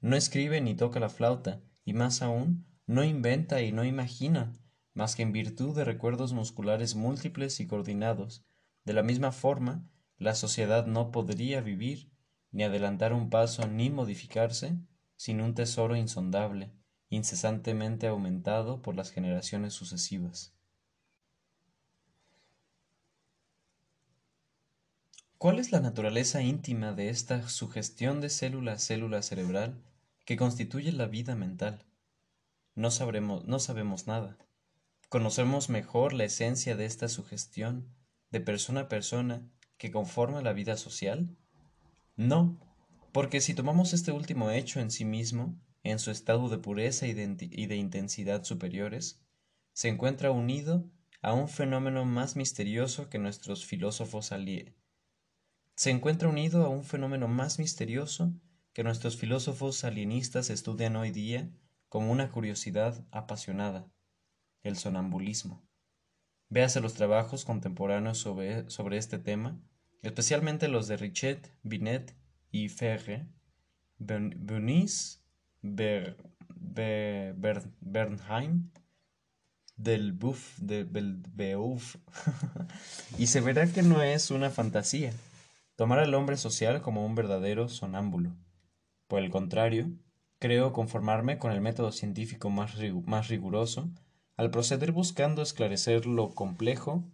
no 0.01 0.17
escribe 0.17 0.61
ni 0.61 0.75
toca 0.75 1.01
la 1.01 1.09
flauta, 1.09 1.63
y 1.85 1.95
más 1.95 2.23
aún, 2.23 2.67
no 2.87 3.05
inventa 3.05 3.63
y 3.63 3.73
no 3.73 3.85
imagina, 3.85 4.53
más 4.95 5.15
que 5.15 5.23
en 5.23 5.33
virtud 5.33 5.75
de 5.77 5.85
recuerdos 5.85 6.33
musculares 6.33 6.97
múltiples 6.97 7.61
y 7.61 7.67
coordinados. 7.67 8.45
De 8.85 8.93
la 8.93 9.03
misma 9.03 9.31
forma, 9.31 9.89
la 10.19 10.35
sociedad 10.35 10.87
no 10.87 11.13
podría 11.13 11.61
vivir, 11.61 12.11
ni 12.51 12.65
adelantar 12.65 13.13
un 13.13 13.31
paso, 13.31 13.69
ni 13.69 13.91
modificarse, 13.91 14.77
sin 15.17 15.41
un 15.41 15.55
tesoro 15.55 15.95
insondable, 15.97 16.73
incesantemente 17.09 18.07
aumentado 18.07 18.83
por 18.83 18.97
las 18.97 19.11
generaciones 19.11 19.75
sucesivas. 19.75 20.53
¿Cuál 25.39 25.59
es 25.59 25.71
la 25.71 25.81
naturaleza 25.81 26.43
íntima 26.43 26.93
de 26.93 27.11
esta 27.11 27.49
sugestión 27.49 28.21
de 28.21 28.31
célula 28.31 28.73
a 28.73 28.79
célula 28.79 29.23
cerebral 29.23 29.83
que 30.25 30.37
constituye 30.37 30.93
la 30.93 31.07
vida 31.07 31.37
mental? 31.37 31.87
no, 32.77 32.91
sabremos, 32.91 33.45
no 33.47 33.59
sabemos 33.59 34.07
nada. 34.07 34.37
¿Conocemos 35.09 35.71
mejor 35.71 36.13
la 36.13 36.25
esencia 36.25 36.77
de 36.77 36.85
esta 36.85 37.09
sugestión 37.09 37.89
de 38.31 38.41
persona 38.41 38.83
a 38.83 38.89
persona 38.89 39.51
que 39.79 39.91
conforma 39.91 40.43
la 40.43 40.53
vida 40.53 40.77
social? 40.77 41.35
No, 42.17 42.61
porque 43.13 43.41
si 43.41 43.55
tomamos 43.55 43.95
este 43.95 44.13
último 44.13 44.51
hecho 44.51 44.79
en 44.79 44.91
sí 44.91 45.07
mismo, 45.07 45.59
en 45.91 45.99
su 45.99 46.11
estado 46.11 46.49
de 46.49 46.59
pureza 46.59 47.07
y 47.07 47.15
de, 47.15 47.77
intensidad 47.77 48.43
superiores, 48.45 49.21
se 49.73 49.89
encuentra 49.89 50.33
unido 50.33 50.91
a 51.23 51.33
un 51.33 51.49
fenómeno 51.49 52.05
más 52.05 52.35
misterioso 52.35 53.09
que 53.09 53.19
nuestros 53.19 53.65
filósofos 53.65 54.31
se 55.77 55.91
encuentra 55.91 56.29
unido 56.29 56.65
a 56.65 56.69
un 56.69 56.85
fenómeno 56.85 57.29
más 57.29 57.59
misterioso 57.59 58.33
que 58.73 58.83
nuestros 58.83 59.17
filósofos 59.17 59.85
alienistas 59.85 60.51
estudian 60.51 60.97
hoy 60.97 61.11
día 61.11 61.51
como 61.89 62.11
una 62.11 62.31
curiosidad 62.31 63.07
apasionada, 63.11 63.89
el 64.63 64.77
sonambulismo. 64.77 65.67
Véase 66.49 66.81
los 66.81 66.95
trabajos 66.95 67.45
contemporáneos 67.45 68.19
sobre, 68.19 68.69
sobre 68.71 68.99
este 68.99 69.19
tema, 69.19 69.61
especialmente 70.03 70.69
los 70.69 70.89
de 70.89 70.97
Richet, 70.97 71.53
Binet 71.63 72.17
y 72.51 72.69
Ferre, 72.69 73.29
Bernice, 73.99 75.26
Bernheim, 77.81 78.71
del 79.77 80.13
Buff, 80.13 80.59
de 80.59 80.85
Beouf, 81.35 81.97
y 83.19 83.27
se 83.27 83.41
verá 83.41 83.67
que 83.67 83.83
no 83.83 84.03
es 84.03 84.31
una 84.31 84.51
fantasía. 84.51 85.13
Tomar 85.77 85.99
al 85.99 86.15
hombre 86.15 86.37
social 86.37 86.81
como 86.81 87.05
un 87.05 87.15
verdadero 87.15 87.69
sonámbulo. 87.69 88.35
Por 89.09 89.23
el 89.23 89.31
contrario, 89.31 89.91
Creo 90.39 90.75
conformarme 90.75 91.39
con 91.39 91.51
el 91.53 91.63
método 91.63 91.93
científico 91.93 92.51
más 92.51 92.77
riguroso 92.77 93.91
al 94.37 94.51
proceder 94.51 94.93
buscando 94.93 95.41
esclarecer 95.41 96.05
lo 96.05 96.35
complejo 96.35 97.05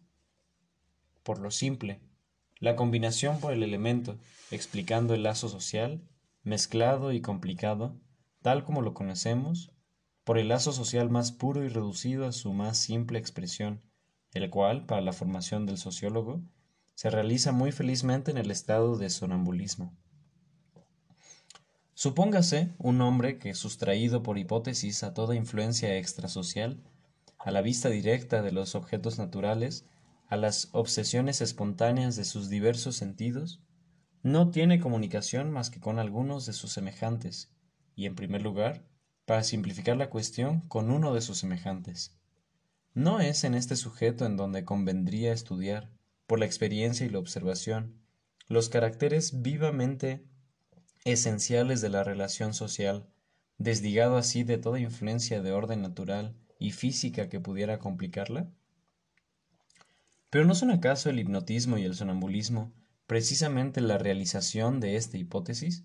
por 1.23 1.39
lo 1.39 1.53
simple, 1.53 2.01
la 2.59 2.75
combinación 2.75 3.39
por 3.39 3.53
el 3.53 3.63
elemento, 3.63 4.19
explicando 4.51 5.15
el 5.15 5.23
lazo 5.23 5.49
social, 5.49 6.03
mezclado 6.43 7.13
y 7.13 7.21
complicado, 7.21 7.97
tal 8.43 8.64
como 8.64 8.82
lo 8.82 8.93
conocemos, 8.93 9.72
por 10.24 10.38
el 10.38 10.49
lazo 10.49 10.72
social 10.72 11.11
más 11.11 11.32
puro 11.32 11.64
y 11.64 11.68
reducido 11.68 12.26
a 12.26 12.32
su 12.32 12.53
más 12.53 12.76
simple 12.76 13.18
expresión, 13.18 13.80
el 14.34 14.51
cual, 14.51 14.86
para 14.86 15.01
la 15.01 15.12
formación 15.12 15.66
del 15.66 15.78
sociólogo, 15.78 16.43
se 16.95 17.11
realiza 17.11 17.53
muy 17.53 17.72
felizmente 17.72 18.30
en 18.30 18.38
el 18.38 18.51
estado 18.51 18.97
de 18.97 19.11
sonambulismo. 19.11 19.97
Supóngase 21.95 22.74
un 22.78 23.01
hombre 23.01 23.38
que, 23.38 23.55
sustraído 23.55 24.22
por 24.22 24.38
hipótesis 24.38 25.03
a 25.03 25.14
toda 25.14 25.36
influencia 25.36 25.97
extrasocial, 25.97 26.82
a 27.38 27.51
la 27.51 27.62
vista 27.62 27.88
directa 27.88 28.43
de 28.43 28.53
los 28.53 28.74
objetos 28.74 29.18
naturales, 29.18 29.86
a 30.28 30.36
las 30.36 30.68
obsesiones 30.72 31.40
espontáneas 31.40 32.16
de 32.16 32.24
sus 32.24 32.49
diversos 32.49 32.97
sentidos, 32.97 33.61
no 34.22 34.51
tiene 34.51 34.80
comunicación 34.80 35.51
más 35.51 35.70
que 35.70 35.80
con 35.80 35.99
algunos 35.99 36.47
de 36.47 36.53
sus 36.53 36.72
semejantes, 36.72 37.53
y 37.95 38.07
en 38.07 38.14
primer 38.14 38.43
lugar, 38.43 38.84
para 39.24 39.43
simplificar 39.43 39.97
la 39.97 40.11
cuestión, 40.11 40.61
con 40.68 40.90
uno 40.90 41.14
de 41.14 41.20
sus 41.20 41.38
semejantes. 41.38 42.16
No 42.95 43.20
es 43.20 43.45
en 43.45 43.55
este 43.55 43.76
sujeto 43.76 44.26
en 44.26 44.36
donde 44.36 44.64
convendría 44.64 45.32
estudiar, 45.32 45.90
por 46.26 46.38
la 46.38 46.47
experiencia 46.47 47.07
y 47.07 47.11
la 47.11 47.18
observación, 47.18 48.03
los 48.49 48.68
caracteres 48.68 49.43
vivamente 49.43 50.24
esenciales 51.05 51.80
de 51.80 51.88
la 51.88 52.05
relación 52.05 52.55
social, 52.55 53.09
desligado 53.59 54.16
así 54.16 54.45
de 54.45 54.59
toda 54.59 54.80
influencia 54.80 55.43
de 55.43 55.53
orden 55.53 55.82
natural 55.82 56.36
y 56.59 56.72
física 56.72 57.28
que 57.28 57.40
pudiera 57.40 57.78
complicarla? 57.78 58.51
Pero 60.30 60.45
¿no 60.45 60.55
son 60.55 60.70
acaso 60.70 61.11
el 61.11 61.18
hipnotismo 61.18 61.78
y 61.78 61.84
el 61.84 61.95
sonambulismo 61.95 62.72
precisamente 63.07 63.80
la 63.80 63.99
realización 63.99 64.80
de 64.80 64.97
esta 64.97 65.18
hipótesis? 65.18 65.84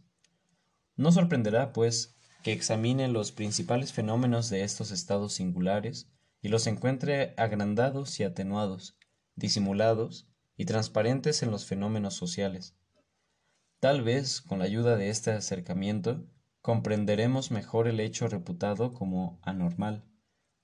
No 0.97 1.11
sorprenderá, 1.11 1.73
pues, 1.73 2.17
que 2.43 2.51
examine 2.51 3.07
los 3.07 3.31
principales 3.31 3.93
fenómenos 3.93 4.49
de 4.49 4.63
estos 4.63 4.91
estados 4.91 5.33
singulares 5.33 6.09
y 6.41 6.49
los 6.49 6.65
encuentre 6.65 7.33
agrandados 7.37 8.19
y 8.19 8.23
atenuados, 8.23 8.97
disimulados 9.35 10.27
y 10.55 10.65
transparentes 10.65 11.43
en 11.43 11.51
los 11.51 11.65
fenómenos 11.65 12.15
sociales. 12.15 12.75
Tal 13.79 14.01
vez, 14.01 14.41
con 14.41 14.57
la 14.57 14.65
ayuda 14.65 14.97
de 14.97 15.09
este 15.09 15.29
acercamiento, 15.31 16.25
comprenderemos 16.61 17.51
mejor 17.51 17.87
el 17.87 17.99
hecho 17.99 18.27
reputado 18.27 18.93
como 18.93 19.39
anormal, 19.43 20.03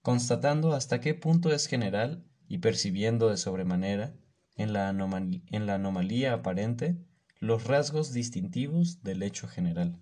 constatando 0.02 0.74
hasta 0.74 1.00
qué 1.00 1.14
punto 1.14 1.54
es 1.54 1.68
general 1.68 2.26
y 2.48 2.58
percibiendo 2.58 3.30
de 3.30 3.38
sobremanera, 3.38 4.16
en 4.56 4.74
la, 4.74 4.90
en 4.90 5.66
la 5.68 5.76
anomalía 5.76 6.34
aparente, 6.34 6.98
los 7.40 7.66
rasgos 7.66 8.14
distintivos 8.14 9.04
del 9.04 9.22
hecho 9.22 9.48
general. 9.48 10.02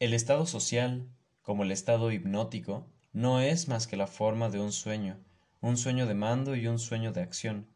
El 0.00 0.14
estado 0.14 0.46
social, 0.46 1.10
como 1.42 1.62
el 1.62 1.70
estado 1.70 2.10
hipnótico, 2.10 2.90
no 3.12 3.42
es 3.42 3.68
más 3.68 3.86
que 3.86 3.98
la 3.98 4.06
forma 4.06 4.48
de 4.48 4.58
un 4.58 4.72
sueño, 4.72 5.22
un 5.60 5.76
sueño 5.76 6.06
de 6.06 6.14
mando 6.14 6.56
y 6.56 6.66
un 6.68 6.78
sueño 6.78 7.12
de 7.12 7.20
acción, 7.20 7.66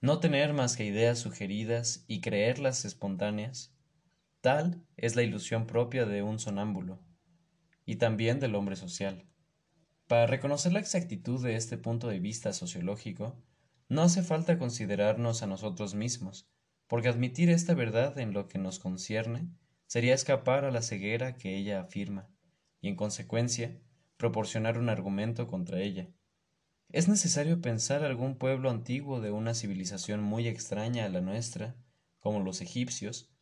no 0.00 0.20
tener 0.20 0.52
más 0.52 0.76
que 0.76 0.84
ideas 0.84 1.18
sugeridas 1.18 2.04
y 2.06 2.20
creerlas 2.20 2.84
espontáneas, 2.84 3.74
tal 4.40 4.84
es 4.96 5.16
la 5.16 5.24
ilusión 5.24 5.66
propia 5.66 6.06
de 6.06 6.22
un 6.22 6.38
sonámbulo, 6.38 7.00
y 7.84 7.96
también 7.96 8.38
del 8.38 8.54
hombre 8.54 8.76
social. 8.76 9.26
Para 10.06 10.28
reconocer 10.28 10.72
la 10.72 10.78
exactitud 10.78 11.42
de 11.42 11.56
este 11.56 11.76
punto 11.76 12.06
de 12.06 12.20
vista 12.20 12.52
sociológico, 12.52 13.36
no 13.88 14.02
hace 14.02 14.22
falta 14.22 14.58
considerarnos 14.58 15.42
a 15.42 15.48
nosotros 15.48 15.96
mismos, 15.96 16.48
porque 16.86 17.08
admitir 17.08 17.50
esta 17.50 17.74
verdad 17.74 18.16
en 18.20 18.32
lo 18.32 18.46
que 18.46 18.58
nos 18.58 18.78
concierne 18.78 19.48
sería 19.88 20.14
escapar 20.14 20.64
a 20.64 20.70
la 20.70 20.82
ceguera 20.82 21.36
que 21.36 21.56
ella 21.56 21.80
afirma, 21.80 22.30
y 22.80 22.88
en 22.88 22.94
consecuencia 22.94 23.80
proporcionar 24.18 24.78
un 24.78 24.90
argumento 24.90 25.48
contra 25.48 25.80
ella. 25.80 26.10
Es 26.90 27.08
necesario 27.08 27.60
pensar 27.60 28.04
algún 28.04 28.36
pueblo 28.36 28.70
antiguo 28.70 29.20
de 29.20 29.30
una 29.30 29.54
civilización 29.54 30.22
muy 30.22 30.46
extraña 30.46 31.06
a 31.06 31.08
la 31.08 31.22
nuestra, 31.22 31.74
como 32.18 32.40
los 32.40 32.60
egipcios, 32.60 33.32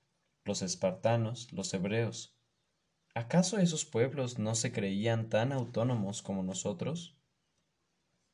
los 0.44 0.62
espartanos, 0.62 1.52
los 1.52 1.74
hebreos. 1.74 2.38
¿Acaso 3.14 3.58
esos 3.58 3.84
pueblos 3.84 4.38
no 4.38 4.54
se 4.54 4.72
creían 4.72 5.28
tan 5.28 5.52
autónomos 5.52 6.22
como 6.22 6.44
nosotros? 6.44 7.18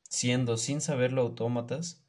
Siendo 0.03 0.59
sin 0.59 0.83
saberlo 0.83 1.23
autómatas, 1.23 2.05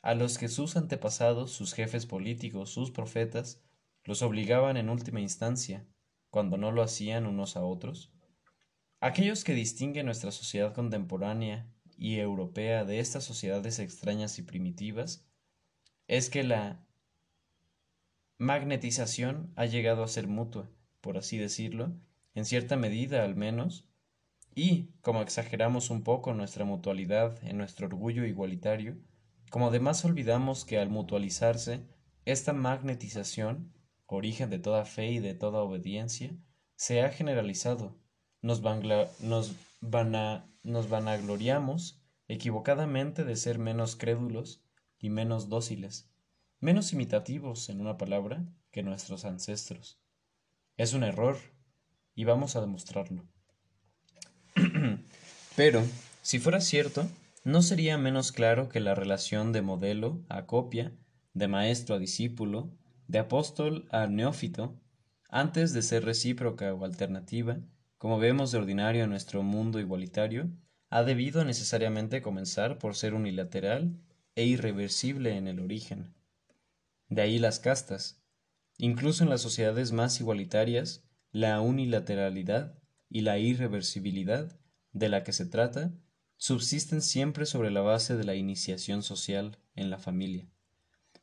a 0.00 0.14
los 0.14 0.38
que 0.38 0.48
sus 0.48 0.76
antepasados, 0.76 1.52
sus 1.52 1.72
jefes 1.72 2.06
políticos, 2.06 2.70
sus 2.70 2.90
profetas, 2.90 3.62
los 4.04 4.22
obligaban 4.22 4.76
en 4.76 4.88
última 4.88 5.20
instancia, 5.20 5.86
cuando 6.30 6.56
no 6.56 6.72
lo 6.72 6.82
hacían 6.82 7.26
unos 7.26 7.56
a 7.56 7.62
otros? 7.62 8.12
Aquellos 9.00 9.44
que 9.44 9.54
distinguen 9.54 10.06
nuestra 10.06 10.30
sociedad 10.30 10.72
contemporánea 10.74 11.68
y 11.96 12.18
europea 12.18 12.84
de 12.84 13.00
estas 13.00 13.24
sociedades 13.24 13.78
extrañas 13.78 14.38
y 14.38 14.42
primitivas 14.42 15.26
es 16.08 16.30
que 16.30 16.42
la 16.42 16.86
magnetización 18.38 19.52
ha 19.56 19.66
llegado 19.66 20.02
a 20.02 20.08
ser 20.08 20.26
mutua, 20.26 20.70
por 21.00 21.16
así 21.16 21.38
decirlo, 21.38 21.92
en 22.34 22.44
cierta 22.44 22.76
medida 22.76 23.24
al 23.24 23.36
menos, 23.36 23.88
y, 24.54 24.90
como 25.00 25.22
exageramos 25.22 25.90
un 25.90 26.02
poco 26.02 26.34
nuestra 26.34 26.64
mutualidad 26.64 27.42
en 27.44 27.56
nuestro 27.56 27.86
orgullo 27.86 28.26
igualitario, 28.26 28.98
como 29.50 29.68
además 29.68 30.04
olvidamos 30.04 30.64
que 30.64 30.78
al 30.78 30.90
mutualizarse, 30.90 31.86
esta 32.24 32.52
magnetización, 32.52 33.72
origen 34.16 34.50
de 34.50 34.58
toda 34.58 34.84
fe 34.84 35.12
y 35.12 35.18
de 35.18 35.34
toda 35.34 35.62
obediencia, 35.62 36.36
se 36.76 37.02
ha 37.02 37.10
generalizado, 37.10 37.98
nos, 38.40 38.62
nos, 39.20 39.54
nos 40.62 40.88
vanagloriamos 40.88 42.02
equivocadamente 42.28 43.24
de 43.24 43.36
ser 43.36 43.58
menos 43.58 43.96
crédulos 43.96 44.64
y 44.98 45.10
menos 45.10 45.48
dóciles, 45.48 46.10
menos 46.60 46.92
imitativos, 46.92 47.68
en 47.68 47.80
una 47.80 47.98
palabra, 47.98 48.44
que 48.70 48.82
nuestros 48.82 49.24
ancestros. 49.24 50.00
Es 50.76 50.94
un 50.94 51.04
error, 51.04 51.36
y 52.14 52.24
vamos 52.24 52.56
a 52.56 52.60
demostrarlo. 52.60 53.24
Pero, 55.56 55.82
si 56.22 56.38
fuera 56.38 56.60
cierto, 56.60 57.06
¿no 57.44 57.62
sería 57.62 57.98
menos 57.98 58.32
claro 58.32 58.68
que 58.68 58.80
la 58.80 58.94
relación 58.94 59.52
de 59.52 59.62
modelo 59.62 60.24
a 60.28 60.46
copia, 60.46 60.92
de 61.34 61.48
maestro 61.48 61.96
a 61.96 61.98
discípulo, 61.98 62.70
de 63.08 63.18
apóstol 63.18 63.86
a 63.90 64.06
neófito, 64.06 64.78
antes 65.28 65.72
de 65.72 65.82
ser 65.82 66.04
recíproca 66.04 66.74
o 66.74 66.84
alternativa, 66.84 67.60
como 67.98 68.18
vemos 68.18 68.50
de 68.50 68.58
ordinario 68.58 69.04
en 69.04 69.10
nuestro 69.10 69.42
mundo 69.42 69.80
igualitario, 69.80 70.50
ha 70.90 71.04
debido 71.04 71.44
necesariamente 71.44 72.20
comenzar 72.20 72.78
por 72.78 72.96
ser 72.96 73.14
unilateral 73.14 73.96
e 74.34 74.44
irreversible 74.44 75.36
en 75.36 75.48
el 75.48 75.60
origen. 75.60 76.14
De 77.08 77.22
ahí 77.22 77.38
las 77.38 77.60
castas. 77.60 78.22
Incluso 78.78 79.24
en 79.24 79.30
las 79.30 79.40
sociedades 79.40 79.92
más 79.92 80.20
igualitarias, 80.20 81.04
la 81.30 81.60
unilateralidad 81.60 82.78
y 83.08 83.20
la 83.20 83.38
irreversibilidad 83.38 84.58
de 84.92 85.08
la 85.08 85.22
que 85.24 85.32
se 85.32 85.46
trata 85.46 85.94
subsisten 86.36 87.02
siempre 87.02 87.46
sobre 87.46 87.70
la 87.70 87.82
base 87.82 88.16
de 88.16 88.24
la 88.24 88.34
iniciación 88.34 89.02
social 89.02 89.58
en 89.74 89.90
la 89.90 89.98
familia. 89.98 90.48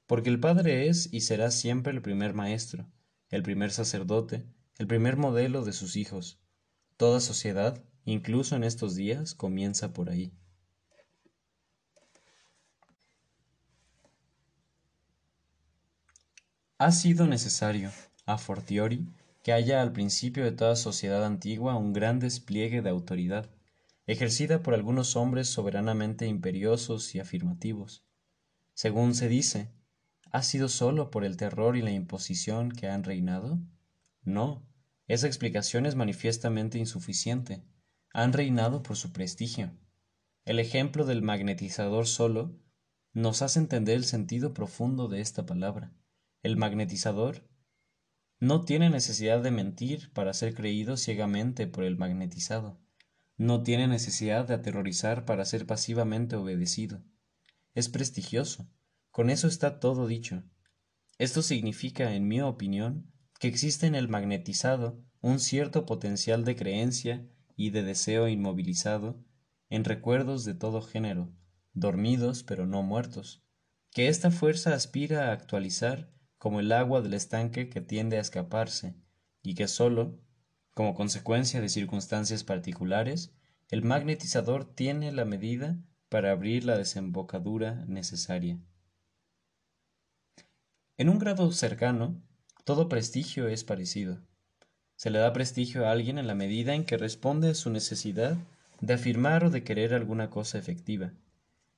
Porque 0.10 0.32
el 0.32 0.40
padre 0.40 0.88
es 0.88 1.08
y 1.14 1.22
será 1.22 1.52
siempre 1.52 1.94
el 1.94 2.02
primer 2.02 2.34
maestro, 2.34 2.90
el 3.30 3.44
primer 3.44 3.70
sacerdote, 3.70 4.44
el 4.80 4.88
primer 4.88 5.18
modelo 5.18 5.64
de 5.64 5.72
sus 5.72 5.96
hijos, 5.96 6.40
Toda 6.98 7.20
sociedad, 7.20 7.80
incluso 8.06 8.56
en 8.56 8.64
estos 8.64 8.96
días, 8.96 9.36
comienza 9.36 9.94
por 9.94 10.10
ahí. 10.10 10.34
Ha 16.80 16.92
sido 16.92 17.28
necesario, 17.28 17.92
a 18.26 18.40
fortiori, 18.40 19.08
que 19.44 19.54
haya 19.54 19.80
al 19.80 19.92
principio 19.94 20.44
de 20.44 20.54
toda 20.54 20.76
sociedad 20.76 21.24
antigua 21.24 21.76
un 21.76 21.94
gran 21.94 22.20
despliegue 22.20 22.82
de 22.82 22.90
autoridad, 22.90 23.52
ejercida 24.08 24.64
por 24.64 24.74
algunos 24.74 25.16
hombres 25.16 25.50
soberanamente 25.50 26.26
imperiosos 26.26 27.14
y 27.14 27.20
afirmativos. 27.20 28.04
Según 28.74 29.14
se 29.14 29.30
dice, 29.30 29.70
¿ha 30.32 30.44
sido 30.44 30.70
sólo 30.70 31.12
por 31.12 31.24
el 31.24 31.38
terror 31.38 31.78
y 31.78 31.82
la 31.82 31.92
imposición 31.92 32.72
que 32.72 32.88
han 32.88 33.04
reinado? 33.04 33.60
No, 34.24 34.68
esa 35.08 35.28
explicación 35.28 35.86
es 35.86 35.96
manifiestamente 35.96 36.78
insuficiente. 36.78 37.64
Han 38.14 38.34
reinado 38.34 38.84
por 38.84 38.96
su 38.96 39.12
prestigio. 39.12 39.72
El 40.46 40.60
ejemplo 40.60 41.06
del 41.06 41.22
magnetizador 41.22 42.08
solo 42.08 42.56
nos 43.14 43.42
hace 43.42 43.60
entender 43.60 43.96
el 43.96 44.06
sentido 44.06 44.54
profundo 44.54 45.08
de 45.08 45.22
esta 45.22 45.46
palabra. 45.46 45.94
El 46.44 46.58
magnetizador 46.58 47.50
no 48.40 48.64
tiene 48.64 48.90
necesidad 48.90 49.42
de 49.42 49.52
mentir 49.52 50.14
para 50.14 50.34
ser 50.34 50.54
creído 50.54 50.96
ciegamente 50.96 51.68
por 51.68 51.84
el 51.84 51.98
magnetizado. 51.98 52.80
No 53.36 53.64
tiene 53.64 53.88
necesidad 53.88 54.48
de 54.48 54.54
aterrorizar 54.54 55.26
para 55.26 55.44
ser 55.44 55.66
pasivamente 55.66 56.36
obedecido. 56.36 57.04
Es 57.74 57.90
prestigioso. 57.90 58.70
Con 59.12 59.30
eso 59.30 59.48
está 59.48 59.80
todo 59.80 60.08
dicho. 60.08 60.44
Esto 61.18 61.42
significa, 61.42 62.14
en 62.14 62.28
mi 62.28 62.42
opinión, 62.42 63.12
que 63.40 63.48
existe 63.48 63.88
en 63.88 63.96
el 63.96 64.08
magnetizado 64.08 65.04
un 65.22 65.40
cierto 65.40 65.86
potencial 65.86 66.46
de 66.46 66.56
creencia 66.56 67.28
y 67.56 67.72
de 67.72 67.84
deseo 67.84 68.28
inmovilizado 68.28 69.24
en 69.70 69.84
recuerdos 69.84 70.46
de 70.46 70.54
todo 70.54 70.82
género, 70.82 71.32
dormidos 71.74 72.44
pero 72.44 72.66
no 72.66 72.84
muertos, 72.84 73.44
que 73.92 74.08
esta 74.08 74.32
fuerza 74.32 74.74
aspira 74.74 75.30
a 75.30 75.32
actualizar 75.34 76.12
como 76.38 76.60
el 76.60 76.72
agua 76.72 77.02
del 77.02 77.14
estanque 77.14 77.70
que 77.70 77.82
tiende 77.82 78.18
a 78.18 78.22
escaparse, 78.22 78.96
y 79.42 79.56
que 79.56 79.68
sólo, 79.68 80.20
como 80.74 80.94
consecuencia 80.96 81.62
de 81.62 81.70
circunstancias 81.70 82.44
particulares, 82.44 83.34
el 83.70 83.84
magnetizador 83.84 84.74
tiene 84.74 85.12
la 85.12 85.26
medida 85.26 85.78
para 86.08 86.32
abrir 86.32 86.66
la 86.66 86.78
desembocadura 86.78 87.86
necesaria. 87.88 88.60
En 91.00 91.08
un 91.08 91.18
grado 91.18 91.50
cercano, 91.54 92.22
todo 92.66 92.90
prestigio 92.90 93.48
es 93.48 93.64
parecido. 93.64 94.20
Se 94.98 95.10
le 95.10 95.20
da 95.20 95.32
prestigio 95.32 95.88
a 95.88 95.92
alguien 95.92 96.18
en 96.18 96.28
la 96.28 96.36
medida 96.36 96.74
en 96.74 96.84
que 96.84 96.98
responde 96.98 97.52
a 97.52 97.54
su 97.54 97.70
necesidad 97.70 98.36
de 98.82 98.96
afirmar 98.96 99.46
o 99.46 99.50
de 99.50 99.64
querer 99.64 99.94
alguna 99.94 100.30
cosa 100.30 100.58
efectiva. 100.58 101.14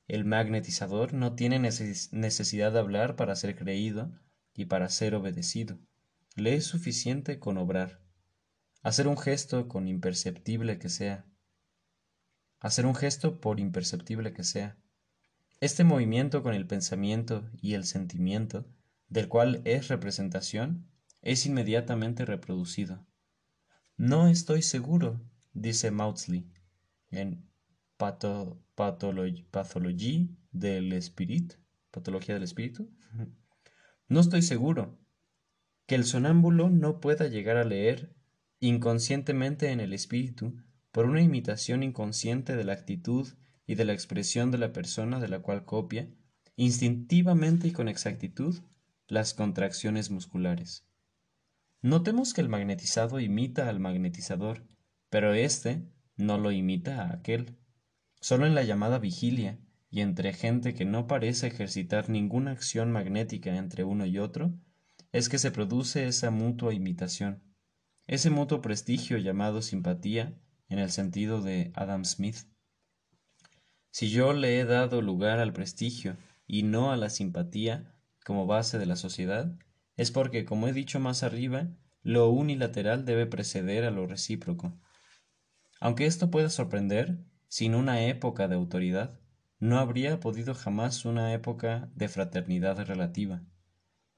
El 0.08 0.26
magnetizador 0.26 1.14
no 1.14 1.36
tiene 1.36 1.60
necesidad 1.60 2.72
de 2.72 2.80
hablar 2.80 3.16
para 3.16 3.36
ser 3.36 3.56
creído 3.56 4.12
y 4.56 4.66
para 4.66 4.90
ser 4.90 5.14
obedecido. 5.14 5.78
Le 6.36 6.56
es 6.56 6.66
suficiente 6.66 7.38
con 7.38 7.60
obrar, 7.60 8.00
hacer 8.82 9.08
un 9.08 9.20
gesto 9.20 9.68
con 9.68 9.88
imperceptible 9.88 10.80
que 10.80 10.90
sea. 10.90 11.28
hacer 12.60 12.88
un 12.88 12.96
gesto 12.96 13.40
por 13.40 13.60
imperceptible 13.60 14.34
que 14.34 14.44
sea. 14.44 14.78
Este 15.60 15.84
movimiento 15.84 16.42
con 16.42 16.56
el 16.56 16.66
pensamiento 16.66 17.48
y 17.62 17.76
el 17.76 17.86
sentimiento, 17.86 18.66
del 19.12 19.28
cual 19.28 19.62
es 19.66 19.90
representación, 19.90 20.90
es 21.22 21.46
inmediatamente 21.46 22.26
reproducido. 22.26 23.06
No 23.98 24.30
estoy 24.30 24.62
seguro, 24.62 25.22
dice 25.52 25.92
Maudsley 25.92 26.50
en 27.10 27.48
Pathologie 27.98 29.46
del 30.52 30.94
Espíritu, 30.94 31.58
Patología 31.92 32.36
del 32.36 32.46
Espíritu. 32.46 32.90
No 34.08 34.22
estoy 34.22 34.42
seguro 34.42 34.98
que 35.86 35.96
el 35.96 36.06
sonámbulo 36.06 36.70
no 36.70 37.02
pueda 37.02 37.28
llegar 37.28 37.58
a 37.58 37.66
leer 37.66 38.16
inconscientemente 38.60 39.72
en 39.72 39.82
el 39.82 39.92
espíritu 39.92 40.56
por 40.92 41.06
una 41.06 41.22
imitación 41.22 41.84
inconsciente 41.84 42.56
de 42.56 42.64
la 42.64 42.74
actitud 42.74 43.28
y 43.68 43.76
de 43.76 43.84
la 43.84 43.92
expresión 43.94 44.52
de 44.52 44.58
la 44.58 44.72
persona 44.72 45.20
de 45.20 45.28
la 45.28 45.40
cual 45.40 45.66
copia, 45.66 46.10
instintivamente 46.56 47.68
y 47.68 47.72
con 47.72 47.90
exactitud, 47.90 48.56
las 49.12 49.34
contracciones 49.34 50.10
musculares. 50.10 50.88
Notemos 51.82 52.34
que 52.34 52.40
el 52.40 52.48
magnetizado 52.48 53.20
imita 53.20 53.68
al 53.68 53.82
magnetizador, 53.82 54.64
pero 55.10 55.34
éste 55.34 55.86
no 56.16 56.38
lo 56.38 56.54
imita 56.54 57.02
a 57.02 57.14
aquel. 57.16 57.58
Solo 58.22 58.46
en 58.46 58.56
la 58.56 58.64
llamada 58.64 59.00
vigilia, 59.00 59.60
y 59.90 60.00
entre 60.00 60.32
gente 60.32 60.74
que 60.74 60.86
no 60.86 61.08
parece 61.08 61.48
ejercitar 61.48 62.10
ninguna 62.10 62.52
acción 62.52 62.90
magnética 62.90 63.54
entre 63.58 63.84
uno 63.84 64.06
y 64.06 64.18
otro, 64.18 64.54
es 65.12 65.28
que 65.28 65.40
se 65.40 65.52
produce 65.52 66.08
esa 66.08 66.32
mutua 66.32 66.74
imitación, 66.74 67.44
ese 68.08 68.30
mutuo 68.30 68.62
prestigio 68.62 69.18
llamado 69.18 69.62
simpatía 69.62 70.40
en 70.70 70.80
el 70.80 70.90
sentido 70.90 71.42
de 71.42 71.74
Adam 71.76 72.06
Smith. 72.06 72.48
Si 73.90 74.10
yo 74.10 74.32
le 74.32 74.58
he 74.58 74.64
dado 74.64 75.02
lugar 75.02 75.40
al 75.40 75.52
prestigio 75.52 76.16
y 76.48 76.64
no 76.64 76.94
a 76.94 76.96
la 76.96 77.10
simpatía 77.10 77.91
como 78.26 78.46
base 78.46 78.80
de 78.80 78.86
la 78.86 78.96
sociedad, 78.96 79.56
es 79.98 80.12
porque, 80.12 80.46
como 80.46 80.68
he 80.68 80.74
dicho 80.74 81.00
más 81.00 81.24
arriba, 81.24 81.68
lo 82.04 82.30
unilateral 82.30 83.06
debe 83.06 83.26
preceder 83.26 83.86
a 83.86 83.92
lo 83.92 84.08
recíproco. 84.08 84.80
Aunque 85.80 86.06
esto 86.06 86.32
pueda 86.32 86.50
sorprender, 86.50 87.20
sin 87.48 87.76
una 87.76 88.06
época 88.06 88.48
de 88.48 88.56
autoridad, 88.56 89.20
no 89.60 89.78
habría 89.78 90.20
podido 90.20 90.56
jamás 90.56 91.06
una 91.06 91.34
época 91.34 91.92
de 91.96 92.08
fraternidad 92.08 92.84
relativa. 92.86 93.44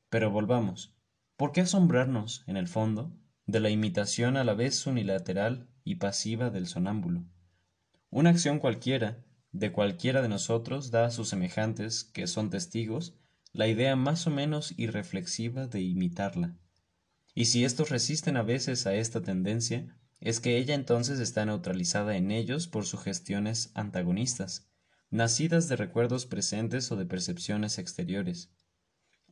Pero 0.10 0.32
volvamos. 0.32 0.96
¿Por 1.36 1.52
qué 1.52 1.62
asombrarnos, 1.62 2.44
en 2.48 2.56
el 2.56 2.68
fondo, 2.68 3.12
de 3.46 3.60
la 3.60 3.70
imitación 3.70 4.38
a 4.38 4.44
la 4.44 4.54
vez 4.54 4.86
unilateral 4.88 5.68
y 5.84 5.96
pasiva 5.96 6.50
del 6.50 6.68
sonámbulo? 6.68 7.26
Una 8.10 8.30
acción 8.30 8.60
cualquiera, 8.60 9.26
de 9.52 9.72
cualquiera 9.72 10.22
de 10.22 10.30
nosotros, 10.30 10.92
da 10.92 11.06
a 11.06 11.12
sus 11.12 11.30
semejantes, 11.30 12.04
que 12.04 12.28
son 12.28 12.50
testigos, 12.50 13.18
la 13.54 13.68
idea 13.68 13.96
más 13.96 14.26
o 14.26 14.32
menos 14.32 14.74
irreflexiva 14.78 15.68
de 15.68 15.82
imitarla. 15.82 16.58
Y 17.36 17.46
si 17.46 17.64
estos 17.64 17.90
resisten 17.90 18.36
a 18.36 18.44
veces 18.44 18.86
a 18.88 18.96
esta 18.96 19.22
tendencia, 19.22 19.96
es 20.20 20.40
que 20.40 20.58
ella 20.58 20.74
entonces 20.74 21.20
está 21.20 21.46
neutralizada 21.46 22.18
en 22.18 22.32
ellos 22.32 22.68
por 22.68 22.86
sugestiones 22.86 23.72
antagonistas, 23.76 24.70
nacidas 25.10 25.68
de 25.68 25.76
recuerdos 25.76 26.26
presentes 26.26 26.92
o 26.92 26.96
de 26.96 27.06
percepciones 27.06 27.78
exteriores. 27.78 28.52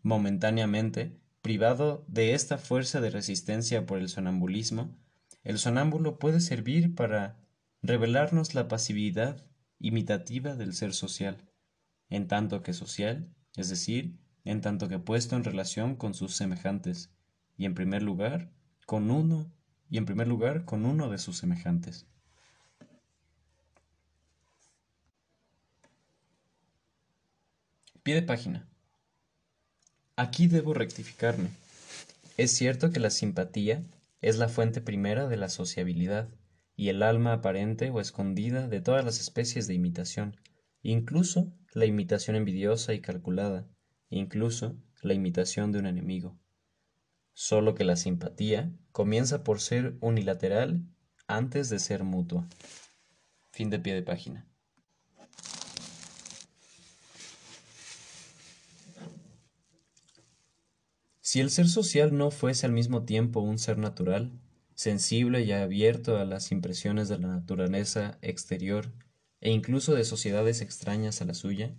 Momentáneamente, 0.04 1.20
privado 1.42 2.06
de 2.08 2.34
esta 2.34 2.58
fuerza 2.58 3.02
de 3.02 3.10
resistencia 3.10 3.86
por 3.86 3.98
el 3.98 4.10
sonambulismo, 4.10 4.98
el 5.44 5.58
sonámbulo 5.58 6.20
puede 6.20 6.40
servir 6.40 6.94
para 6.94 7.40
revelarnos 7.82 8.54
la 8.54 8.68
pasividad 8.68 9.44
imitativa 9.80 10.56
del 10.56 10.76
ser 10.76 10.94
social, 10.94 11.50
en 12.10 12.28
tanto 12.28 12.62
que 12.62 12.74
social, 12.74 13.34
es 13.56 13.70
decir, 13.70 14.18
en 14.44 14.62
tanto 14.62 14.88
que 14.88 15.00
puesto 15.00 15.36
en 15.36 15.44
relación 15.44 15.96
con 15.96 16.14
sus 16.14 16.36
semejantes, 16.36 17.12
y 17.58 17.66
en 17.66 17.76
primer 17.76 18.02
lugar, 18.02 18.50
con 18.86 19.12
uno 19.12 19.52
y 19.90 19.98
en 19.98 20.06
primer 20.06 20.28
lugar 20.28 20.66
con 20.66 20.86
uno 20.86 21.10
de 21.10 21.18
sus 21.18 21.38
semejantes. 21.38 22.08
Pie 28.04 28.24
página. 28.24 28.68
Aquí 30.16 30.48
debo 30.48 30.74
rectificarme. 30.74 31.50
Es 32.38 32.52
cierto 32.52 32.92
que 32.92 33.00
la 33.00 33.12
simpatía 33.12 33.84
es 34.22 34.38
la 34.38 34.50
fuente 34.50 34.82
primera 34.82 35.28
de 35.28 35.38
la 35.38 35.50
sociabilidad 35.50 36.30
y 36.76 36.90
el 36.90 37.04
alma 37.04 37.34
aparente 37.34 37.92
o 37.92 38.00
escondida 38.00 38.68
de 38.68 38.82
todas 38.82 39.06
las 39.06 39.20
especies 39.20 39.68
de 39.68 39.76
imitación, 39.76 40.36
incluso 40.84 41.52
la 41.74 41.86
imitación 41.86 42.36
envidiosa 42.36 42.94
y 42.94 43.02
calculada, 43.02 43.68
incluso 44.10 44.76
la 45.02 45.14
imitación 45.14 45.72
de 45.72 45.80
un 45.80 45.86
enemigo 45.88 46.38
solo 47.34 47.76
que 47.76 47.84
la 47.84 47.96
simpatía 47.96 48.72
comienza 48.92 49.44
por 49.44 49.62
ser 49.62 49.96
unilateral 50.02 50.84
antes 51.28 51.70
de 51.70 51.80
ser 51.80 52.04
mutua. 52.04 52.48
Fin 53.52 53.70
de 53.70 53.80
pie 53.80 53.94
de 53.94 54.04
página. 54.04 54.48
Si 61.22 61.40
el 61.40 61.50
ser 61.50 61.70
social 61.70 62.18
no 62.18 62.30
fuese 62.30 62.66
al 62.66 62.74
mismo 62.74 63.06
tiempo 63.06 63.40
un 63.40 63.58
ser 63.58 63.78
natural, 63.78 64.32
sensible 64.76 65.44
y 65.44 65.52
abierto 65.52 66.18
a 66.18 66.26
las 66.26 66.52
impresiones 66.52 67.08
de 67.08 67.20
la 67.20 67.28
naturaleza 67.28 68.18
exterior 68.22 68.92
e 69.42 69.52
incluso 69.52 69.94
de 69.96 70.06
sociedades 70.06 70.62
extrañas 70.62 71.22
a 71.22 71.26
la 71.26 71.34
suya, 71.34 71.76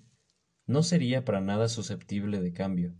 no 0.67 0.83
sería 0.83 1.25
para 1.25 1.41
nada 1.41 1.69
susceptible 1.69 2.41
de 2.41 2.53
cambio, 2.53 2.95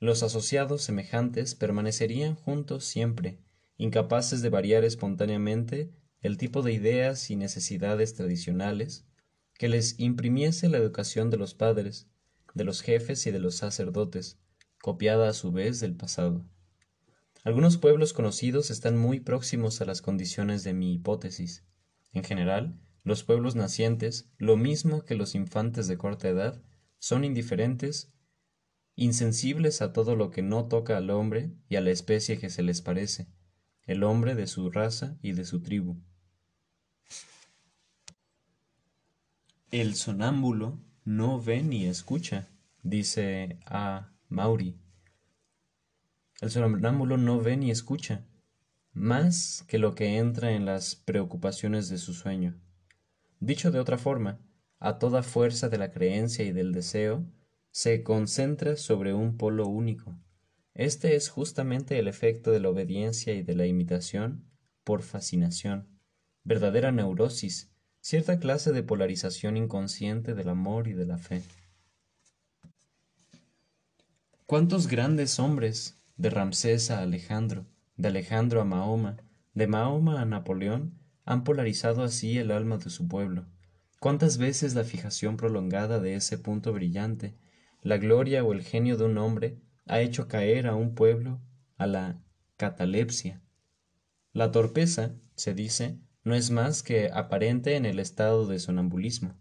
los 0.00 0.22
asociados 0.22 0.82
semejantes 0.82 1.56
permanecerían 1.56 2.36
juntos 2.36 2.84
siempre, 2.84 3.40
incapaces 3.76 4.42
de 4.42 4.48
variar 4.48 4.84
espontáneamente 4.84 5.92
el 6.20 6.36
tipo 6.36 6.62
de 6.62 6.72
ideas 6.72 7.30
y 7.30 7.36
necesidades 7.36 8.14
tradicionales 8.14 9.06
que 9.54 9.68
les 9.68 9.98
imprimiese 9.98 10.68
la 10.68 10.78
educación 10.78 11.30
de 11.30 11.36
los 11.36 11.54
padres, 11.54 12.08
de 12.54 12.62
los 12.62 12.80
jefes 12.80 13.26
y 13.26 13.32
de 13.32 13.40
los 13.40 13.56
sacerdotes, 13.56 14.38
copiada 14.80 15.28
a 15.28 15.32
su 15.32 15.50
vez 15.50 15.80
del 15.80 15.96
pasado. 15.96 16.48
Algunos 17.42 17.76
pueblos 17.76 18.12
conocidos 18.12 18.70
están 18.70 18.96
muy 18.96 19.18
próximos 19.18 19.80
a 19.80 19.84
las 19.84 20.00
condiciones 20.00 20.62
de 20.62 20.74
mi 20.74 20.94
hipótesis. 20.94 21.64
En 22.12 22.22
general, 22.22 22.78
los 23.04 23.24
pueblos 23.24 23.54
nacientes, 23.54 24.30
lo 24.38 24.56
mismo 24.56 25.04
que 25.04 25.14
los 25.14 25.34
infantes 25.34 25.86
de 25.88 25.96
corta 25.96 26.28
edad, 26.28 26.62
son 26.98 27.24
indiferentes 27.24 28.12
insensibles 28.96 29.80
a 29.80 29.92
todo 29.92 30.16
lo 30.16 30.30
que 30.30 30.42
no 30.42 30.66
toca 30.66 30.96
al 30.96 31.10
hombre 31.10 31.52
y 31.68 31.76
a 31.76 31.80
la 31.80 31.90
especie 31.90 32.38
que 32.38 32.50
se 32.50 32.62
les 32.62 32.82
parece, 32.82 33.28
el 33.84 34.02
hombre 34.02 34.34
de 34.34 34.46
su 34.46 34.70
raza 34.70 35.16
y 35.22 35.32
de 35.32 35.44
su 35.44 35.62
tribu. 35.62 36.02
El 39.70 39.94
sonámbulo 39.94 40.80
no 41.04 41.40
ve 41.40 41.62
ni 41.62 41.86
escucha, 41.86 42.48
dice 42.82 43.60
a 43.66 44.12
Mauri. 44.28 44.80
El 46.40 46.50
sonámbulo 46.50 47.16
no 47.18 47.40
ve 47.40 47.56
ni 47.56 47.70
escucha, 47.70 48.26
más 48.92 49.64
que 49.68 49.78
lo 49.78 49.94
que 49.94 50.16
entra 50.16 50.52
en 50.52 50.64
las 50.64 50.96
preocupaciones 50.96 51.88
de 51.88 51.98
su 51.98 52.14
sueño. 52.14 52.58
Dicho 53.40 53.70
de 53.70 53.78
otra 53.78 53.98
forma, 53.98 54.40
a 54.80 54.98
toda 54.98 55.22
fuerza 55.22 55.68
de 55.68 55.78
la 55.78 55.90
creencia 55.90 56.44
y 56.44 56.52
del 56.52 56.72
deseo, 56.72 57.24
se 57.70 58.02
concentra 58.02 58.76
sobre 58.76 59.14
un 59.14 59.36
polo 59.36 59.66
único. 59.66 60.18
Este 60.74 61.16
es 61.16 61.28
justamente 61.28 61.98
el 61.98 62.08
efecto 62.08 62.50
de 62.50 62.60
la 62.60 62.70
obediencia 62.70 63.34
y 63.34 63.42
de 63.42 63.54
la 63.54 63.66
imitación 63.66 64.44
por 64.84 65.02
fascinación, 65.02 66.00
verdadera 66.44 66.92
neurosis, 66.92 67.70
cierta 68.00 68.38
clase 68.38 68.72
de 68.72 68.82
polarización 68.82 69.56
inconsciente 69.56 70.34
del 70.34 70.48
amor 70.48 70.88
y 70.88 70.94
de 70.94 71.06
la 71.06 71.18
fe. 71.18 71.42
¿Cuántos 74.46 74.86
grandes 74.86 75.38
hombres, 75.38 75.98
de 76.16 76.30
Ramsés 76.30 76.90
a 76.90 77.00
Alejandro, 77.02 77.66
de 77.96 78.08
Alejandro 78.08 78.60
a 78.60 78.64
Mahoma, 78.64 79.16
de 79.54 79.66
Mahoma 79.66 80.22
a 80.22 80.24
Napoleón, 80.24 80.98
han 81.28 81.44
polarizado 81.44 82.02
así 82.02 82.38
el 82.38 82.50
alma 82.50 82.78
de 82.78 82.90
su 82.90 83.06
pueblo? 83.06 83.46
¿Cuántas 84.00 84.38
veces 84.38 84.74
la 84.74 84.84
fijación 84.84 85.36
prolongada 85.36 86.00
de 86.00 86.14
ese 86.14 86.38
punto 86.38 86.72
brillante 86.72 87.34
la 87.82 87.96
gloria 87.98 88.42
o 88.42 88.52
el 88.52 88.62
genio 88.62 88.96
de 88.96 89.04
un 89.04 89.18
hombre 89.18 89.60
ha 89.86 90.00
hecho 90.00 90.26
caer 90.26 90.66
a 90.66 90.74
un 90.74 90.94
pueblo 90.94 91.40
a 91.76 91.86
la 91.86 92.20
catalepsia. 92.56 93.40
La 94.32 94.50
torpeza, 94.50 95.14
se 95.36 95.54
dice, 95.54 95.98
no 96.24 96.34
es 96.34 96.50
más 96.50 96.82
que 96.82 97.10
aparente 97.12 97.76
en 97.76 97.86
el 97.86 98.00
estado 98.00 98.46
de 98.46 98.58
sonambulismo. 98.58 99.36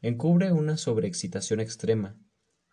Encubre 0.00 0.52
una 0.52 0.76
sobreexcitación 0.76 1.60
extrema. 1.60 2.16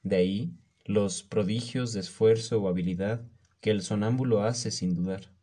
De 0.04 0.18
ahí 0.18 0.54
los 0.86 1.24
prodigios 1.24 1.94
de 1.94 2.00
esfuerzo 2.02 2.62
o 2.62 2.68
habilidad 2.68 3.28
que 3.62 3.72
el 3.72 3.82
sonámbulo 3.82 4.44
hace 4.44 4.72
sin 4.72 4.94
dudar. 4.94 5.34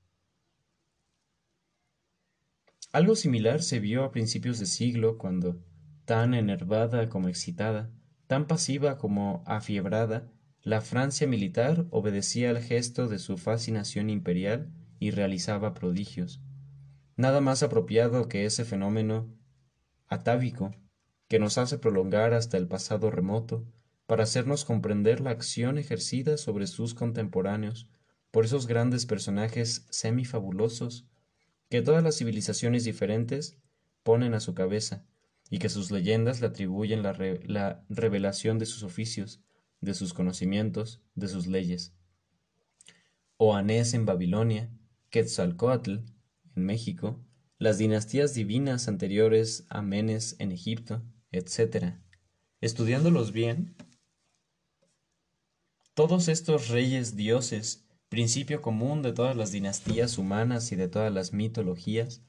Algo 2.93 3.17
similar 3.17 3.63
se 3.63 3.81
vio 3.81 4.05
a 4.05 4.11
principios 4.11 4.59
de 4.59 4.67
siglo 4.67 5.19
cuando, 5.19 5.61
tan 6.05 6.35
enervada 6.35 7.09
como 7.09 7.29
excitada, 7.29 7.91
tan 8.27 8.47
pasiva 8.47 8.97
como 8.99 9.43
afiebrada, 9.47 10.31
la 10.63 10.81
Francia 10.81 11.27
militar 11.27 11.87
obedecía 11.91 12.51
al 12.51 12.61
gesto 12.61 13.07
de 13.09 13.19
su 13.19 13.37
fascinación 13.37 14.11
imperial 14.11 14.73
y 14.99 15.11
realizaba 15.11 15.75
prodigios. 15.75 16.41
Nada 17.17 17.41
más 17.41 17.63
apropiado 17.63 18.29
que 18.29 18.45
ese 18.45 18.65
fenómeno 18.65 19.33
atávico 20.09 20.75
que 21.29 21.39
nos 21.39 21.59
hace 21.59 21.79
prolongar 21.79 22.35
hasta 22.35 22.57
el 22.57 22.69
pasado 22.69 23.11
remoto 23.11 23.65
para 24.07 24.25
hacernos 24.25 24.65
comprender 24.65 25.21
la 25.21 25.31
acción 25.31 25.79
ejercida 25.79 26.37
sobre 26.37 26.67
sus 26.67 26.95
contemporáneos 26.95 27.89
por 28.31 28.45
esos 28.45 28.67
grandes 28.67 29.07
personajes 29.07 29.87
semifabulosos 29.91 31.07
que 31.77 31.83
todas 31.83 32.03
las 32.03 32.17
civilizaciones 32.17 32.85
diferentes 32.85 33.59
ponen 34.03 34.33
a 34.33 34.41
su 34.41 34.55
cabeza 34.55 35.05
y 35.51 35.59
que 35.59 35.69
sus 35.69 35.91
leyendas 35.91 36.41
le 36.41 36.47
atribuyen 36.47 37.03
la, 37.03 37.13
la 37.45 37.85
revelación 37.91 38.59
de 38.59 38.65
sus 38.65 38.83
oficios, 38.83 39.43
de 39.83 39.93
sus 39.93 40.15
conocimientos, 40.15 41.03
de 41.17 41.29
sus 41.29 41.47
leyes. 41.47 41.95
Oanés 43.37 43.93
en 43.93 44.07
Babilonia, 44.07 44.71
Quetzalcoatl 45.11 45.99
en 46.55 46.65
México, 46.65 47.23
las 47.59 47.77
dinastías 47.77 48.33
divinas 48.33 48.89
anteriores 48.89 49.67
a 49.69 49.83
Menes 49.83 50.37
en 50.39 50.53
Egipto, 50.53 51.03
etc. 51.31 51.97
Estudiándolos 52.63 53.33
bien, 53.33 53.77
todos 55.93 56.29
estos 56.29 56.69
reyes 56.69 57.17
dioses, 57.17 57.86
principio 58.17 58.63
común 58.63 59.03
de 59.03 59.13
todas 59.13 59.37
las 59.37 59.53
dinastías 59.53 60.17
humanas 60.17 60.73
y 60.73 60.77
de 60.77 60.89
todas 60.89 61.13
las 61.13 61.35
mitologías, 61.35 62.23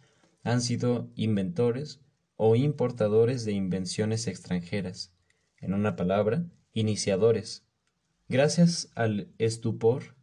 han 0.44 0.60
sido 0.60 1.10
inventores 1.16 2.02
o 2.36 2.58
importadores 2.58 3.46
de 3.46 3.54
invenciones 3.54 4.28
extranjeras, 4.28 5.16
en 5.62 5.74
una 5.74 5.96
palabra, 5.96 6.46
iniciadores. 6.74 7.66
Gracias 8.28 8.92
al 8.96 9.34
estupor 9.38 10.18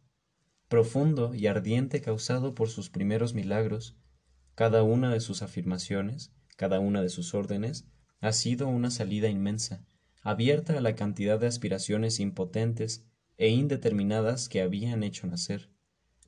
profundo 0.67 1.33
y 1.33 1.47
ardiente 1.47 1.99
causado 1.99 2.53
por 2.53 2.69
sus 2.69 2.91
primeros 2.91 3.33
milagros, 3.33 3.97
cada 4.53 4.83
una 4.83 5.11
de 5.11 5.19
sus 5.19 5.41
afirmaciones, 5.41 6.31
cada 6.57 6.79
una 6.79 7.01
de 7.01 7.09
sus 7.09 7.33
órdenes, 7.33 7.87
ha 8.19 8.33
sido 8.33 8.67
una 8.67 8.91
salida 8.91 9.29
inmensa, 9.29 9.83
abierta 10.21 10.77
a 10.77 10.81
la 10.81 10.93
cantidad 10.93 11.39
de 11.39 11.47
aspiraciones 11.47 12.19
impotentes 12.19 13.03
e 13.37 13.49
indeterminadas 13.49 14.49
que 14.49 14.61
habían 14.61 15.03
hecho 15.03 15.27
nacer, 15.27 15.69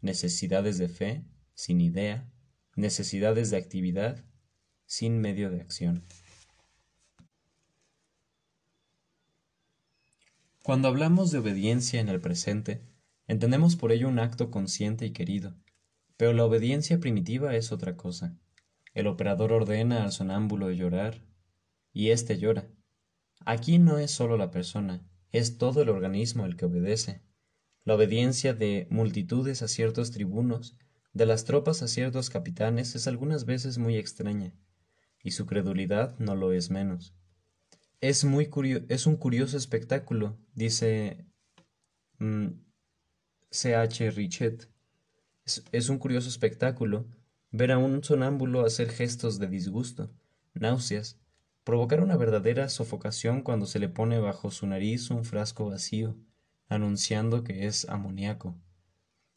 necesidades 0.02 0.78
de 0.78 0.90
fe, 0.90 1.26
sin 1.54 1.82
idea, 1.82 2.30
necesidades 2.76 3.50
de 3.50 3.58
actividad, 3.58 4.24
sin 4.86 5.20
medio 5.20 5.50
de 5.50 5.62
acción. 5.62 6.06
Cuando 10.64 10.90
hablamos 10.90 11.32
de 11.32 11.38
obediencia 11.38 12.02
en 12.02 12.10
el 12.10 12.20
presente, 12.20 12.82
entendemos 13.28 13.78
por 13.78 13.92
ello 13.92 14.10
un 14.10 14.20
acto 14.20 14.52
consciente 14.52 15.06
y 15.06 15.12
querido, 15.12 15.56
pero 16.18 16.34
la 16.34 16.44
obediencia 16.44 17.00
primitiva 17.00 17.56
es 17.56 17.72
otra 17.72 17.96
cosa. 17.96 18.38
El 18.94 19.08
operador 19.08 19.54
ordena 19.54 20.04
al 20.04 20.12
sonámbulo 20.12 20.72
llorar, 20.72 21.24
y 21.94 22.10
éste 22.10 22.38
llora. 22.38 22.68
Aquí 23.46 23.80
no 23.80 23.98
es 23.98 24.12
solo 24.12 24.36
la 24.36 24.52
persona, 24.52 25.08
es 25.38 25.58
todo 25.58 25.82
el 25.82 25.90
organismo 25.90 26.46
el 26.46 26.56
que 26.56 26.66
obedece. 26.66 27.22
La 27.84 27.96
obediencia 27.96 28.54
de 28.54 28.88
multitudes 28.90 29.62
a 29.62 29.68
ciertos 29.68 30.12
tribunos, 30.12 30.78
de 31.14 31.26
las 31.26 31.46
tropas 31.46 31.82
a 31.82 31.88
ciertos 31.88 32.30
capitanes, 32.30 32.96
es 32.96 33.08
algunas 33.08 33.46
veces 33.46 33.78
muy 33.78 33.98
extraña, 33.98 34.54
y 35.24 35.32
su 35.32 35.46
credulidad 35.46 36.18
no 36.20 36.36
lo 36.36 36.52
es 36.52 36.70
menos. 36.70 37.14
Es, 38.02 38.26
muy 38.26 38.50
es 38.90 39.08
un 39.08 39.16
curioso 39.16 39.58
espectáculo, 39.58 40.38
dice 40.54 41.26
mm, 42.20 42.48
C. 43.50 43.76
H. 43.76 44.12
Richet. 44.12 44.70
es 45.72 45.90
un 45.90 45.98
curioso 45.98 46.30
espectáculo 46.30 47.08
ver 47.52 47.72
a 47.72 47.78
un 47.78 48.04
sonámbulo 48.04 48.66
hacer 48.66 48.90
gestos 48.90 49.40
de 49.40 49.48
disgusto, 49.48 50.12
náuseas, 50.54 51.20
provocar 51.68 52.00
una 52.00 52.16
verdadera 52.16 52.70
sofocación 52.70 53.42
cuando 53.42 53.66
se 53.66 53.78
le 53.78 53.90
pone 53.90 54.20
bajo 54.20 54.52
su 54.52 54.66
nariz 54.68 55.10
un 55.10 55.26
frasco 55.26 55.66
vacío, 55.66 56.16
anunciando 56.70 57.44
que 57.44 57.68
es 57.68 57.90
amoníaco. 57.90 58.56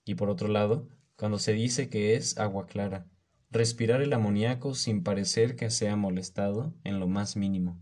Y 0.04 0.14
por 0.14 0.30
otro 0.30 0.46
lado, 0.46 0.86
cuando 1.16 1.40
se 1.40 1.54
dice 1.54 1.88
que 1.88 2.14
es 2.14 2.38
agua 2.38 2.66
clara, 2.68 3.08
respirar 3.50 4.00
el 4.00 4.12
amoníaco 4.12 4.76
sin 4.76 5.02
parecer 5.02 5.56
que 5.56 5.70
sea 5.70 5.96
molestado 5.96 6.72
en 6.84 7.00
lo 7.00 7.08
más 7.08 7.34
mínimo. 7.34 7.80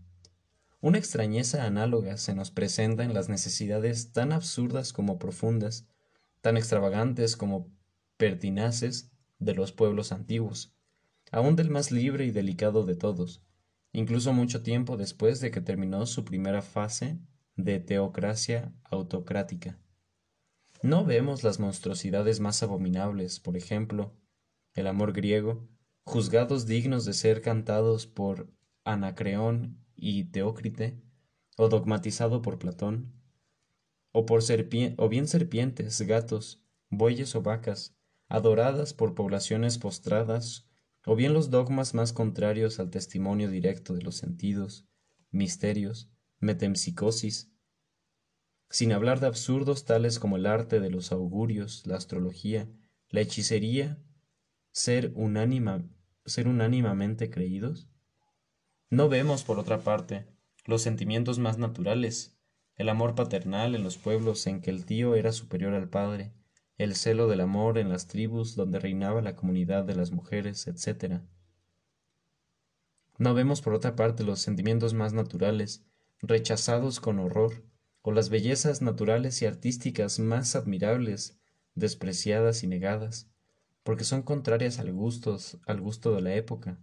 Una 0.81 0.97
extrañeza 0.97 1.67
análoga 1.67 2.17
se 2.17 2.33
nos 2.33 2.49
presenta 2.49 3.03
en 3.03 3.13
las 3.13 3.29
necesidades 3.29 4.13
tan 4.13 4.31
absurdas 4.31 4.93
como 4.93 5.19
profundas, 5.19 5.85
tan 6.41 6.57
extravagantes 6.57 7.37
como 7.37 7.67
pertinaces 8.17 9.11
de 9.37 9.53
los 9.53 9.71
pueblos 9.73 10.11
antiguos, 10.11 10.73
aun 11.31 11.55
del 11.55 11.69
más 11.69 11.91
libre 11.91 12.25
y 12.25 12.31
delicado 12.31 12.83
de 12.83 12.95
todos, 12.95 13.43
incluso 13.91 14.33
mucho 14.33 14.61
tiempo 14.61 14.97
después 14.97 15.39
de 15.39 15.51
que 15.51 15.61
terminó 15.61 16.05
su 16.05 16.25
primera 16.25 16.61
fase 16.61 17.19
de 17.55 17.79
teocracia 17.79 18.73
autocrática. 18.83 19.77
No 20.81 21.03
vemos 21.03 21.43
las 21.43 21.59
monstruosidades 21.59 22.39
más 22.39 22.63
abominables, 22.63 23.39
por 23.39 23.57
ejemplo, 23.57 24.15
el 24.75 24.87
amor 24.87 25.11
griego, 25.11 25.67
juzgados 26.03 26.65
dignos 26.65 27.05
de 27.05 27.13
ser 27.13 27.41
cantados 27.41 28.07
por 28.07 28.49
Anacreón 28.85 29.83
y 29.95 30.25
Teócrite, 30.25 31.01
o 31.57 31.67
dogmatizado 31.67 32.41
por 32.41 32.57
Platón, 32.57 33.11
o, 34.11 34.25
por 34.25 34.41
o 34.97 35.09
bien 35.09 35.27
serpientes, 35.27 36.01
gatos, 36.01 36.63
bueyes 36.89 37.35
o 37.35 37.41
vacas, 37.41 37.95
adoradas 38.29 38.93
por 38.93 39.15
poblaciones 39.15 39.77
postradas, 39.77 40.68
o 41.09 41.15
bien 41.15 41.33
los 41.33 41.49
dogmas 41.49 41.95
más 41.95 42.13
contrarios 42.13 42.79
al 42.79 42.91
testimonio 42.91 43.49
directo 43.49 43.95
de 43.95 44.03
los 44.03 44.15
sentidos, 44.15 44.87
misterios, 45.31 46.11
metempsicosis, 46.37 47.51
sin 48.69 48.91
hablar 48.91 49.19
de 49.19 49.25
absurdos 49.25 49.85
tales 49.85 50.19
como 50.19 50.37
el 50.37 50.45
arte 50.45 50.79
de 50.79 50.91
los 50.91 51.11
augurios, 51.11 51.81
la 51.87 51.95
astrología, 51.95 52.69
la 53.07 53.21
hechicería 53.21 53.97
ser, 54.71 55.15
ser 56.25 56.47
unánimamente 56.47 57.31
creídos? 57.31 57.89
No 58.91 59.09
vemos, 59.09 59.43
por 59.43 59.57
otra 59.57 59.79
parte, 59.79 60.27
los 60.65 60.83
sentimientos 60.83 61.39
más 61.39 61.57
naturales, 61.57 62.39
el 62.75 62.87
amor 62.87 63.15
paternal 63.15 63.73
en 63.73 63.81
los 63.81 63.97
pueblos 63.97 64.45
en 64.45 64.61
que 64.61 64.69
el 64.69 64.85
tío 64.85 65.15
era 65.15 65.31
superior 65.31 65.73
al 65.73 65.89
padre, 65.89 66.35
el 66.79 66.95
celo 66.95 67.27
del 67.27 67.41
amor 67.41 67.77
en 67.77 67.89
las 67.89 68.07
tribus 68.07 68.55
donde 68.55 68.79
reinaba 68.79 69.21
la 69.21 69.35
comunidad 69.35 69.83
de 69.83 69.95
las 69.95 70.11
mujeres, 70.11 70.65
etc. 70.65 71.19
No 73.17 73.33
vemos, 73.33 73.61
por 73.61 73.73
otra 73.73 73.97
parte, 73.97 74.23
los 74.23 74.39
sentimientos 74.39 74.93
más 74.93 75.11
naturales, 75.11 75.83
rechazados 76.21 77.01
con 77.01 77.19
horror, 77.19 77.65
o 78.01 78.13
las 78.13 78.29
bellezas 78.29 78.81
naturales 78.81 79.41
y 79.41 79.45
artísticas 79.45 80.19
más 80.19 80.55
admirables, 80.55 81.37
despreciadas 81.75 82.63
y 82.63 82.67
negadas, 82.67 83.29
porque 83.83 84.05
son 84.05 84.21
contrarias 84.21 84.79
al, 84.79 84.87
al 84.87 85.81
gusto 85.81 86.15
de 86.15 86.21
la 86.21 86.33
época, 86.35 86.79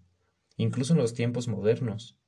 incluso 0.58 0.92
en 0.92 0.98
los 0.98 1.14
tiempos 1.14 1.48
modernos. 1.48 2.18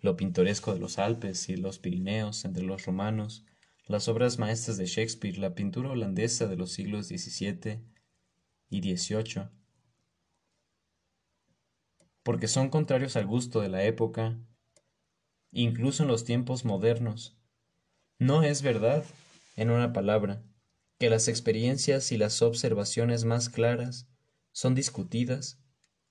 Lo 0.00 0.16
pintoresco 0.16 0.72
de 0.72 0.80
los 0.80 0.98
Alpes 0.98 1.50
y 1.50 1.56
los 1.56 1.78
Pirineos 1.78 2.46
entre 2.46 2.62
los 2.62 2.86
romanos, 2.86 3.44
las 3.92 4.08
obras 4.08 4.38
maestras 4.38 4.78
de 4.78 4.86
Shakespeare, 4.86 5.36
la 5.36 5.54
pintura 5.54 5.90
holandesa 5.90 6.46
de 6.46 6.56
los 6.56 6.72
siglos 6.72 7.08
XVII 7.08 7.84
y 8.70 8.80
XVIII, 8.80 9.50
porque 12.22 12.48
son 12.48 12.70
contrarios 12.70 13.16
al 13.16 13.26
gusto 13.26 13.60
de 13.60 13.68
la 13.68 13.84
época, 13.84 14.40
incluso 15.50 16.04
en 16.04 16.08
los 16.08 16.24
tiempos 16.24 16.64
modernos. 16.64 17.38
No 18.18 18.42
es 18.42 18.62
verdad, 18.62 19.04
en 19.56 19.68
una 19.70 19.92
palabra, 19.92 20.42
que 20.98 21.10
las 21.10 21.28
experiencias 21.28 22.12
y 22.12 22.16
las 22.16 22.40
observaciones 22.40 23.26
más 23.26 23.50
claras 23.50 24.08
son 24.52 24.74
discutidas, 24.74 25.60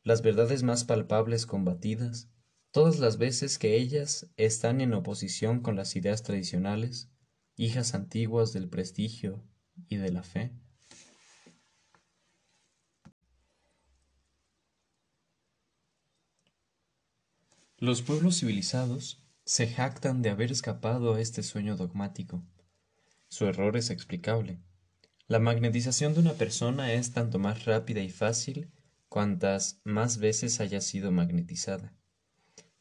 las 0.03 0.21
verdades 0.21 0.61
más 0.61 0.83
palpables 0.83 1.47
combatidas, 1.47 2.29
todas 2.69 2.99
las 2.99 3.17
veces 3.17 3.57
que 3.57 3.75
ellas 3.75 4.31
están 4.37 4.81
en 4.81 4.93
oposición 4.93 5.61
con 5.61 5.75
las 5.75 5.95
ideas 5.95 6.21
tradicionales, 6.21 7.11
hijas 7.61 7.93
antiguas 7.93 8.53
del 8.53 8.67
prestigio 8.67 9.43
y 9.87 9.97
de 9.97 10.11
la 10.11 10.23
fe. 10.23 10.51
Los 17.77 18.01
pueblos 18.01 18.39
civilizados 18.39 19.23
se 19.45 19.67
jactan 19.67 20.23
de 20.23 20.31
haber 20.31 20.51
escapado 20.51 21.13
a 21.13 21.21
este 21.21 21.43
sueño 21.43 21.77
dogmático. 21.77 22.43
Su 23.29 23.45
error 23.45 23.77
es 23.77 23.91
explicable. 23.91 24.59
La 25.27 25.37
magnetización 25.37 26.15
de 26.15 26.21
una 26.21 26.33
persona 26.33 26.93
es 26.93 27.11
tanto 27.11 27.37
más 27.37 27.65
rápida 27.65 28.01
y 28.01 28.09
fácil 28.09 28.71
cuantas 29.07 29.81
más 29.83 30.17
veces 30.17 30.59
haya 30.61 30.81
sido 30.81 31.11
magnetizada. 31.11 31.93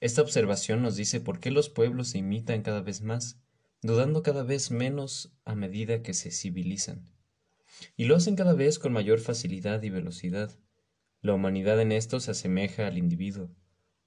Esta 0.01 0.23
observación 0.23 0.81
nos 0.81 0.97
dice 0.97 1.21
por 1.21 1.39
qué 1.39 1.51
los 1.51 1.69
pueblos 1.69 2.09
se 2.09 2.19
imitan 2.19 2.63
cada 2.63 2.81
vez 2.81 3.03
más, 3.03 3.40
dudando 3.83 4.23
cada 4.23 4.43
vez 4.43 4.71
menos 4.71 5.33
a 5.45 5.55
medida 5.55 6.03
que 6.03 6.15
se 6.15 6.31
civilizan. 6.31 7.11
Y 7.97 8.05
lo 8.05 8.17
hacen 8.17 8.37
cada 8.37 8.53
vez 8.53 8.79
con 8.79 8.93
mayor 8.93 9.21
facilidad 9.21 9.83
y 9.83 9.91
velocidad. 9.91 10.59
La 11.23 11.35
humanidad 11.35 11.81
en 11.81 11.93
esto 11.93 12.21
se 12.21 12.33
asemeja 12.33 12.87
al 12.87 12.99
individuo. 12.99 13.51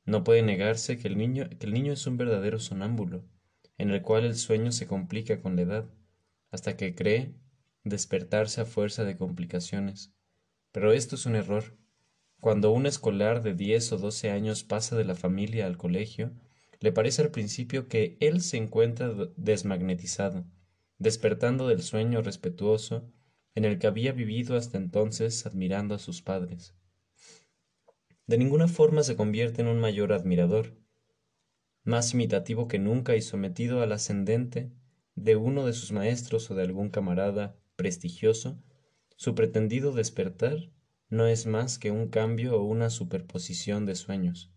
No 0.06 0.24
puede 0.24 0.44
negarse 0.44 0.98
que 0.98 1.08
el 1.08 1.18
niño, 1.18 1.50
que 1.60 1.66
el 1.66 1.74
niño 1.74 1.94
es 1.94 2.06
un 2.06 2.18
verdadero 2.18 2.60
sonámbulo, 2.60 3.26
en 3.78 3.90
el 3.90 4.02
cual 4.02 4.26
el 4.26 4.36
sueño 4.36 4.72
se 4.72 4.86
complica 4.86 5.42
con 5.42 5.56
la 5.56 5.64
edad, 5.64 5.90
hasta 6.52 6.78
que 6.78 6.94
cree 6.94 7.34
despertarse 7.84 8.62
a 8.62 8.66
fuerza 8.66 9.04
de 9.06 9.18
complicaciones. 9.18 10.14
Pero 10.72 10.92
esto 10.92 11.16
es 11.16 11.26
un 11.26 11.36
error. 11.36 11.78
Cuando 12.40 12.72
un 12.72 12.86
escolar 12.86 13.42
de 13.42 13.54
diez 13.54 13.92
o 13.92 13.98
doce 13.98 14.30
años 14.30 14.64
pasa 14.64 14.96
de 14.96 15.06
la 15.06 15.16
familia 15.16 15.66
al 15.66 15.78
colegio, 15.78 16.34
le 16.84 16.92
parece 16.92 17.22
al 17.22 17.32
principio 17.32 17.88
que 17.88 18.18
él 18.20 18.42
se 18.42 18.58
encuentra 18.58 19.10
desmagnetizado, 19.38 20.44
despertando 20.98 21.70
del 21.70 21.82
sueño 21.82 22.22
respetuoso 22.22 23.10
en 23.56 23.64
el 23.64 23.80
que 23.80 23.88
había 23.88 24.12
vivido 24.12 24.58
hasta 24.58 24.78
entonces 24.78 25.46
admirando 25.46 25.96
a 25.96 26.00
sus 26.00 26.22
padres. 26.22 26.76
De 28.28 28.38
ninguna 28.38 28.68
forma 28.68 29.04
se 29.04 29.16
convierte 29.16 29.62
en 29.62 29.70
un 29.70 29.80
mayor 29.80 30.12
admirador, 30.12 30.76
más 31.86 32.14
imitativo 32.14 32.68
que 32.68 32.80
nunca 32.80 33.16
y 33.16 33.22
sometido 33.22 33.82
al 33.82 33.94
ascendente 33.94 34.74
de 35.16 35.38
uno 35.38 35.66
de 35.66 35.72
sus 35.72 35.94
maestros 35.94 36.52
o 36.52 36.56
de 36.56 36.64
algún 36.64 36.90
camarada 36.90 37.58
prestigioso, 37.78 38.62
su 39.16 39.36
pretendido 39.36 39.94
despertar 39.94 40.58
no 41.08 41.28
es 41.28 41.46
más 41.46 41.80
que 41.80 41.92
un 41.92 42.10
cambio 42.10 42.60
o 42.60 42.66
una 42.66 42.90
superposición 42.90 43.86
de 43.86 43.96
sueños. 43.96 44.54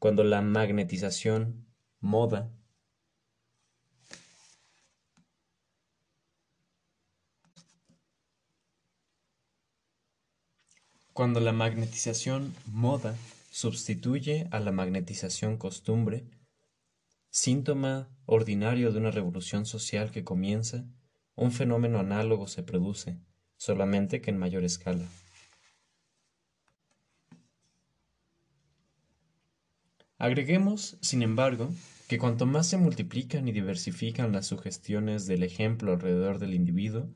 Cuando 0.00 0.24
la 0.24 0.40
magnetización, 0.40 1.66
moda, 2.00 2.50
Cuando 11.12 11.40
la 11.40 11.52
magnetización 11.52 12.54
moda 12.64 13.14
sustituye 13.50 14.48
a 14.52 14.58
la 14.58 14.72
magnetización 14.72 15.58
costumbre, 15.58 16.24
síntoma 17.28 18.08
ordinario 18.24 18.92
de 18.92 19.00
una 19.00 19.10
revolución 19.10 19.66
social 19.66 20.10
que 20.12 20.24
comienza, 20.24 20.86
un 21.34 21.52
fenómeno 21.52 21.98
análogo 21.98 22.46
se 22.46 22.62
produce, 22.62 23.18
solamente 23.58 24.22
que 24.22 24.30
en 24.30 24.38
mayor 24.38 24.64
escala. 24.64 25.04
Agreguemos, 30.20 30.98
sin 31.00 31.22
embargo, 31.22 31.70
que 32.06 32.18
cuanto 32.18 32.44
más 32.44 32.66
se 32.66 32.76
multiplican 32.76 33.48
y 33.48 33.52
diversifican 33.52 34.32
las 34.32 34.46
sugestiones 34.48 35.26
del 35.26 35.42
ejemplo 35.42 35.94
alrededor 35.94 36.38
del 36.38 36.52
individuo, 36.52 37.08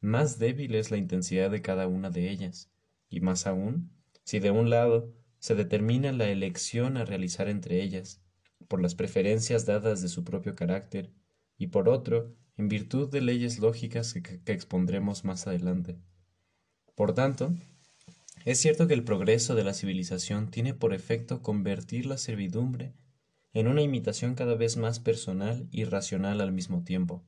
más 0.00 0.38
débil 0.38 0.76
es 0.76 0.92
la 0.92 0.96
intensidad 0.96 1.50
de 1.50 1.62
cada 1.62 1.88
una 1.88 2.10
de 2.10 2.30
ellas, 2.30 2.70
y 3.08 3.18
más 3.18 3.48
aún, 3.48 3.90
si 4.22 4.38
de 4.38 4.52
un 4.52 4.70
lado 4.70 5.12
se 5.40 5.56
determina 5.56 6.12
la 6.12 6.28
elección 6.28 6.96
a 6.96 7.04
realizar 7.04 7.48
entre 7.48 7.82
ellas, 7.82 8.22
por 8.68 8.80
las 8.80 8.94
preferencias 8.94 9.66
dadas 9.66 10.00
de 10.00 10.08
su 10.08 10.22
propio 10.22 10.54
carácter, 10.54 11.12
y 11.58 11.66
por 11.66 11.88
otro, 11.88 12.36
en 12.56 12.68
virtud 12.68 13.10
de 13.10 13.20
leyes 13.20 13.58
lógicas 13.58 14.14
que, 14.14 14.52
expondremos 14.52 15.24
más 15.24 15.48
adelante. 15.48 15.98
Por 16.94 17.14
tanto, 17.14 17.52
es 18.44 18.60
cierto 18.60 18.86
que 18.86 18.94
el 18.94 19.04
progreso 19.04 19.54
de 19.54 19.64
la 19.64 19.72
civilización 19.72 20.50
tiene 20.50 20.74
por 20.74 20.92
efecto 20.92 21.40
convertir 21.40 22.06
la 22.06 22.18
servidumbre 22.18 22.94
en 23.54 23.68
una 23.68 23.82
imitación 23.82 24.34
cada 24.34 24.54
vez 24.54 24.76
más 24.76 25.00
personal 25.00 25.68
y 25.70 25.84
racional 25.84 26.40
al 26.40 26.52
mismo 26.52 26.82
tiempo. 26.82 27.24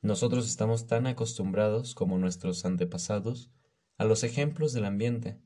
Nosotros 0.00 0.48
estamos 0.48 0.86
tan 0.86 1.06
acostumbrados 1.06 1.94
como 1.94 2.18
nuestros 2.18 2.64
antepasados 2.64 3.50
a 3.96 4.04
los 4.04 4.24
ejemplos 4.24 4.72
del 4.72 4.86
ambiente, 4.86 5.38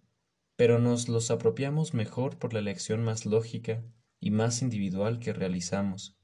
pero 0.57 0.79
nos 0.79 1.09
los 1.09 1.31
apropiamos 1.31 1.95
mejor 1.95 2.39
por 2.39 2.55
la 2.55 2.61
elección 2.61 3.05
más 3.05 3.27
lógica 3.27 3.85
y 4.21 4.31
más 4.31 4.63
individual 4.63 5.19
que 5.19 5.33
realizamos, 5.33 6.17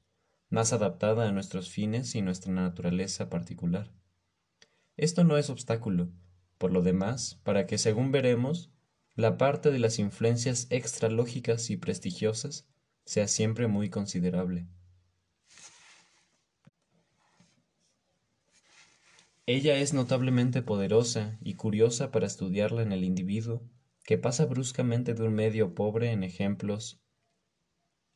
más 0.49 0.73
adaptada 0.73 1.27
a 1.27 1.31
nuestros 1.31 1.69
fines 1.69 2.15
y 2.15 2.21
nuestra 2.21 2.51
naturaleza 2.51 3.29
particular. 3.29 3.91
Esto 4.97 5.23
no 5.23 5.37
es 5.37 5.49
obstáculo, 5.49 6.09
por 6.57 6.71
lo 6.71 6.81
demás, 6.81 7.39
para 7.43 7.65
que, 7.67 7.77
según 7.77 8.11
veremos, 8.11 8.71
la 9.15 9.37
parte 9.37 9.71
de 9.71 9.79
las 9.79 9.99
influencias 9.99 10.67
extralógicas 10.69 11.69
y 11.69 11.77
prestigiosas 11.77 12.67
sea 13.05 13.27
siempre 13.27 13.67
muy 13.67 13.89
considerable. 13.89 14.67
Ella 19.47 19.77
es 19.77 19.93
notablemente 19.93 20.63
poderosa 20.63 21.37
y 21.41 21.53
curiosa 21.53 22.11
para 22.11 22.25
estudiarla 22.25 22.81
en 22.81 22.91
el 22.91 23.03
individuo 23.03 23.61
que 24.03 24.17
pasa 24.17 24.45
bruscamente 24.45 25.13
de 25.13 25.23
un 25.23 25.33
medio 25.33 25.75
pobre 25.75 26.11
en 26.11 26.23
ejemplos 26.23 26.99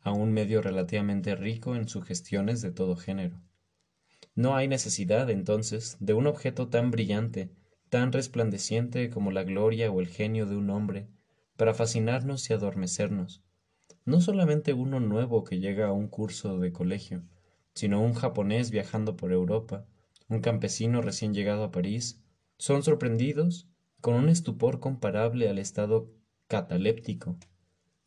a 0.01 0.11
un 0.11 0.31
medio 0.31 0.61
relativamente 0.61 1.35
rico 1.35 1.75
en 1.75 1.87
sugestiones 1.87 2.61
de 2.61 2.71
todo 2.71 2.95
género. 2.95 3.41
No 4.33 4.55
hay 4.55 4.67
necesidad, 4.67 5.29
entonces, 5.29 5.97
de 5.99 6.13
un 6.13 6.25
objeto 6.25 6.69
tan 6.69 6.91
brillante 6.91 7.51
tan 7.89 8.11
resplandeciente 8.11 9.09
como 9.09 9.31
la 9.31 9.43
gloria 9.43 9.91
o 9.91 9.99
el 9.99 10.07
genio 10.07 10.45
de 10.45 10.55
un 10.55 10.69
hombre, 10.69 11.07
para 11.57 11.73
fascinarnos 11.73 12.49
y 12.49 12.53
adormecernos. 12.53 13.43
No 14.05 14.21
solamente 14.21 14.73
uno 14.73 14.99
nuevo 14.99 15.43
que 15.43 15.59
llega 15.59 15.87
a 15.87 15.91
un 15.91 16.07
curso 16.07 16.57
de 16.57 16.71
colegio, 16.71 17.23
sino 17.73 18.01
un 18.01 18.13
japonés 18.13 18.71
viajando 18.71 19.15
por 19.15 19.31
Europa, 19.31 19.85
un 20.29 20.41
campesino 20.41 21.01
recién 21.01 21.33
llegado 21.33 21.63
a 21.63 21.71
París, 21.71 22.21
son 22.57 22.83
sorprendidos 22.83 23.67
con 24.01 24.15
un 24.15 24.29
estupor 24.29 24.79
comparable 24.79 25.49
al 25.49 25.59
estado 25.59 26.11
cataléptico. 26.47 27.37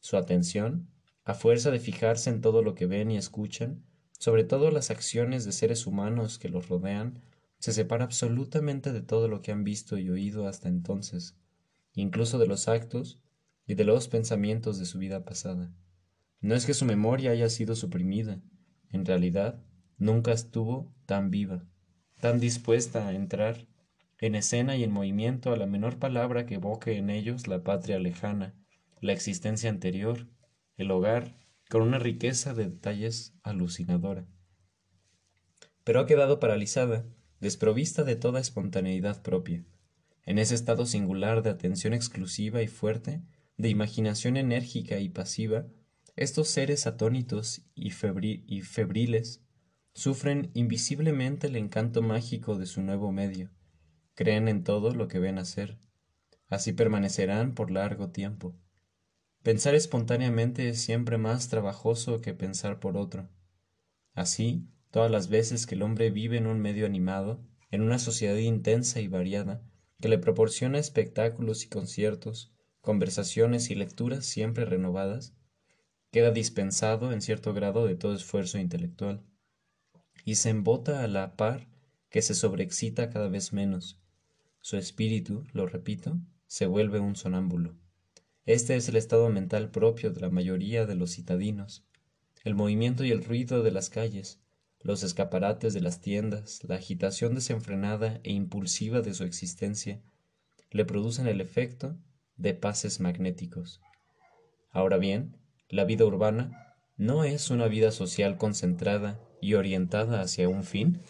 Su 0.00 0.16
atención, 0.16 0.88
a 1.24 1.34
fuerza 1.34 1.70
de 1.70 1.78
fijarse 1.78 2.30
en 2.30 2.40
todo 2.40 2.62
lo 2.62 2.74
que 2.74 2.86
ven 2.86 3.10
y 3.10 3.16
escuchan, 3.16 3.84
sobre 4.18 4.44
todo 4.44 4.70
las 4.70 4.90
acciones 4.90 5.44
de 5.44 5.52
seres 5.52 5.86
humanos 5.86 6.38
que 6.38 6.48
los 6.48 6.68
rodean, 6.68 7.20
se 7.62 7.72
separa 7.72 8.04
absolutamente 8.04 8.92
de 8.92 9.02
todo 9.02 9.28
lo 9.28 9.40
que 9.40 9.52
han 9.52 9.62
visto 9.62 9.96
y 9.96 10.10
oído 10.10 10.48
hasta 10.48 10.68
entonces, 10.68 11.36
incluso 11.94 12.40
de 12.40 12.48
los 12.48 12.66
actos 12.66 13.20
y 13.68 13.74
de 13.74 13.84
los 13.84 14.08
pensamientos 14.08 14.80
de 14.80 14.84
su 14.84 14.98
vida 14.98 15.24
pasada. 15.24 15.72
No 16.40 16.56
es 16.56 16.66
que 16.66 16.74
su 16.74 16.84
memoria 16.84 17.30
haya 17.30 17.48
sido 17.48 17.76
suprimida, 17.76 18.42
en 18.90 19.06
realidad 19.06 19.62
nunca 19.96 20.32
estuvo 20.32 20.92
tan 21.06 21.30
viva, 21.30 21.64
tan 22.18 22.40
dispuesta 22.40 23.06
a 23.06 23.14
entrar 23.14 23.68
en 24.18 24.34
escena 24.34 24.76
y 24.76 24.82
en 24.82 24.90
movimiento 24.90 25.52
a 25.52 25.56
la 25.56 25.66
menor 25.66 26.00
palabra 26.00 26.46
que 26.46 26.56
evoque 26.56 26.96
en 26.96 27.10
ellos 27.10 27.46
la 27.46 27.62
patria 27.62 28.00
lejana, 28.00 28.56
la 29.00 29.12
existencia 29.12 29.70
anterior, 29.70 30.26
el 30.76 30.90
hogar, 30.90 31.38
con 31.70 31.82
una 31.82 32.00
riqueza 32.00 32.54
de 32.54 32.64
detalles 32.64 33.36
alucinadora. 33.44 34.26
Pero 35.84 36.00
ha 36.00 36.06
quedado 36.06 36.40
paralizada 36.40 37.04
desprovista 37.42 38.04
de 38.04 38.14
toda 38.14 38.38
espontaneidad 38.38 39.20
propia, 39.20 39.64
en 40.24 40.38
ese 40.38 40.54
estado 40.54 40.86
singular 40.86 41.42
de 41.42 41.50
atención 41.50 41.92
exclusiva 41.92 42.62
y 42.62 42.68
fuerte, 42.68 43.20
de 43.56 43.68
imaginación 43.68 44.36
enérgica 44.36 45.00
y 45.00 45.08
pasiva, 45.08 45.66
estos 46.14 46.46
seres 46.46 46.86
atónitos 46.86 47.62
y, 47.74 47.90
febriles 47.90 49.42
sufren 49.92 50.52
invisiblemente 50.54 51.48
el 51.48 51.56
encanto 51.56 52.00
mágico 52.00 52.56
de 52.56 52.66
su 52.66 52.80
nuevo 52.80 53.10
medio, 53.10 53.50
creen 54.14 54.46
en 54.46 54.62
todo 54.62 54.94
lo 54.94 55.08
que 55.08 55.18
ven 55.18 55.38
hacer, 55.38 55.78
así 56.48 56.72
permanecerán 56.72 57.54
por 57.54 57.72
largo 57.72 58.10
tiempo. 58.10 58.54
Pensar 59.42 59.74
espontáneamente 59.74 60.68
es 60.68 60.80
siempre 60.80 61.18
más 61.18 61.48
trabajoso 61.48 62.20
que 62.20 62.34
pensar 62.34 62.78
por 62.78 62.96
otro. 62.96 63.28
Así, 64.14 64.68
todas 64.92 65.10
las 65.10 65.28
veces 65.28 65.66
que 65.66 65.74
el 65.74 65.82
hombre 65.82 66.10
vive 66.10 66.36
en 66.36 66.46
un 66.46 66.60
medio 66.60 66.86
animado, 66.86 67.40
en 67.70 67.80
una 67.80 67.98
sociedad 67.98 68.36
intensa 68.36 69.00
y 69.00 69.08
variada, 69.08 69.62
que 70.00 70.08
le 70.08 70.18
proporciona 70.18 70.78
espectáculos 70.78 71.64
y 71.64 71.68
conciertos, 71.68 72.52
conversaciones 72.82 73.70
y 73.70 73.74
lecturas 73.74 74.26
siempre 74.26 74.66
renovadas, 74.66 75.34
queda 76.10 76.30
dispensado 76.30 77.10
en 77.10 77.22
cierto 77.22 77.54
grado 77.54 77.86
de 77.86 77.94
todo 77.94 78.14
esfuerzo 78.14 78.58
intelectual, 78.58 79.24
y 80.26 80.34
se 80.34 80.50
embota 80.50 81.02
a 81.02 81.08
la 81.08 81.36
par 81.36 81.66
que 82.10 82.20
se 82.20 82.34
sobreexcita 82.34 83.08
cada 83.08 83.28
vez 83.28 83.54
menos. 83.54 83.98
Su 84.60 84.76
espíritu, 84.76 85.44
lo 85.54 85.66
repito, 85.66 86.20
se 86.46 86.66
vuelve 86.66 87.00
un 87.00 87.16
sonámbulo. 87.16 87.74
Este 88.44 88.76
es 88.76 88.88
el 88.90 88.96
estado 88.96 89.30
mental 89.30 89.70
propio 89.70 90.10
de 90.10 90.20
la 90.20 90.28
mayoría 90.28 90.84
de 90.84 90.96
los 90.96 91.14
citadinos. 91.14 91.86
El 92.44 92.54
movimiento 92.54 93.04
y 93.04 93.10
el 93.10 93.24
ruido 93.24 93.62
de 93.62 93.70
las 93.70 93.88
calles, 93.88 94.41
los 94.82 95.02
escaparates 95.02 95.74
de 95.74 95.80
las 95.80 96.00
tiendas, 96.00 96.62
la 96.64 96.76
agitación 96.76 97.34
desenfrenada 97.34 98.20
e 98.24 98.32
impulsiva 98.32 99.00
de 99.00 99.14
su 99.14 99.24
existencia, 99.24 100.00
le 100.70 100.84
producen 100.84 101.26
el 101.26 101.40
efecto 101.40 101.96
de 102.36 102.54
pases 102.54 103.00
magnéticos. 103.00 103.80
Ahora 104.70 104.96
bien, 104.96 105.36
la 105.68 105.84
vida 105.84 106.04
urbana 106.04 106.76
no 106.96 107.24
es 107.24 107.50
una 107.50 107.68
vida 107.68 107.92
social 107.92 108.36
concentrada 108.36 109.20
y 109.40 109.54
orientada 109.54 110.20
hacia 110.20 110.48
un 110.48 110.64
fin. 110.64 111.00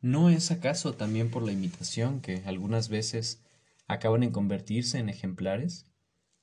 ¿No 0.00 0.30
es 0.30 0.50
acaso 0.50 0.94
también 0.94 1.30
por 1.30 1.42
la 1.42 1.52
imitación 1.52 2.20
que 2.20 2.42
algunas 2.46 2.88
veces 2.88 3.42
acaban 3.86 4.22
en 4.22 4.30
convertirse 4.30 4.98
en 4.98 5.08
ejemplares? 5.08 5.89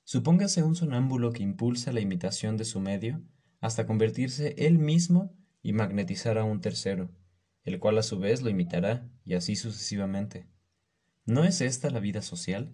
Supóngase 0.10 0.64
un 0.64 0.74
sonámbulo 0.74 1.34
que 1.34 1.44
impulsa 1.44 1.92
la 1.92 2.00
imitación 2.00 2.56
de 2.56 2.64
su 2.64 2.80
medio 2.80 3.22
hasta 3.60 3.86
convertirse 3.86 4.56
él 4.58 4.80
mismo 4.80 5.36
y 5.62 5.74
magnetizar 5.74 6.38
a 6.38 6.46
un 6.46 6.62
tercero, 6.62 7.12
el 7.66 7.78
cual 7.78 7.98
a 7.98 8.04
su 8.04 8.18
vez 8.18 8.42
lo 8.42 8.50
imitará, 8.50 9.06
y 9.26 9.34
así 9.34 9.58
sucesivamente. 9.58 10.48
¿No 11.26 11.44
es 11.44 11.60
esta 11.60 11.90
la 11.90 12.00
vida 12.00 12.22
social? 12.22 12.74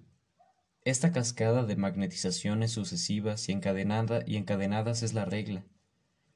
Esta 0.85 1.11
cascada 1.11 1.65
de 1.65 1.75
magnetizaciones 1.75 2.69
sucesivas 2.69 3.49
y, 3.49 3.53
encadenada, 3.53 4.21
y 4.27 4.35
encadenadas 4.35 5.01
es 5.01 5.15
la 5.15 5.25
regla. 5.25 5.65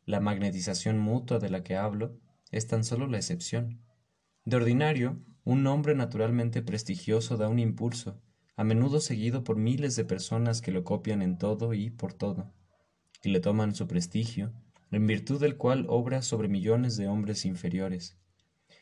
La 0.07 0.19
magnetización 0.19 0.97
mutua 0.97 1.37
de 1.37 1.51
la 1.51 1.63
que 1.63 1.75
hablo 1.75 2.19
es 2.49 2.65
tan 2.65 2.83
solo 2.83 3.05
la 3.05 3.17
excepción. 3.17 3.83
De 4.45 4.55
ordinario, 4.55 5.21
un 5.43 5.61
nombre 5.61 5.93
naturalmente 5.93 6.63
prestigioso 6.63 7.37
da 7.37 7.49
un 7.49 7.59
impulso, 7.59 8.19
a 8.57 8.63
menudo 8.63 8.99
seguido 8.99 9.43
por 9.43 9.55
miles 9.55 9.95
de 9.95 10.03
personas 10.03 10.61
que 10.61 10.71
lo 10.71 10.83
copian 10.83 11.21
en 11.21 11.37
todo 11.37 11.75
y 11.75 11.91
por 11.91 12.13
todo, 12.13 12.51
y 13.23 13.29
le 13.29 13.39
toman 13.39 13.75
su 13.75 13.87
prestigio, 13.87 14.51
en 14.91 15.05
virtud 15.05 15.39
del 15.39 15.57
cual 15.57 15.85
obra 15.89 16.23
sobre 16.23 16.47
millones 16.47 16.97
de 16.97 17.07
hombres 17.07 17.45
inferiores. 17.45 18.17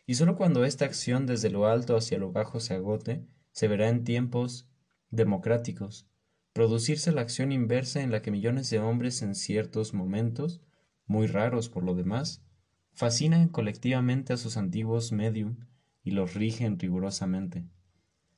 Y 0.08 0.16
sólo 0.16 0.38
cuando 0.38 0.64
esta 0.64 0.86
acción 0.86 1.26
desde 1.26 1.50
lo 1.50 1.68
alto 1.68 1.98
hacia 1.98 2.18
lo 2.18 2.32
bajo 2.32 2.62
se 2.62 2.74
agote, 2.74 3.26
se 3.52 3.68
verá 3.68 3.90
en 3.90 4.06
tiempos 4.06 4.70
democráticos, 5.10 6.08
producirse 6.54 7.12
la 7.12 7.22
acción 7.22 7.52
inversa 7.52 8.02
en 8.02 8.12
la 8.12 8.22
que 8.22 8.32
millones 8.32 8.70
de 8.70 8.80
hombres 8.80 9.22
en 9.22 9.36
ciertos 9.36 9.94
momentos, 9.94 10.62
muy 11.06 11.28
raros 11.28 11.68
por 11.68 11.84
lo 11.84 11.96
demás, 11.96 12.46
fascinan 12.94 13.50
colectivamente 13.50 14.32
a 14.32 14.38
sus 14.38 14.56
antiguos 14.56 15.12
medium 15.12 15.58
y 16.02 16.12
los 16.12 16.34
rigen 16.34 16.80
rigurosamente. 16.80 17.66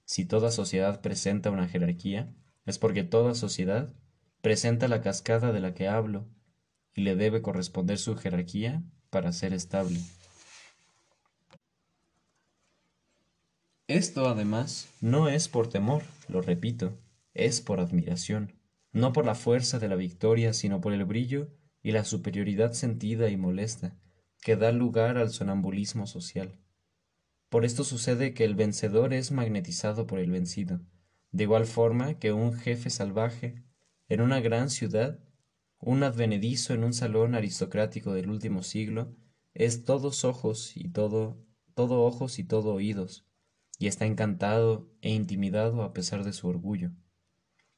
Si 0.08 0.24
toda 0.24 0.52
sociedad 0.52 1.02
presenta 1.02 1.52
una 1.52 1.68
jerarquía, 1.68 2.34
es 2.66 2.80
porque 2.80 3.04
toda 3.04 3.36
sociedad 3.36 3.94
presenta 4.42 4.88
la 4.88 5.02
cascada 5.02 5.52
de 5.52 5.60
la 5.60 5.74
que 5.74 5.90
hablo 5.90 6.26
y 6.94 7.02
le 7.02 7.18
debe 7.18 7.42
corresponder 7.42 7.98
su 7.98 8.16
jerarquía 8.16 8.84
para 9.10 9.34
ser 9.34 9.52
estable. 9.52 10.00
Esto, 13.90 14.30
además, 14.30 14.88
no 15.02 15.28
es 15.28 15.50
por 15.50 15.68
temor, 15.68 16.04
lo 16.30 16.42
repito, 16.42 16.98
es 17.34 17.60
por 17.60 17.82
admiración, 17.82 18.54
no 18.94 19.12
por 19.12 19.26
la 19.26 19.36
fuerza 19.36 19.78
de 19.78 19.90
la 19.90 19.96
victoria, 19.96 20.54
sino 20.54 20.80
por 20.80 20.94
el 20.94 21.04
brillo 21.04 21.50
y 21.84 21.92
la 21.92 22.06
superioridad 22.06 22.72
sentida 22.72 23.30
y 23.30 23.36
molesta 23.36 24.00
que 24.42 24.56
da 24.56 24.72
lugar 24.72 25.18
al 25.18 25.32
sonambulismo 25.32 26.08
social. 26.08 26.58
Por 27.50 27.66
esto 27.66 27.84
sucede 27.84 28.34
que 28.34 28.44
el 28.44 28.56
vencedor 28.56 29.14
es 29.14 29.32
magnetizado 29.32 30.08
por 30.08 30.20
el 30.20 30.32
vencido, 30.32 30.82
de 31.32 31.44
igual 31.44 31.66
forma 31.66 32.20
que 32.20 32.34
un 32.34 32.54
jefe 32.54 32.90
salvaje 32.90 33.64
en 34.10 34.22
una 34.22 34.40
gran 34.40 34.70
ciudad, 34.70 35.20
un 35.80 36.04
advenedizo 36.04 36.74
en 36.74 36.84
un 36.84 36.94
salón 36.94 37.36
aristocrático 37.36 38.14
del 38.14 38.30
último 38.30 38.64
siglo, 38.64 39.16
es 39.54 39.84
todos 39.84 40.26
ojos 40.26 40.76
y 40.76 40.90
todo, 40.90 41.44
todo 41.74 42.02
ojos 42.04 42.40
y 42.40 42.44
todo 42.44 42.74
oídos, 42.74 43.26
y 43.80 43.88
está 43.88 44.06
encantado 44.06 44.90
e 45.02 45.12
intimidado 45.14 45.84
a 45.84 45.94
pesar 45.94 46.24
de 46.24 46.34
su 46.34 46.48
orgullo. 46.48 46.92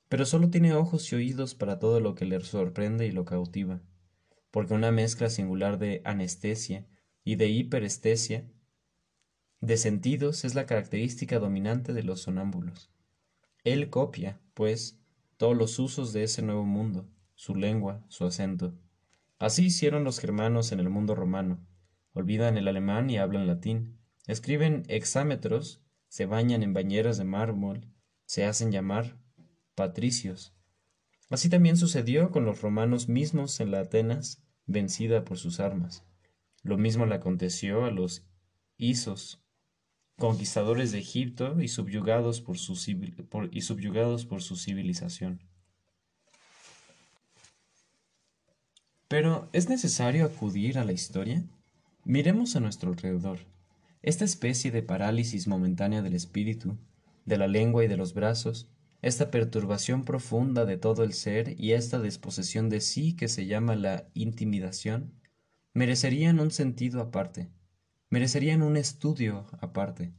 Pero 0.07 0.25
solo 0.25 0.49
tiene 0.49 0.73
ojos 0.73 1.11
y 1.11 1.15
oídos 1.15 1.55
para 1.55 1.79
todo 1.79 1.99
lo 1.99 2.15
que 2.15 2.25
le 2.25 2.39
sorprende 2.39 3.05
y 3.05 3.11
lo 3.11 3.25
cautiva 3.25 3.81
porque 4.51 4.73
una 4.73 4.91
mezcla 4.91 5.29
singular 5.29 5.77
de 5.77 6.01
anestesia 6.05 6.87
y 7.23 7.35
de 7.35 7.49
hiperestesia 7.49 8.49
de 9.61 9.75
sentidos 9.77 10.45
es 10.45 10.55
la 10.55 10.65
característica 10.65 11.37
dominante 11.37 11.93
de 11.93 12.03
los 12.03 12.21
sonámbulos. 12.21 12.89
Él 13.63 13.89
copia, 13.89 14.39
pues, 14.53 14.99
todos 15.37 15.55
los 15.55 15.79
usos 15.79 16.13
de 16.13 16.23
ese 16.23 16.41
nuevo 16.41 16.63
mundo, 16.63 17.09
su 17.35 17.55
lengua, 17.55 18.03
su 18.07 18.25
acento. 18.25 18.73
Así 19.37 19.65
hicieron 19.65 20.03
los 20.03 20.19
germanos 20.19 20.71
en 20.71 20.79
el 20.79 20.89
mundo 20.89 21.13
romano. 21.13 21.59
Olvidan 22.13 22.57
el 22.57 22.67
alemán 22.67 23.09
y 23.09 23.17
hablan 23.17 23.47
latín. 23.47 23.97
Escriben 24.27 24.83
hexámetros, 24.87 25.81
se 26.07 26.25
bañan 26.25 26.63
en 26.63 26.73
bañeras 26.73 27.17
de 27.17 27.25
mármol, 27.25 27.85
se 28.25 28.45
hacen 28.45 28.71
llamar 28.71 29.17
patricios. 29.75 30.53
Así 31.29 31.49
también 31.49 31.77
sucedió 31.77 32.31
con 32.31 32.45
los 32.45 32.61
romanos 32.61 33.07
mismos 33.07 33.59
en 33.59 33.71
la 33.71 33.81
Atenas 33.81 34.41
vencida 34.65 35.25
por 35.25 35.37
sus 35.37 35.59
armas. 35.59 36.03
Lo 36.63 36.77
mismo 36.77 37.05
le 37.05 37.15
aconteció 37.15 37.85
a 37.85 37.91
los 37.91 38.25
Isos, 38.77 39.41
conquistadores 40.19 40.91
de 40.91 40.99
Egipto 40.99 41.59
y 41.59 41.67
subyugados 41.69 42.41
por 42.41 42.59
su, 42.59 42.73
y 43.51 43.61
subyugados 43.61 44.25
por 44.25 44.43
su 44.43 44.55
civilización. 44.55 45.41
Pero, 49.07 49.49
¿es 49.53 49.69
necesario 49.69 50.25
acudir 50.25 50.77
a 50.77 50.85
la 50.85 50.91
historia? 50.91 51.43
Miremos 52.05 52.55
a 52.55 52.59
nuestro 52.59 52.91
alrededor. 52.91 53.39
Esta 54.03 54.23
especie 54.23 54.69
de 54.69 54.83
parálisis 54.83 55.47
momentánea 55.47 56.03
del 56.03 56.13
espíritu, 56.13 56.77
de 57.25 57.37
la 57.37 57.47
lengua 57.47 57.83
y 57.83 57.87
de 57.87 57.97
los 57.97 58.13
brazos, 58.13 58.69
esta 59.01 59.31
perturbación 59.31 60.03
profunda 60.03 60.65
de 60.65 60.77
todo 60.77 61.03
el 61.03 61.13
ser 61.13 61.59
y 61.59 61.71
esta 61.71 61.99
desposesión 61.99 62.69
de 62.69 62.81
sí 62.81 63.15
que 63.15 63.27
se 63.27 63.45
llama 63.45 63.75
la 63.75 64.07
intimidación, 64.13 65.13
merecerían 65.73 66.39
un 66.39 66.51
sentido 66.51 67.01
aparte, 67.01 67.49
merecerían 68.09 68.61
un 68.61 68.77
estudio 68.77 69.45
aparte. 69.59 70.13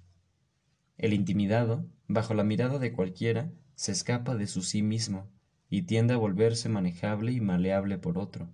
El 0.99 1.13
intimidado, 1.13 1.87
bajo 2.09 2.35
la 2.35 2.45
mirada 2.45 2.79
de 2.79 2.93
cualquiera, 2.93 3.51
se 3.75 3.93
escapa 3.93 4.35
de 4.37 4.47
su 4.47 4.63
sí 4.63 4.83
mismo 4.83 5.31
y 5.69 5.83
tiende 5.83 6.15
a 6.15 6.19
volverse 6.19 6.69
manejable 6.69 7.33
y 7.33 7.41
maleable 7.41 7.99
por 7.99 8.19
otro. 8.19 8.49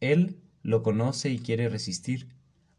Él 0.00 0.42
lo 0.62 0.82
conoce 0.82 1.30
y 1.30 1.38
quiere 1.38 1.68
resistir, 1.68 2.28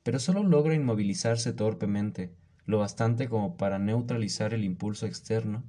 pero 0.04 0.20
solo 0.20 0.44
logra 0.44 0.76
inmovilizarse 0.76 1.54
torpemente, 1.54 2.36
lo 2.66 2.80
bastante 2.80 3.30
como 3.30 3.58
para 3.58 3.80
neutralizar 3.80 4.54
el 4.54 4.64
impulso 4.64 5.06
externo 5.06 5.64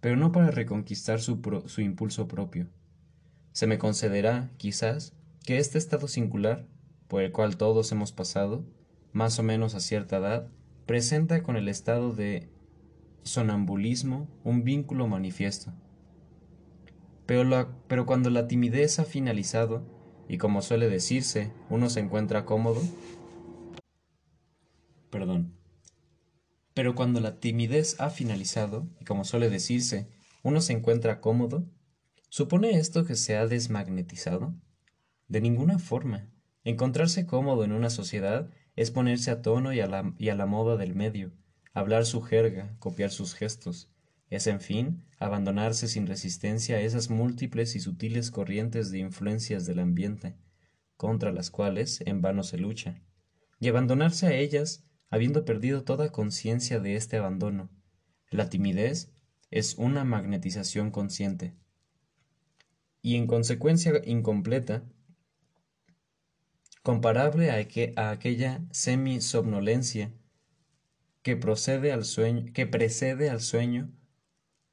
pero 0.00 0.16
no 0.16 0.32
para 0.32 0.50
reconquistar 0.50 1.20
su, 1.20 1.40
su 1.66 1.80
impulso 1.80 2.28
propio. 2.28 2.68
Se 3.52 3.66
me 3.66 3.78
concederá, 3.78 4.50
quizás, 4.56 5.14
que 5.44 5.58
este 5.58 5.78
estado 5.78 6.08
singular, 6.08 6.66
por 7.08 7.22
el 7.22 7.32
cual 7.32 7.56
todos 7.56 7.90
hemos 7.92 8.12
pasado, 8.12 8.64
más 9.12 9.38
o 9.38 9.42
menos 9.42 9.74
a 9.74 9.80
cierta 9.80 10.18
edad, 10.18 10.48
presenta 10.86 11.42
con 11.42 11.56
el 11.56 11.68
estado 11.68 12.12
de 12.12 12.48
sonambulismo 13.22 14.28
un 14.44 14.64
vínculo 14.64 15.06
manifiesto. 15.06 15.72
Pero, 17.26 17.68
pero, 17.88 18.06
cuando 18.06 18.30
la 18.30 18.48
timidez 18.48 18.98
ha 18.98 19.04
finalizado, 19.04 19.84
y 20.28 20.38
como 20.38 20.62
suele 20.62 20.88
decirse, 20.88 21.52
uno 21.68 21.90
se 21.90 22.00
encuentra 22.00 22.46
cómodo, 22.46 22.80
perdón, 25.10 25.52
pero 26.72 26.94
cuando 26.94 27.20
la 27.20 27.40
timidez 27.40 28.00
ha 28.00 28.08
finalizado, 28.08 28.88
y 29.00 29.04
como 29.04 29.24
suele 29.24 29.50
decirse, 29.50 30.08
uno 30.42 30.60
se 30.60 30.72
encuentra 30.72 31.20
cómodo, 31.20 31.66
¿supone 32.28 32.78
esto 32.78 33.04
que 33.04 33.16
se 33.16 33.36
ha 33.36 33.46
desmagnetizado? 33.46 34.54
De 35.26 35.40
ninguna 35.40 35.78
forma. 35.78 36.30
Encontrarse 36.64 37.26
cómodo 37.26 37.64
en 37.64 37.72
una 37.72 37.90
sociedad 37.90 38.48
es 38.78 38.92
ponerse 38.92 39.32
a 39.32 39.42
tono 39.42 39.72
y 39.72 39.80
a 39.80 39.88
la, 39.88 40.14
y 40.18 40.28
a 40.28 40.36
la 40.36 40.46
moda 40.46 40.76
del 40.76 40.94
medio, 40.94 41.32
hablar 41.74 42.06
su 42.06 42.22
jerga, 42.22 42.76
copiar 42.78 43.10
sus 43.10 43.34
gestos. 43.34 43.90
Es, 44.30 44.46
en 44.46 44.60
fin, 44.60 45.02
abandonarse 45.18 45.88
sin 45.88 46.06
resistencia 46.06 46.76
a 46.76 46.80
esas 46.80 47.10
múltiples 47.10 47.74
y 47.74 47.80
sutiles 47.80 48.30
corrientes 48.30 48.92
de 48.92 49.00
influencias 49.00 49.66
del 49.66 49.80
ambiente, 49.80 50.36
contra 50.96 51.32
las 51.32 51.50
cuales 51.50 52.02
en 52.06 52.22
vano 52.22 52.44
se 52.44 52.56
lucha, 52.56 53.02
y 53.58 53.66
abandonarse 53.66 54.28
a 54.28 54.34
ellas 54.34 54.84
habiendo 55.10 55.44
perdido 55.44 55.82
toda 55.82 56.12
conciencia 56.12 56.78
de 56.78 56.94
este 56.94 57.16
abandono. 57.16 57.70
La 58.30 58.48
timidez 58.48 59.10
es 59.50 59.74
una 59.74 60.04
magnetización 60.04 60.92
consciente 60.92 61.56
y 63.02 63.16
en 63.16 63.26
consecuencia 63.26 64.00
incompleta, 64.04 64.84
comparable 66.88 67.50
a, 67.50 67.68
que, 67.68 67.92
a 67.96 68.08
aquella 68.08 68.62
semisomnolencia 68.70 70.10
que, 71.20 71.38
que 71.38 72.66
precede 72.66 73.28
al 73.28 73.40
sueño 73.42 73.92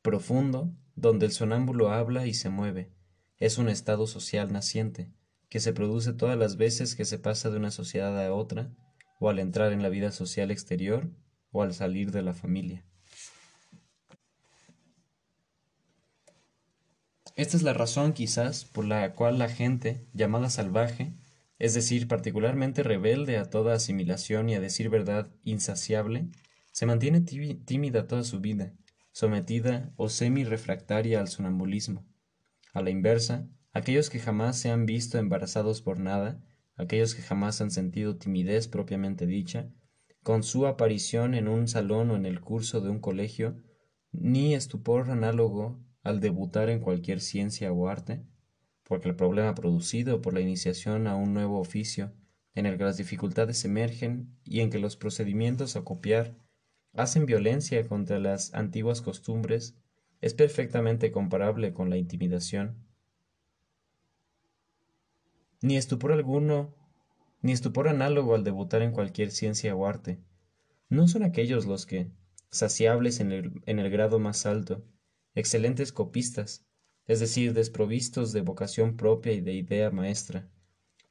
profundo 0.01 0.73
donde 0.95 1.25
el 1.25 1.33
sonámbulo 1.33 1.91
habla 1.91 2.25
y 2.25 2.33
se 2.33 2.47
mueve. 2.47 2.89
Es 3.37 3.57
un 3.57 3.67
estado 3.67 4.07
social 4.07 4.53
naciente 4.53 5.11
que 5.49 5.59
se 5.59 5.73
produce 5.73 6.13
todas 6.13 6.37
las 6.37 6.55
veces 6.55 6.95
que 6.95 7.03
se 7.03 7.19
pasa 7.19 7.49
de 7.49 7.57
una 7.57 7.71
sociedad 7.71 8.17
a 8.25 8.33
otra, 8.33 8.71
o 9.19 9.27
al 9.27 9.39
entrar 9.39 9.73
en 9.73 9.83
la 9.83 9.89
vida 9.89 10.13
social 10.13 10.51
exterior, 10.51 11.09
o 11.51 11.63
al 11.63 11.73
salir 11.73 12.11
de 12.11 12.21
la 12.21 12.33
familia. 12.33 12.85
Esta 17.35 17.57
es 17.57 17.63
la 17.63 17.73
razón 17.73 18.13
quizás 18.13 18.63
por 18.63 18.85
la 18.85 19.15
cual 19.15 19.37
la 19.37 19.49
gente, 19.49 20.07
llamada 20.13 20.49
salvaje, 20.49 21.11
es 21.57 21.73
decir, 21.73 22.07
particularmente 22.07 22.83
rebelde 22.83 23.37
a 23.37 23.49
toda 23.49 23.75
asimilación 23.75 24.49
y 24.49 24.55
a 24.55 24.59
decir 24.59 24.89
verdad 24.89 25.31
insaciable, 25.43 26.27
se 26.71 26.85
mantiene 26.85 27.21
tímida 27.21 28.07
toda 28.07 28.23
su 28.23 28.41
vida, 28.41 28.73
sometida 29.11 29.93
o 29.95 30.09
semi-refractaria 30.09 31.21
al 31.21 31.29
sonambulismo. 31.29 32.05
A 32.73 32.81
la 32.81 32.89
inversa, 32.89 33.47
aquellos 33.71 34.09
que 34.09 34.19
jamás 34.19 34.57
se 34.57 34.69
han 34.69 34.85
visto 34.85 35.17
embarazados 35.17 35.81
por 35.81 35.99
nada, 35.99 36.43
aquellos 36.75 37.15
que 37.15 37.21
jamás 37.21 37.61
han 37.61 37.71
sentido 37.71 38.17
timidez 38.17 38.67
propiamente 38.67 39.25
dicha, 39.25 39.69
con 40.21 40.43
su 40.43 40.67
aparición 40.67 41.33
en 41.33 41.47
un 41.47 41.67
salón 41.69 42.11
o 42.11 42.17
en 42.17 42.25
el 42.25 42.41
curso 42.41 42.81
de 42.81 42.89
un 42.89 42.99
colegio, 42.99 43.61
ni 44.11 44.53
estupor 44.53 45.09
análogo 45.09 45.79
al 46.03 46.19
debutar 46.19 46.69
en 46.69 46.79
cualquier 46.79 47.21
ciencia 47.21 47.71
o 47.71 47.87
arte, 47.87 48.23
porque 48.85 49.09
el 49.09 49.15
problema 49.15 49.55
producido 49.55 50.21
por 50.21 50.33
la 50.33 50.41
iniciación 50.41 51.07
a 51.07 51.15
un 51.15 51.33
nuevo 51.33 51.59
oficio, 51.59 52.13
en 52.53 52.65
el 52.65 52.77
que 52.77 52.85
las 52.85 52.97
dificultades 52.97 53.65
emergen 53.65 54.37
y 54.45 54.61
en 54.61 54.69
que 54.69 54.79
los 54.79 54.95
procedimientos 54.95 55.75
a 55.75 55.83
copiar 55.83 56.35
hacen 56.93 57.25
violencia 57.25 57.85
contra 57.87 58.19
las 58.19 58.53
antiguas 58.53 59.01
costumbres, 59.01 59.75
es 60.21 60.33
perfectamente 60.33 61.11
comparable 61.11 61.73
con 61.73 61.89
la 61.89 61.97
intimidación. 61.97 62.77
Ni 65.61 65.77
estupor 65.77 66.13
alguno, 66.13 66.73
ni 67.41 67.51
estupor 67.51 67.89
análogo 67.89 68.35
al 68.35 68.43
debutar 68.43 68.81
en 68.81 68.91
cualquier 68.91 69.31
ciencia 69.31 69.75
o 69.75 69.85
arte. 69.85 70.19
No 70.89 71.07
son 71.07 71.23
aquellos 71.23 71.65
los 71.65 71.85
que, 71.85 72.11
saciables 72.49 73.19
en 73.19 73.31
el, 73.31 73.61
en 73.65 73.79
el 73.79 73.89
grado 73.89 74.19
más 74.19 74.45
alto, 74.45 74.85
excelentes 75.33 75.91
copistas, 75.91 76.65
es 77.07 77.19
decir, 77.19 77.53
desprovistos 77.53 78.33
de 78.33 78.41
vocación 78.41 78.97
propia 78.97 79.33
y 79.33 79.41
de 79.41 79.53
idea 79.53 79.91
maestra, 79.91 80.49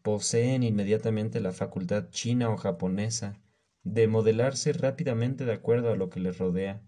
poseen 0.02 0.62
inmediatamente 0.62 1.40
la 1.40 1.52
facultad 1.52 2.10
china 2.10 2.50
o 2.50 2.56
japonesa 2.56 3.40
de 3.82 4.08
modelarse 4.08 4.72
rápidamente 4.72 5.44
de 5.44 5.52
acuerdo 5.52 5.90
a 5.90 5.96
lo 5.96 6.10
que 6.10 6.20
les 6.20 6.38
rodea, 6.38 6.82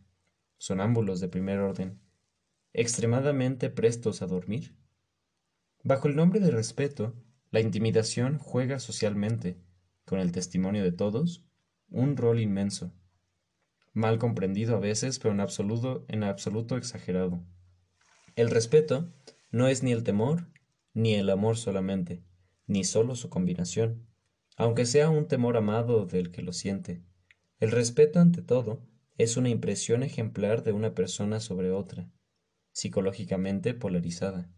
sonámbulos 0.58 1.20
de 1.20 1.28
primer 1.28 1.58
orden, 1.60 2.00
extremadamente 2.72 3.70
prestos 3.70 4.22
a 4.22 4.26
dormir. 4.26 4.76
Bajo 5.82 6.08
el 6.08 6.16
nombre 6.16 6.40
de 6.40 6.50
respeto, 6.50 7.14
la 7.50 7.60
intimidación 7.60 8.38
juega 8.38 8.78
socialmente, 8.78 9.56
con 10.04 10.20
el 10.20 10.32
testimonio 10.32 10.82
de 10.82 10.92
todos, 10.92 11.44
un 11.88 12.16
rol 12.16 12.40
inmenso 12.40 12.92
mal 13.96 14.18
comprendido 14.18 14.76
a 14.76 14.78
veces, 14.78 15.18
pero 15.18 15.32
en 15.32 15.40
absoluto, 15.40 16.04
en 16.08 16.22
absoluto 16.22 16.76
exagerado. 16.76 17.42
El 18.36 18.50
respeto 18.50 19.10
no 19.50 19.66
es 19.66 19.82
ni 19.82 19.92
el 19.92 20.02
temor, 20.02 20.50
ni 20.92 21.14
el 21.14 21.30
amor 21.30 21.56
solamente, 21.56 22.22
ni 22.66 22.84
solo 22.84 23.14
su 23.14 23.30
combinación, 23.30 24.06
aunque 24.58 24.84
sea 24.84 25.08
un 25.08 25.26
temor 25.26 25.56
amado 25.56 26.04
del 26.04 26.30
que 26.30 26.42
lo 26.42 26.52
siente. 26.52 27.02
El 27.60 27.70
respeto, 27.70 28.20
ante 28.20 28.42
todo, 28.42 28.86
es 29.16 29.38
una 29.38 29.48
impresión 29.48 30.02
ejemplar 30.02 30.62
de 30.64 30.72
una 30.72 30.94
persona 30.94 31.40
sobre 31.40 31.70
otra, 31.70 32.10
psicológicamente 32.72 33.72
polarizada. 33.72 34.50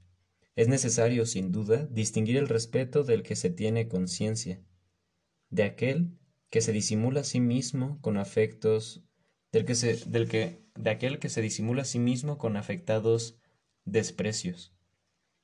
Es 0.56 0.66
necesario, 0.66 1.24
sin 1.24 1.52
duda, 1.52 1.86
distinguir 1.86 2.36
el 2.36 2.48
respeto 2.48 3.04
del 3.04 3.22
que 3.22 3.36
se 3.36 3.48
tiene 3.48 3.86
conciencia, 3.86 4.60
de 5.50 5.62
aquel 5.62 6.18
que 6.50 6.62
se 6.62 6.72
disimula 6.72 7.20
a 7.20 7.24
sí 7.24 7.38
mismo 7.38 8.00
con 8.00 8.16
afectos 8.16 9.04
del 9.52 9.64
que 9.64 9.76
se, 9.76 9.94
del 10.06 10.28
que, 10.28 10.64
de 10.74 10.90
aquel 10.90 11.20
que 11.20 11.28
se 11.28 11.42
disimula 11.42 11.82
a 11.82 11.84
sí 11.84 12.00
mismo 12.00 12.38
con 12.38 12.56
afectados 12.56 13.38
desprecios. 13.90 14.72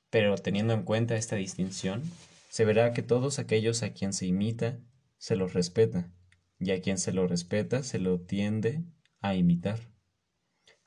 Pero 0.09 0.35
teniendo 0.35 0.73
en 0.73 0.83
cuenta 0.83 1.15
esta 1.15 1.35
distinción, 1.35 2.03
se 2.49 2.65
verá 2.65 2.93
que 2.93 3.01
todos 3.01 3.39
aquellos 3.39 3.83
a 3.83 3.93
quien 3.93 4.13
se 4.13 4.25
imita 4.25 4.79
se 5.17 5.35
los 5.35 5.53
respeta, 5.53 6.09
y 6.59 6.71
a 6.71 6.81
quien 6.81 6.97
se 6.97 7.11
lo 7.11 7.27
respeta 7.27 7.83
se 7.83 7.99
lo 7.99 8.19
tiende 8.21 8.83
a 9.19 9.35
imitar. 9.35 9.79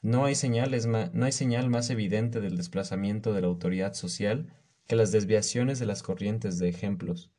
No 0.00 0.24
hay, 0.24 0.34
señales 0.34 0.86
no 0.86 1.24
hay 1.24 1.32
señal 1.32 1.68
más 1.68 1.90
evidente 1.90 2.40
del 2.40 2.56
desplazamiento 2.56 3.32
de 3.32 3.40
la 3.40 3.48
autoridad 3.48 3.94
social 3.94 4.52
que 4.86 4.96
las 4.96 5.12
desviaciones 5.12 5.78
de 5.78 5.86
las 5.86 6.02
corrientes 6.02 6.58
de 6.58 6.68
ejemplos. 6.68 7.32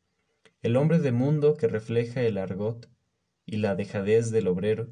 El 0.61 0.75
hombre 0.75 0.99
de 0.99 1.11
mundo 1.11 1.55
que 1.55 1.67
refleja 1.67 2.21
el 2.21 2.37
argot 2.37 2.89
y 3.45 3.57
la 3.57 3.75
dejadez 3.75 4.29
del 4.29 4.47
obrero 4.47 4.89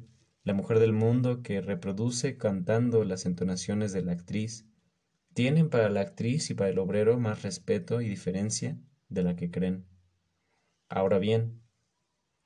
la 0.48 0.54
mujer 0.54 0.78
del 0.78 0.94
mundo 0.94 1.42
que 1.42 1.60
reproduce 1.60 2.38
cantando 2.38 3.04
las 3.04 3.26
entonaciones 3.26 3.92
de 3.92 4.02
la 4.02 4.12
actriz, 4.12 4.66
tienen 5.38 5.70
para 5.70 5.88
la 5.88 6.00
actriz 6.00 6.50
y 6.50 6.54
para 6.54 6.70
el 6.70 6.80
obrero 6.80 7.16
más 7.16 7.42
respeto 7.42 8.00
y 8.00 8.08
diferencia 8.08 8.76
de 9.08 9.22
la 9.22 9.36
que 9.36 9.52
creen. 9.52 9.86
Ahora 10.88 11.20
bien, 11.20 11.62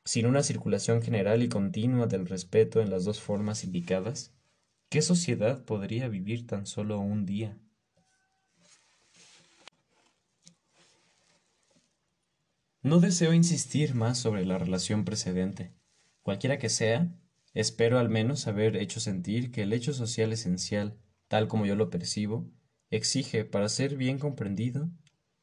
sin 0.05 0.27
una 0.27 0.43
circulación 0.43 1.01
general 1.01 1.43
y 1.43 1.49
continua 1.49 2.07
del 2.07 2.27
respeto 2.27 2.83
en 2.83 2.91
las 2.91 3.07
dos 3.07 3.19
formas 3.19 3.65
indicadas, 3.65 4.35
¿qué 4.91 5.01
sociedad 5.01 5.65
podría 5.65 6.09
vivir 6.09 6.47
tan 6.47 6.67
solo 6.67 6.99
un 6.99 7.25
día? 7.25 7.59
No 12.83 13.01
deseo 13.01 13.33
insistir 13.33 13.95
más 13.95 14.19
sobre 14.19 14.45
la 14.45 14.59
relación 14.59 15.07
precedente. 15.07 15.73
Cualquiera 16.21 16.59
que 16.59 16.69
sea, 16.69 17.11
Espero 17.55 17.99
al 17.99 18.11
menos 18.11 18.47
haber 18.47 18.77
hecho 18.77 19.01
sentir 19.01 19.51
que 19.51 19.63
el 19.63 19.73
hecho 19.73 19.95
social 19.95 20.31
esencial, 20.31 20.99
tal 21.29 21.49
como 21.49 21.65
yo 21.65 21.75
lo 21.75 21.89
percibo, 21.89 22.51
exige, 22.93 23.45
para 23.45 23.69
ser 23.69 23.97
bien 23.97 24.19
comprendido, 24.19 24.91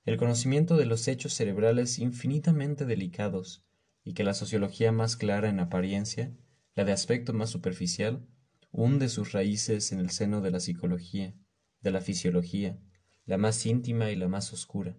el 0.05 0.17
conocimiento 0.17 0.77
de 0.77 0.85
los 0.85 1.07
hechos 1.07 1.33
cerebrales 1.33 1.99
infinitamente 1.99 2.85
delicados, 2.85 3.65
y 4.03 4.13
que 4.13 4.23
la 4.23 4.33
sociología 4.33 4.91
más 4.91 5.17
clara 5.17 5.49
en 5.49 5.59
apariencia, 5.59 6.31
la 6.75 6.85
de 6.85 6.91
aspecto 6.91 7.33
más 7.33 7.49
superficial, 7.49 8.25
hunde 8.71 9.09
sus 9.09 9.31
raíces 9.31 9.91
en 9.91 9.99
el 9.99 10.11
seno 10.11 10.41
de 10.41 10.51
la 10.51 10.59
psicología, 10.59 11.35
de 11.81 11.91
la 11.91 12.01
fisiología, 12.01 12.79
la 13.25 13.37
más 13.37 13.65
íntima 13.65 14.11
y 14.11 14.15
la 14.15 14.27
más 14.27 14.53
oscura. 14.53 14.95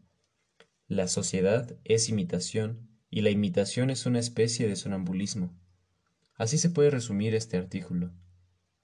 La 0.88 1.06
sociedad 1.08 1.76
es 1.84 2.08
imitación, 2.08 2.88
y 3.10 3.22
la 3.22 3.30
imitación 3.30 3.90
es 3.90 4.06
una 4.06 4.18
especie 4.18 4.68
de 4.68 4.76
sonambulismo. 4.76 5.56
Así 6.34 6.58
se 6.58 6.70
puede 6.70 6.90
resumir 6.90 7.34
este 7.34 7.56
artículo. 7.56 8.12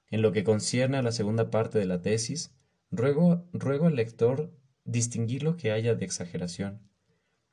En 0.09 0.23
lo 0.23 0.31
que 0.31 0.45
concierne 0.45 0.99
a 0.99 1.03
la 1.03 1.13
segunda 1.13 1.51
parte 1.51 1.79
de 1.79 1.85
la 1.85 2.03
tesis, 2.03 2.56
ruego, 2.97 3.49
ruego 3.53 3.87
al 3.87 3.97
lector 3.97 4.53
distinguir 4.85 5.43
lo 5.43 5.57
que 5.57 5.73
haya 5.73 5.95
de 5.95 6.05
exageración. 6.05 6.81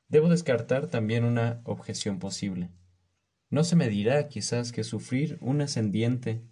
Debo 0.08 0.28
descartar 0.28 0.88
también 0.88 1.24
una 1.24 1.60
objeción 1.64 2.18
posible. 2.18 2.70
No 3.50 3.64
se 3.64 3.76
me 3.76 3.88
dirá 3.88 4.28
quizás 4.28 4.72
que 4.72 4.84
sufrir 4.84 5.38
un 5.40 5.60
ascendiente 5.60 6.42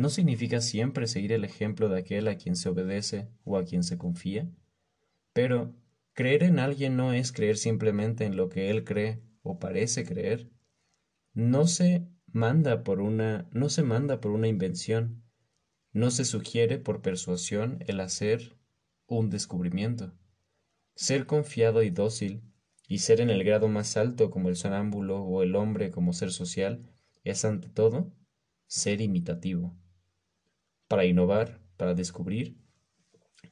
no 0.00 0.08
significa 0.08 0.62
siempre 0.62 1.06
seguir 1.06 1.32
el 1.32 1.44
ejemplo 1.44 1.90
de 1.90 1.98
aquel 1.98 2.28
a 2.28 2.36
quien 2.36 2.56
se 2.56 2.70
obedece 2.70 3.28
o 3.44 3.58
a 3.58 3.64
quien 3.64 3.84
se 3.84 3.98
confía. 3.98 4.50
Pero 5.34 5.74
creer 6.14 6.42
en 6.42 6.58
alguien 6.58 6.96
no 6.96 7.12
es 7.12 7.32
creer 7.32 7.58
simplemente 7.58 8.24
en 8.24 8.34
lo 8.34 8.48
que 8.48 8.70
él 8.70 8.84
cree 8.84 9.20
o 9.42 9.58
parece 9.58 10.06
creer. 10.06 10.48
No 11.34 11.66
se 11.66 12.06
manda 12.26 12.82
por 12.82 13.00
una, 13.00 13.46
no 13.52 13.68
se 13.68 13.82
manda 13.82 14.22
por 14.22 14.32
una 14.32 14.48
invención, 14.48 15.22
no 15.92 16.10
se 16.10 16.24
sugiere 16.24 16.78
por 16.78 17.02
persuasión 17.02 17.82
el 17.86 18.00
hacer 18.00 18.56
un 19.06 19.30
descubrimiento. 19.30 20.12
Ser 20.94 21.26
confiado 21.26 21.82
y 21.82 21.90
dócil, 21.90 22.42
y 22.88 22.98
ser 22.98 23.20
en 23.20 23.30
el 23.30 23.44
grado 23.44 23.68
más 23.68 23.96
alto 23.96 24.30
como 24.30 24.48
el 24.48 24.56
sonámbulo 24.56 25.22
o 25.22 25.42
el 25.42 25.54
hombre 25.56 25.90
como 25.90 26.12
ser 26.12 26.32
social, 26.32 26.90
es 27.24 27.44
ante 27.44 27.68
todo 27.68 28.12
ser 28.66 29.00
imitativo. 29.00 29.76
Para 30.88 31.04
innovar, 31.04 31.60
para 31.76 31.94
descubrir, 31.94 32.56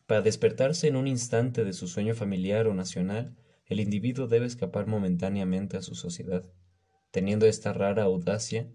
para 0.06 0.22
despertarse 0.22 0.88
en 0.88 0.96
un 0.96 1.06
instante 1.06 1.64
de 1.64 1.72
su 1.72 1.86
sueño 1.86 2.14
familiar 2.14 2.66
o 2.66 2.74
nacional, 2.74 3.36
el 3.66 3.80
individuo 3.80 4.26
debe 4.26 4.46
escapar 4.46 4.86
momentáneamente 4.86 5.76
a 5.76 5.82
su 5.82 5.94
sociedad 5.94 6.44
teniendo 7.10 7.46
esta 7.46 7.72
rara 7.72 8.04
audacia, 8.04 8.70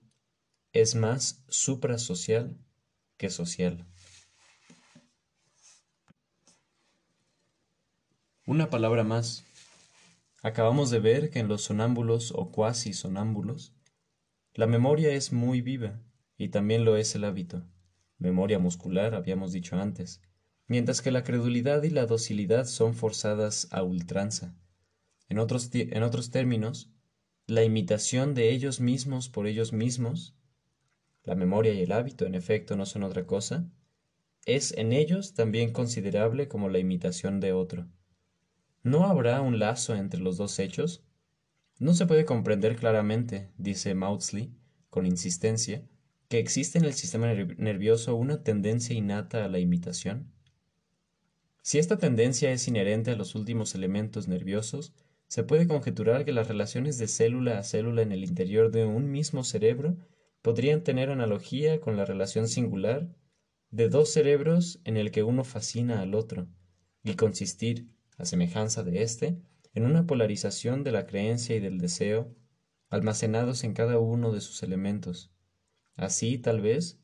es 0.72 0.95
más 0.95 1.44
suprasocial 1.48 2.57
que 3.18 3.30
social. 3.30 3.85
Una 8.45 8.69
palabra 8.69 9.03
más. 9.03 9.45
Acabamos 10.41 10.90
de 10.90 10.99
ver 10.99 11.30
que 11.30 11.40
en 11.40 11.48
los 11.48 11.61
sonámbulos 11.64 12.34
o 12.35 12.52
cuasi 12.52 12.91
sonámbulos, 12.91 13.73
la 14.53 14.68
memoria 14.68 15.14
es 15.14 15.31
muy 15.31 15.61
viva 15.61 16.02
y 16.38 16.49
también 16.49 16.84
lo 16.84 16.98
es 16.98 17.15
el 17.15 17.23
hábito. 17.23 17.64
Memoria 18.18 18.60
muscular, 18.60 19.15
habíamos 19.15 19.53
dicho 19.53 19.77
antes, 19.77 20.22
mientras 20.68 21.02
que 21.02 21.11
la 21.11 21.23
credulidad 21.23 21.84
y 21.84 21.90
la 21.90 22.06
docilidad 22.06 22.65
son 22.65 22.94
forzadas 22.94 23.69
a 23.72 23.84
ultranza. 23.84 24.56
En 25.30 25.40
otros, 25.40 25.69
en 25.73 26.03
otros 26.03 26.30
términos, 26.30 26.91
la 27.48 27.64
imitación 27.64 28.34
de 28.34 28.52
ellos 28.52 28.80
mismos 28.80 29.30
por 29.30 29.48
ellos 29.48 29.73
mismos, 29.73 30.35
la 31.23 31.35
memoria 31.35 31.73
y 31.73 31.81
el 31.81 31.91
hábito, 31.91 32.25
en 32.25 32.35
efecto, 32.35 32.75
no 32.75 32.85
son 32.85 33.03
otra 33.03 33.25
cosa, 33.25 33.69
es 34.45 34.73
en 34.77 34.91
ellos 34.91 35.33
también 35.33 35.71
considerable 35.71 36.47
como 36.47 36.69
la 36.69 36.79
imitación 36.79 37.39
de 37.39 37.53
otro. 37.53 37.87
¿No 38.83 39.05
habrá 39.05 39.41
un 39.41 39.59
lazo 39.59 39.95
entre 39.95 40.19
los 40.19 40.37
dos 40.37 40.59
hechos? 40.59 41.05
No 41.79 41.93
se 41.93 42.05
puede 42.05 42.25
comprender 42.25 42.75
claramente, 42.75 43.49
dice 43.57 43.95
Maudsley, 43.95 44.53
con 44.89 45.05
insistencia, 45.05 45.87
que 46.27 46.39
existe 46.39 46.77
en 46.77 46.85
el 46.85 46.93
sistema 46.93 47.33
nervioso 47.33 48.15
una 48.15 48.43
tendencia 48.43 48.95
innata 48.95 49.45
a 49.45 49.47
la 49.47 49.59
imitación. 49.59 50.33
Si 51.61 51.79
esta 51.79 51.97
tendencia 51.97 52.51
es 52.51 52.67
inherente 52.67 53.11
a 53.11 53.15
los 53.15 53.35
últimos 53.35 53.73
elementos 53.75 54.27
nerviosos, 54.27 54.93
se 55.27 55.43
puede 55.43 55.67
conjeturar 55.67 56.25
que 56.25 56.33
las 56.33 56.49
relaciones 56.49 56.97
de 56.97 57.07
célula 57.07 57.57
a 57.57 57.63
célula 57.63 58.01
en 58.01 58.11
el 58.11 58.23
interior 58.25 58.69
de 58.71 58.85
un 58.85 59.09
mismo 59.09 59.43
cerebro 59.43 59.95
podrían 60.43 60.83
tener 60.83 61.09
analogía 61.09 61.79
con 61.79 61.97
la 61.97 62.05
relación 62.05 62.47
singular 62.47 63.09
de 63.71 63.89
dos 63.89 64.09
cerebros 64.11 64.81
en 64.83 64.97
el 64.97 65.09
que 65.09 65.23
uno 65.23 65.43
fascina 65.43 66.01
al 66.01 66.13
otro, 66.13 66.47
y 67.01 67.15
consistir, 67.15 67.87
a 68.17 68.25
semejanza 68.25 68.83
de 68.83 69.01
éste, 69.01 69.41
en 69.73 69.85
una 69.85 70.05
polarización 70.05 70.83
de 70.83 70.91
la 70.91 71.07
creencia 71.07 71.55
y 71.55 71.59
del 71.59 71.79
deseo, 71.79 72.35
almacenados 72.89 73.63
en 73.63 73.73
cada 73.73 73.97
uno 73.97 74.31
de 74.31 74.41
sus 74.41 74.61
elementos. 74.63 75.31
Así, 75.95 76.37
tal 76.37 76.61
vez, 76.61 76.99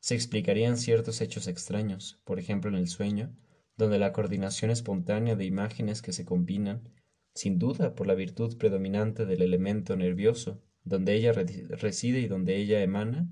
se 0.00 0.16
explicarían 0.16 0.76
ciertos 0.76 1.20
hechos 1.20 1.46
extraños, 1.46 2.20
por 2.24 2.40
ejemplo 2.40 2.70
en 2.70 2.76
el 2.76 2.88
sueño, 2.88 3.34
donde 3.76 4.00
la 4.00 4.12
coordinación 4.12 4.72
espontánea 4.72 5.36
de 5.36 5.44
imágenes 5.44 6.02
que 6.02 6.12
se 6.12 6.24
combinan, 6.24 6.90
sin 7.34 7.58
duda 7.58 7.94
por 7.94 8.08
la 8.08 8.14
virtud 8.14 8.58
predominante 8.58 9.26
del 9.26 9.42
elemento 9.42 9.96
nervioso, 9.96 10.60
donde 10.84 11.14
ella 11.14 11.32
reside 11.32 12.20
y 12.20 12.28
donde 12.28 12.56
ella 12.56 12.82
emana, 12.82 13.28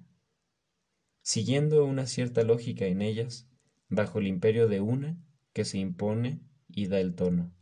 siguiendo 1.23 1.85
una 1.85 2.07
cierta 2.07 2.43
lógica 2.43 2.87
en 2.87 3.03
ellas, 3.03 3.49
bajo 3.89 4.19
el 4.19 4.27
imperio 4.27 4.69
de 4.69 4.81
una 4.81 5.19
que 5.53 5.65
se 5.65 5.79
impone 5.79 6.41
y 6.69 6.87
da 6.87 6.99
el 6.99 7.15
tono. 7.15 7.55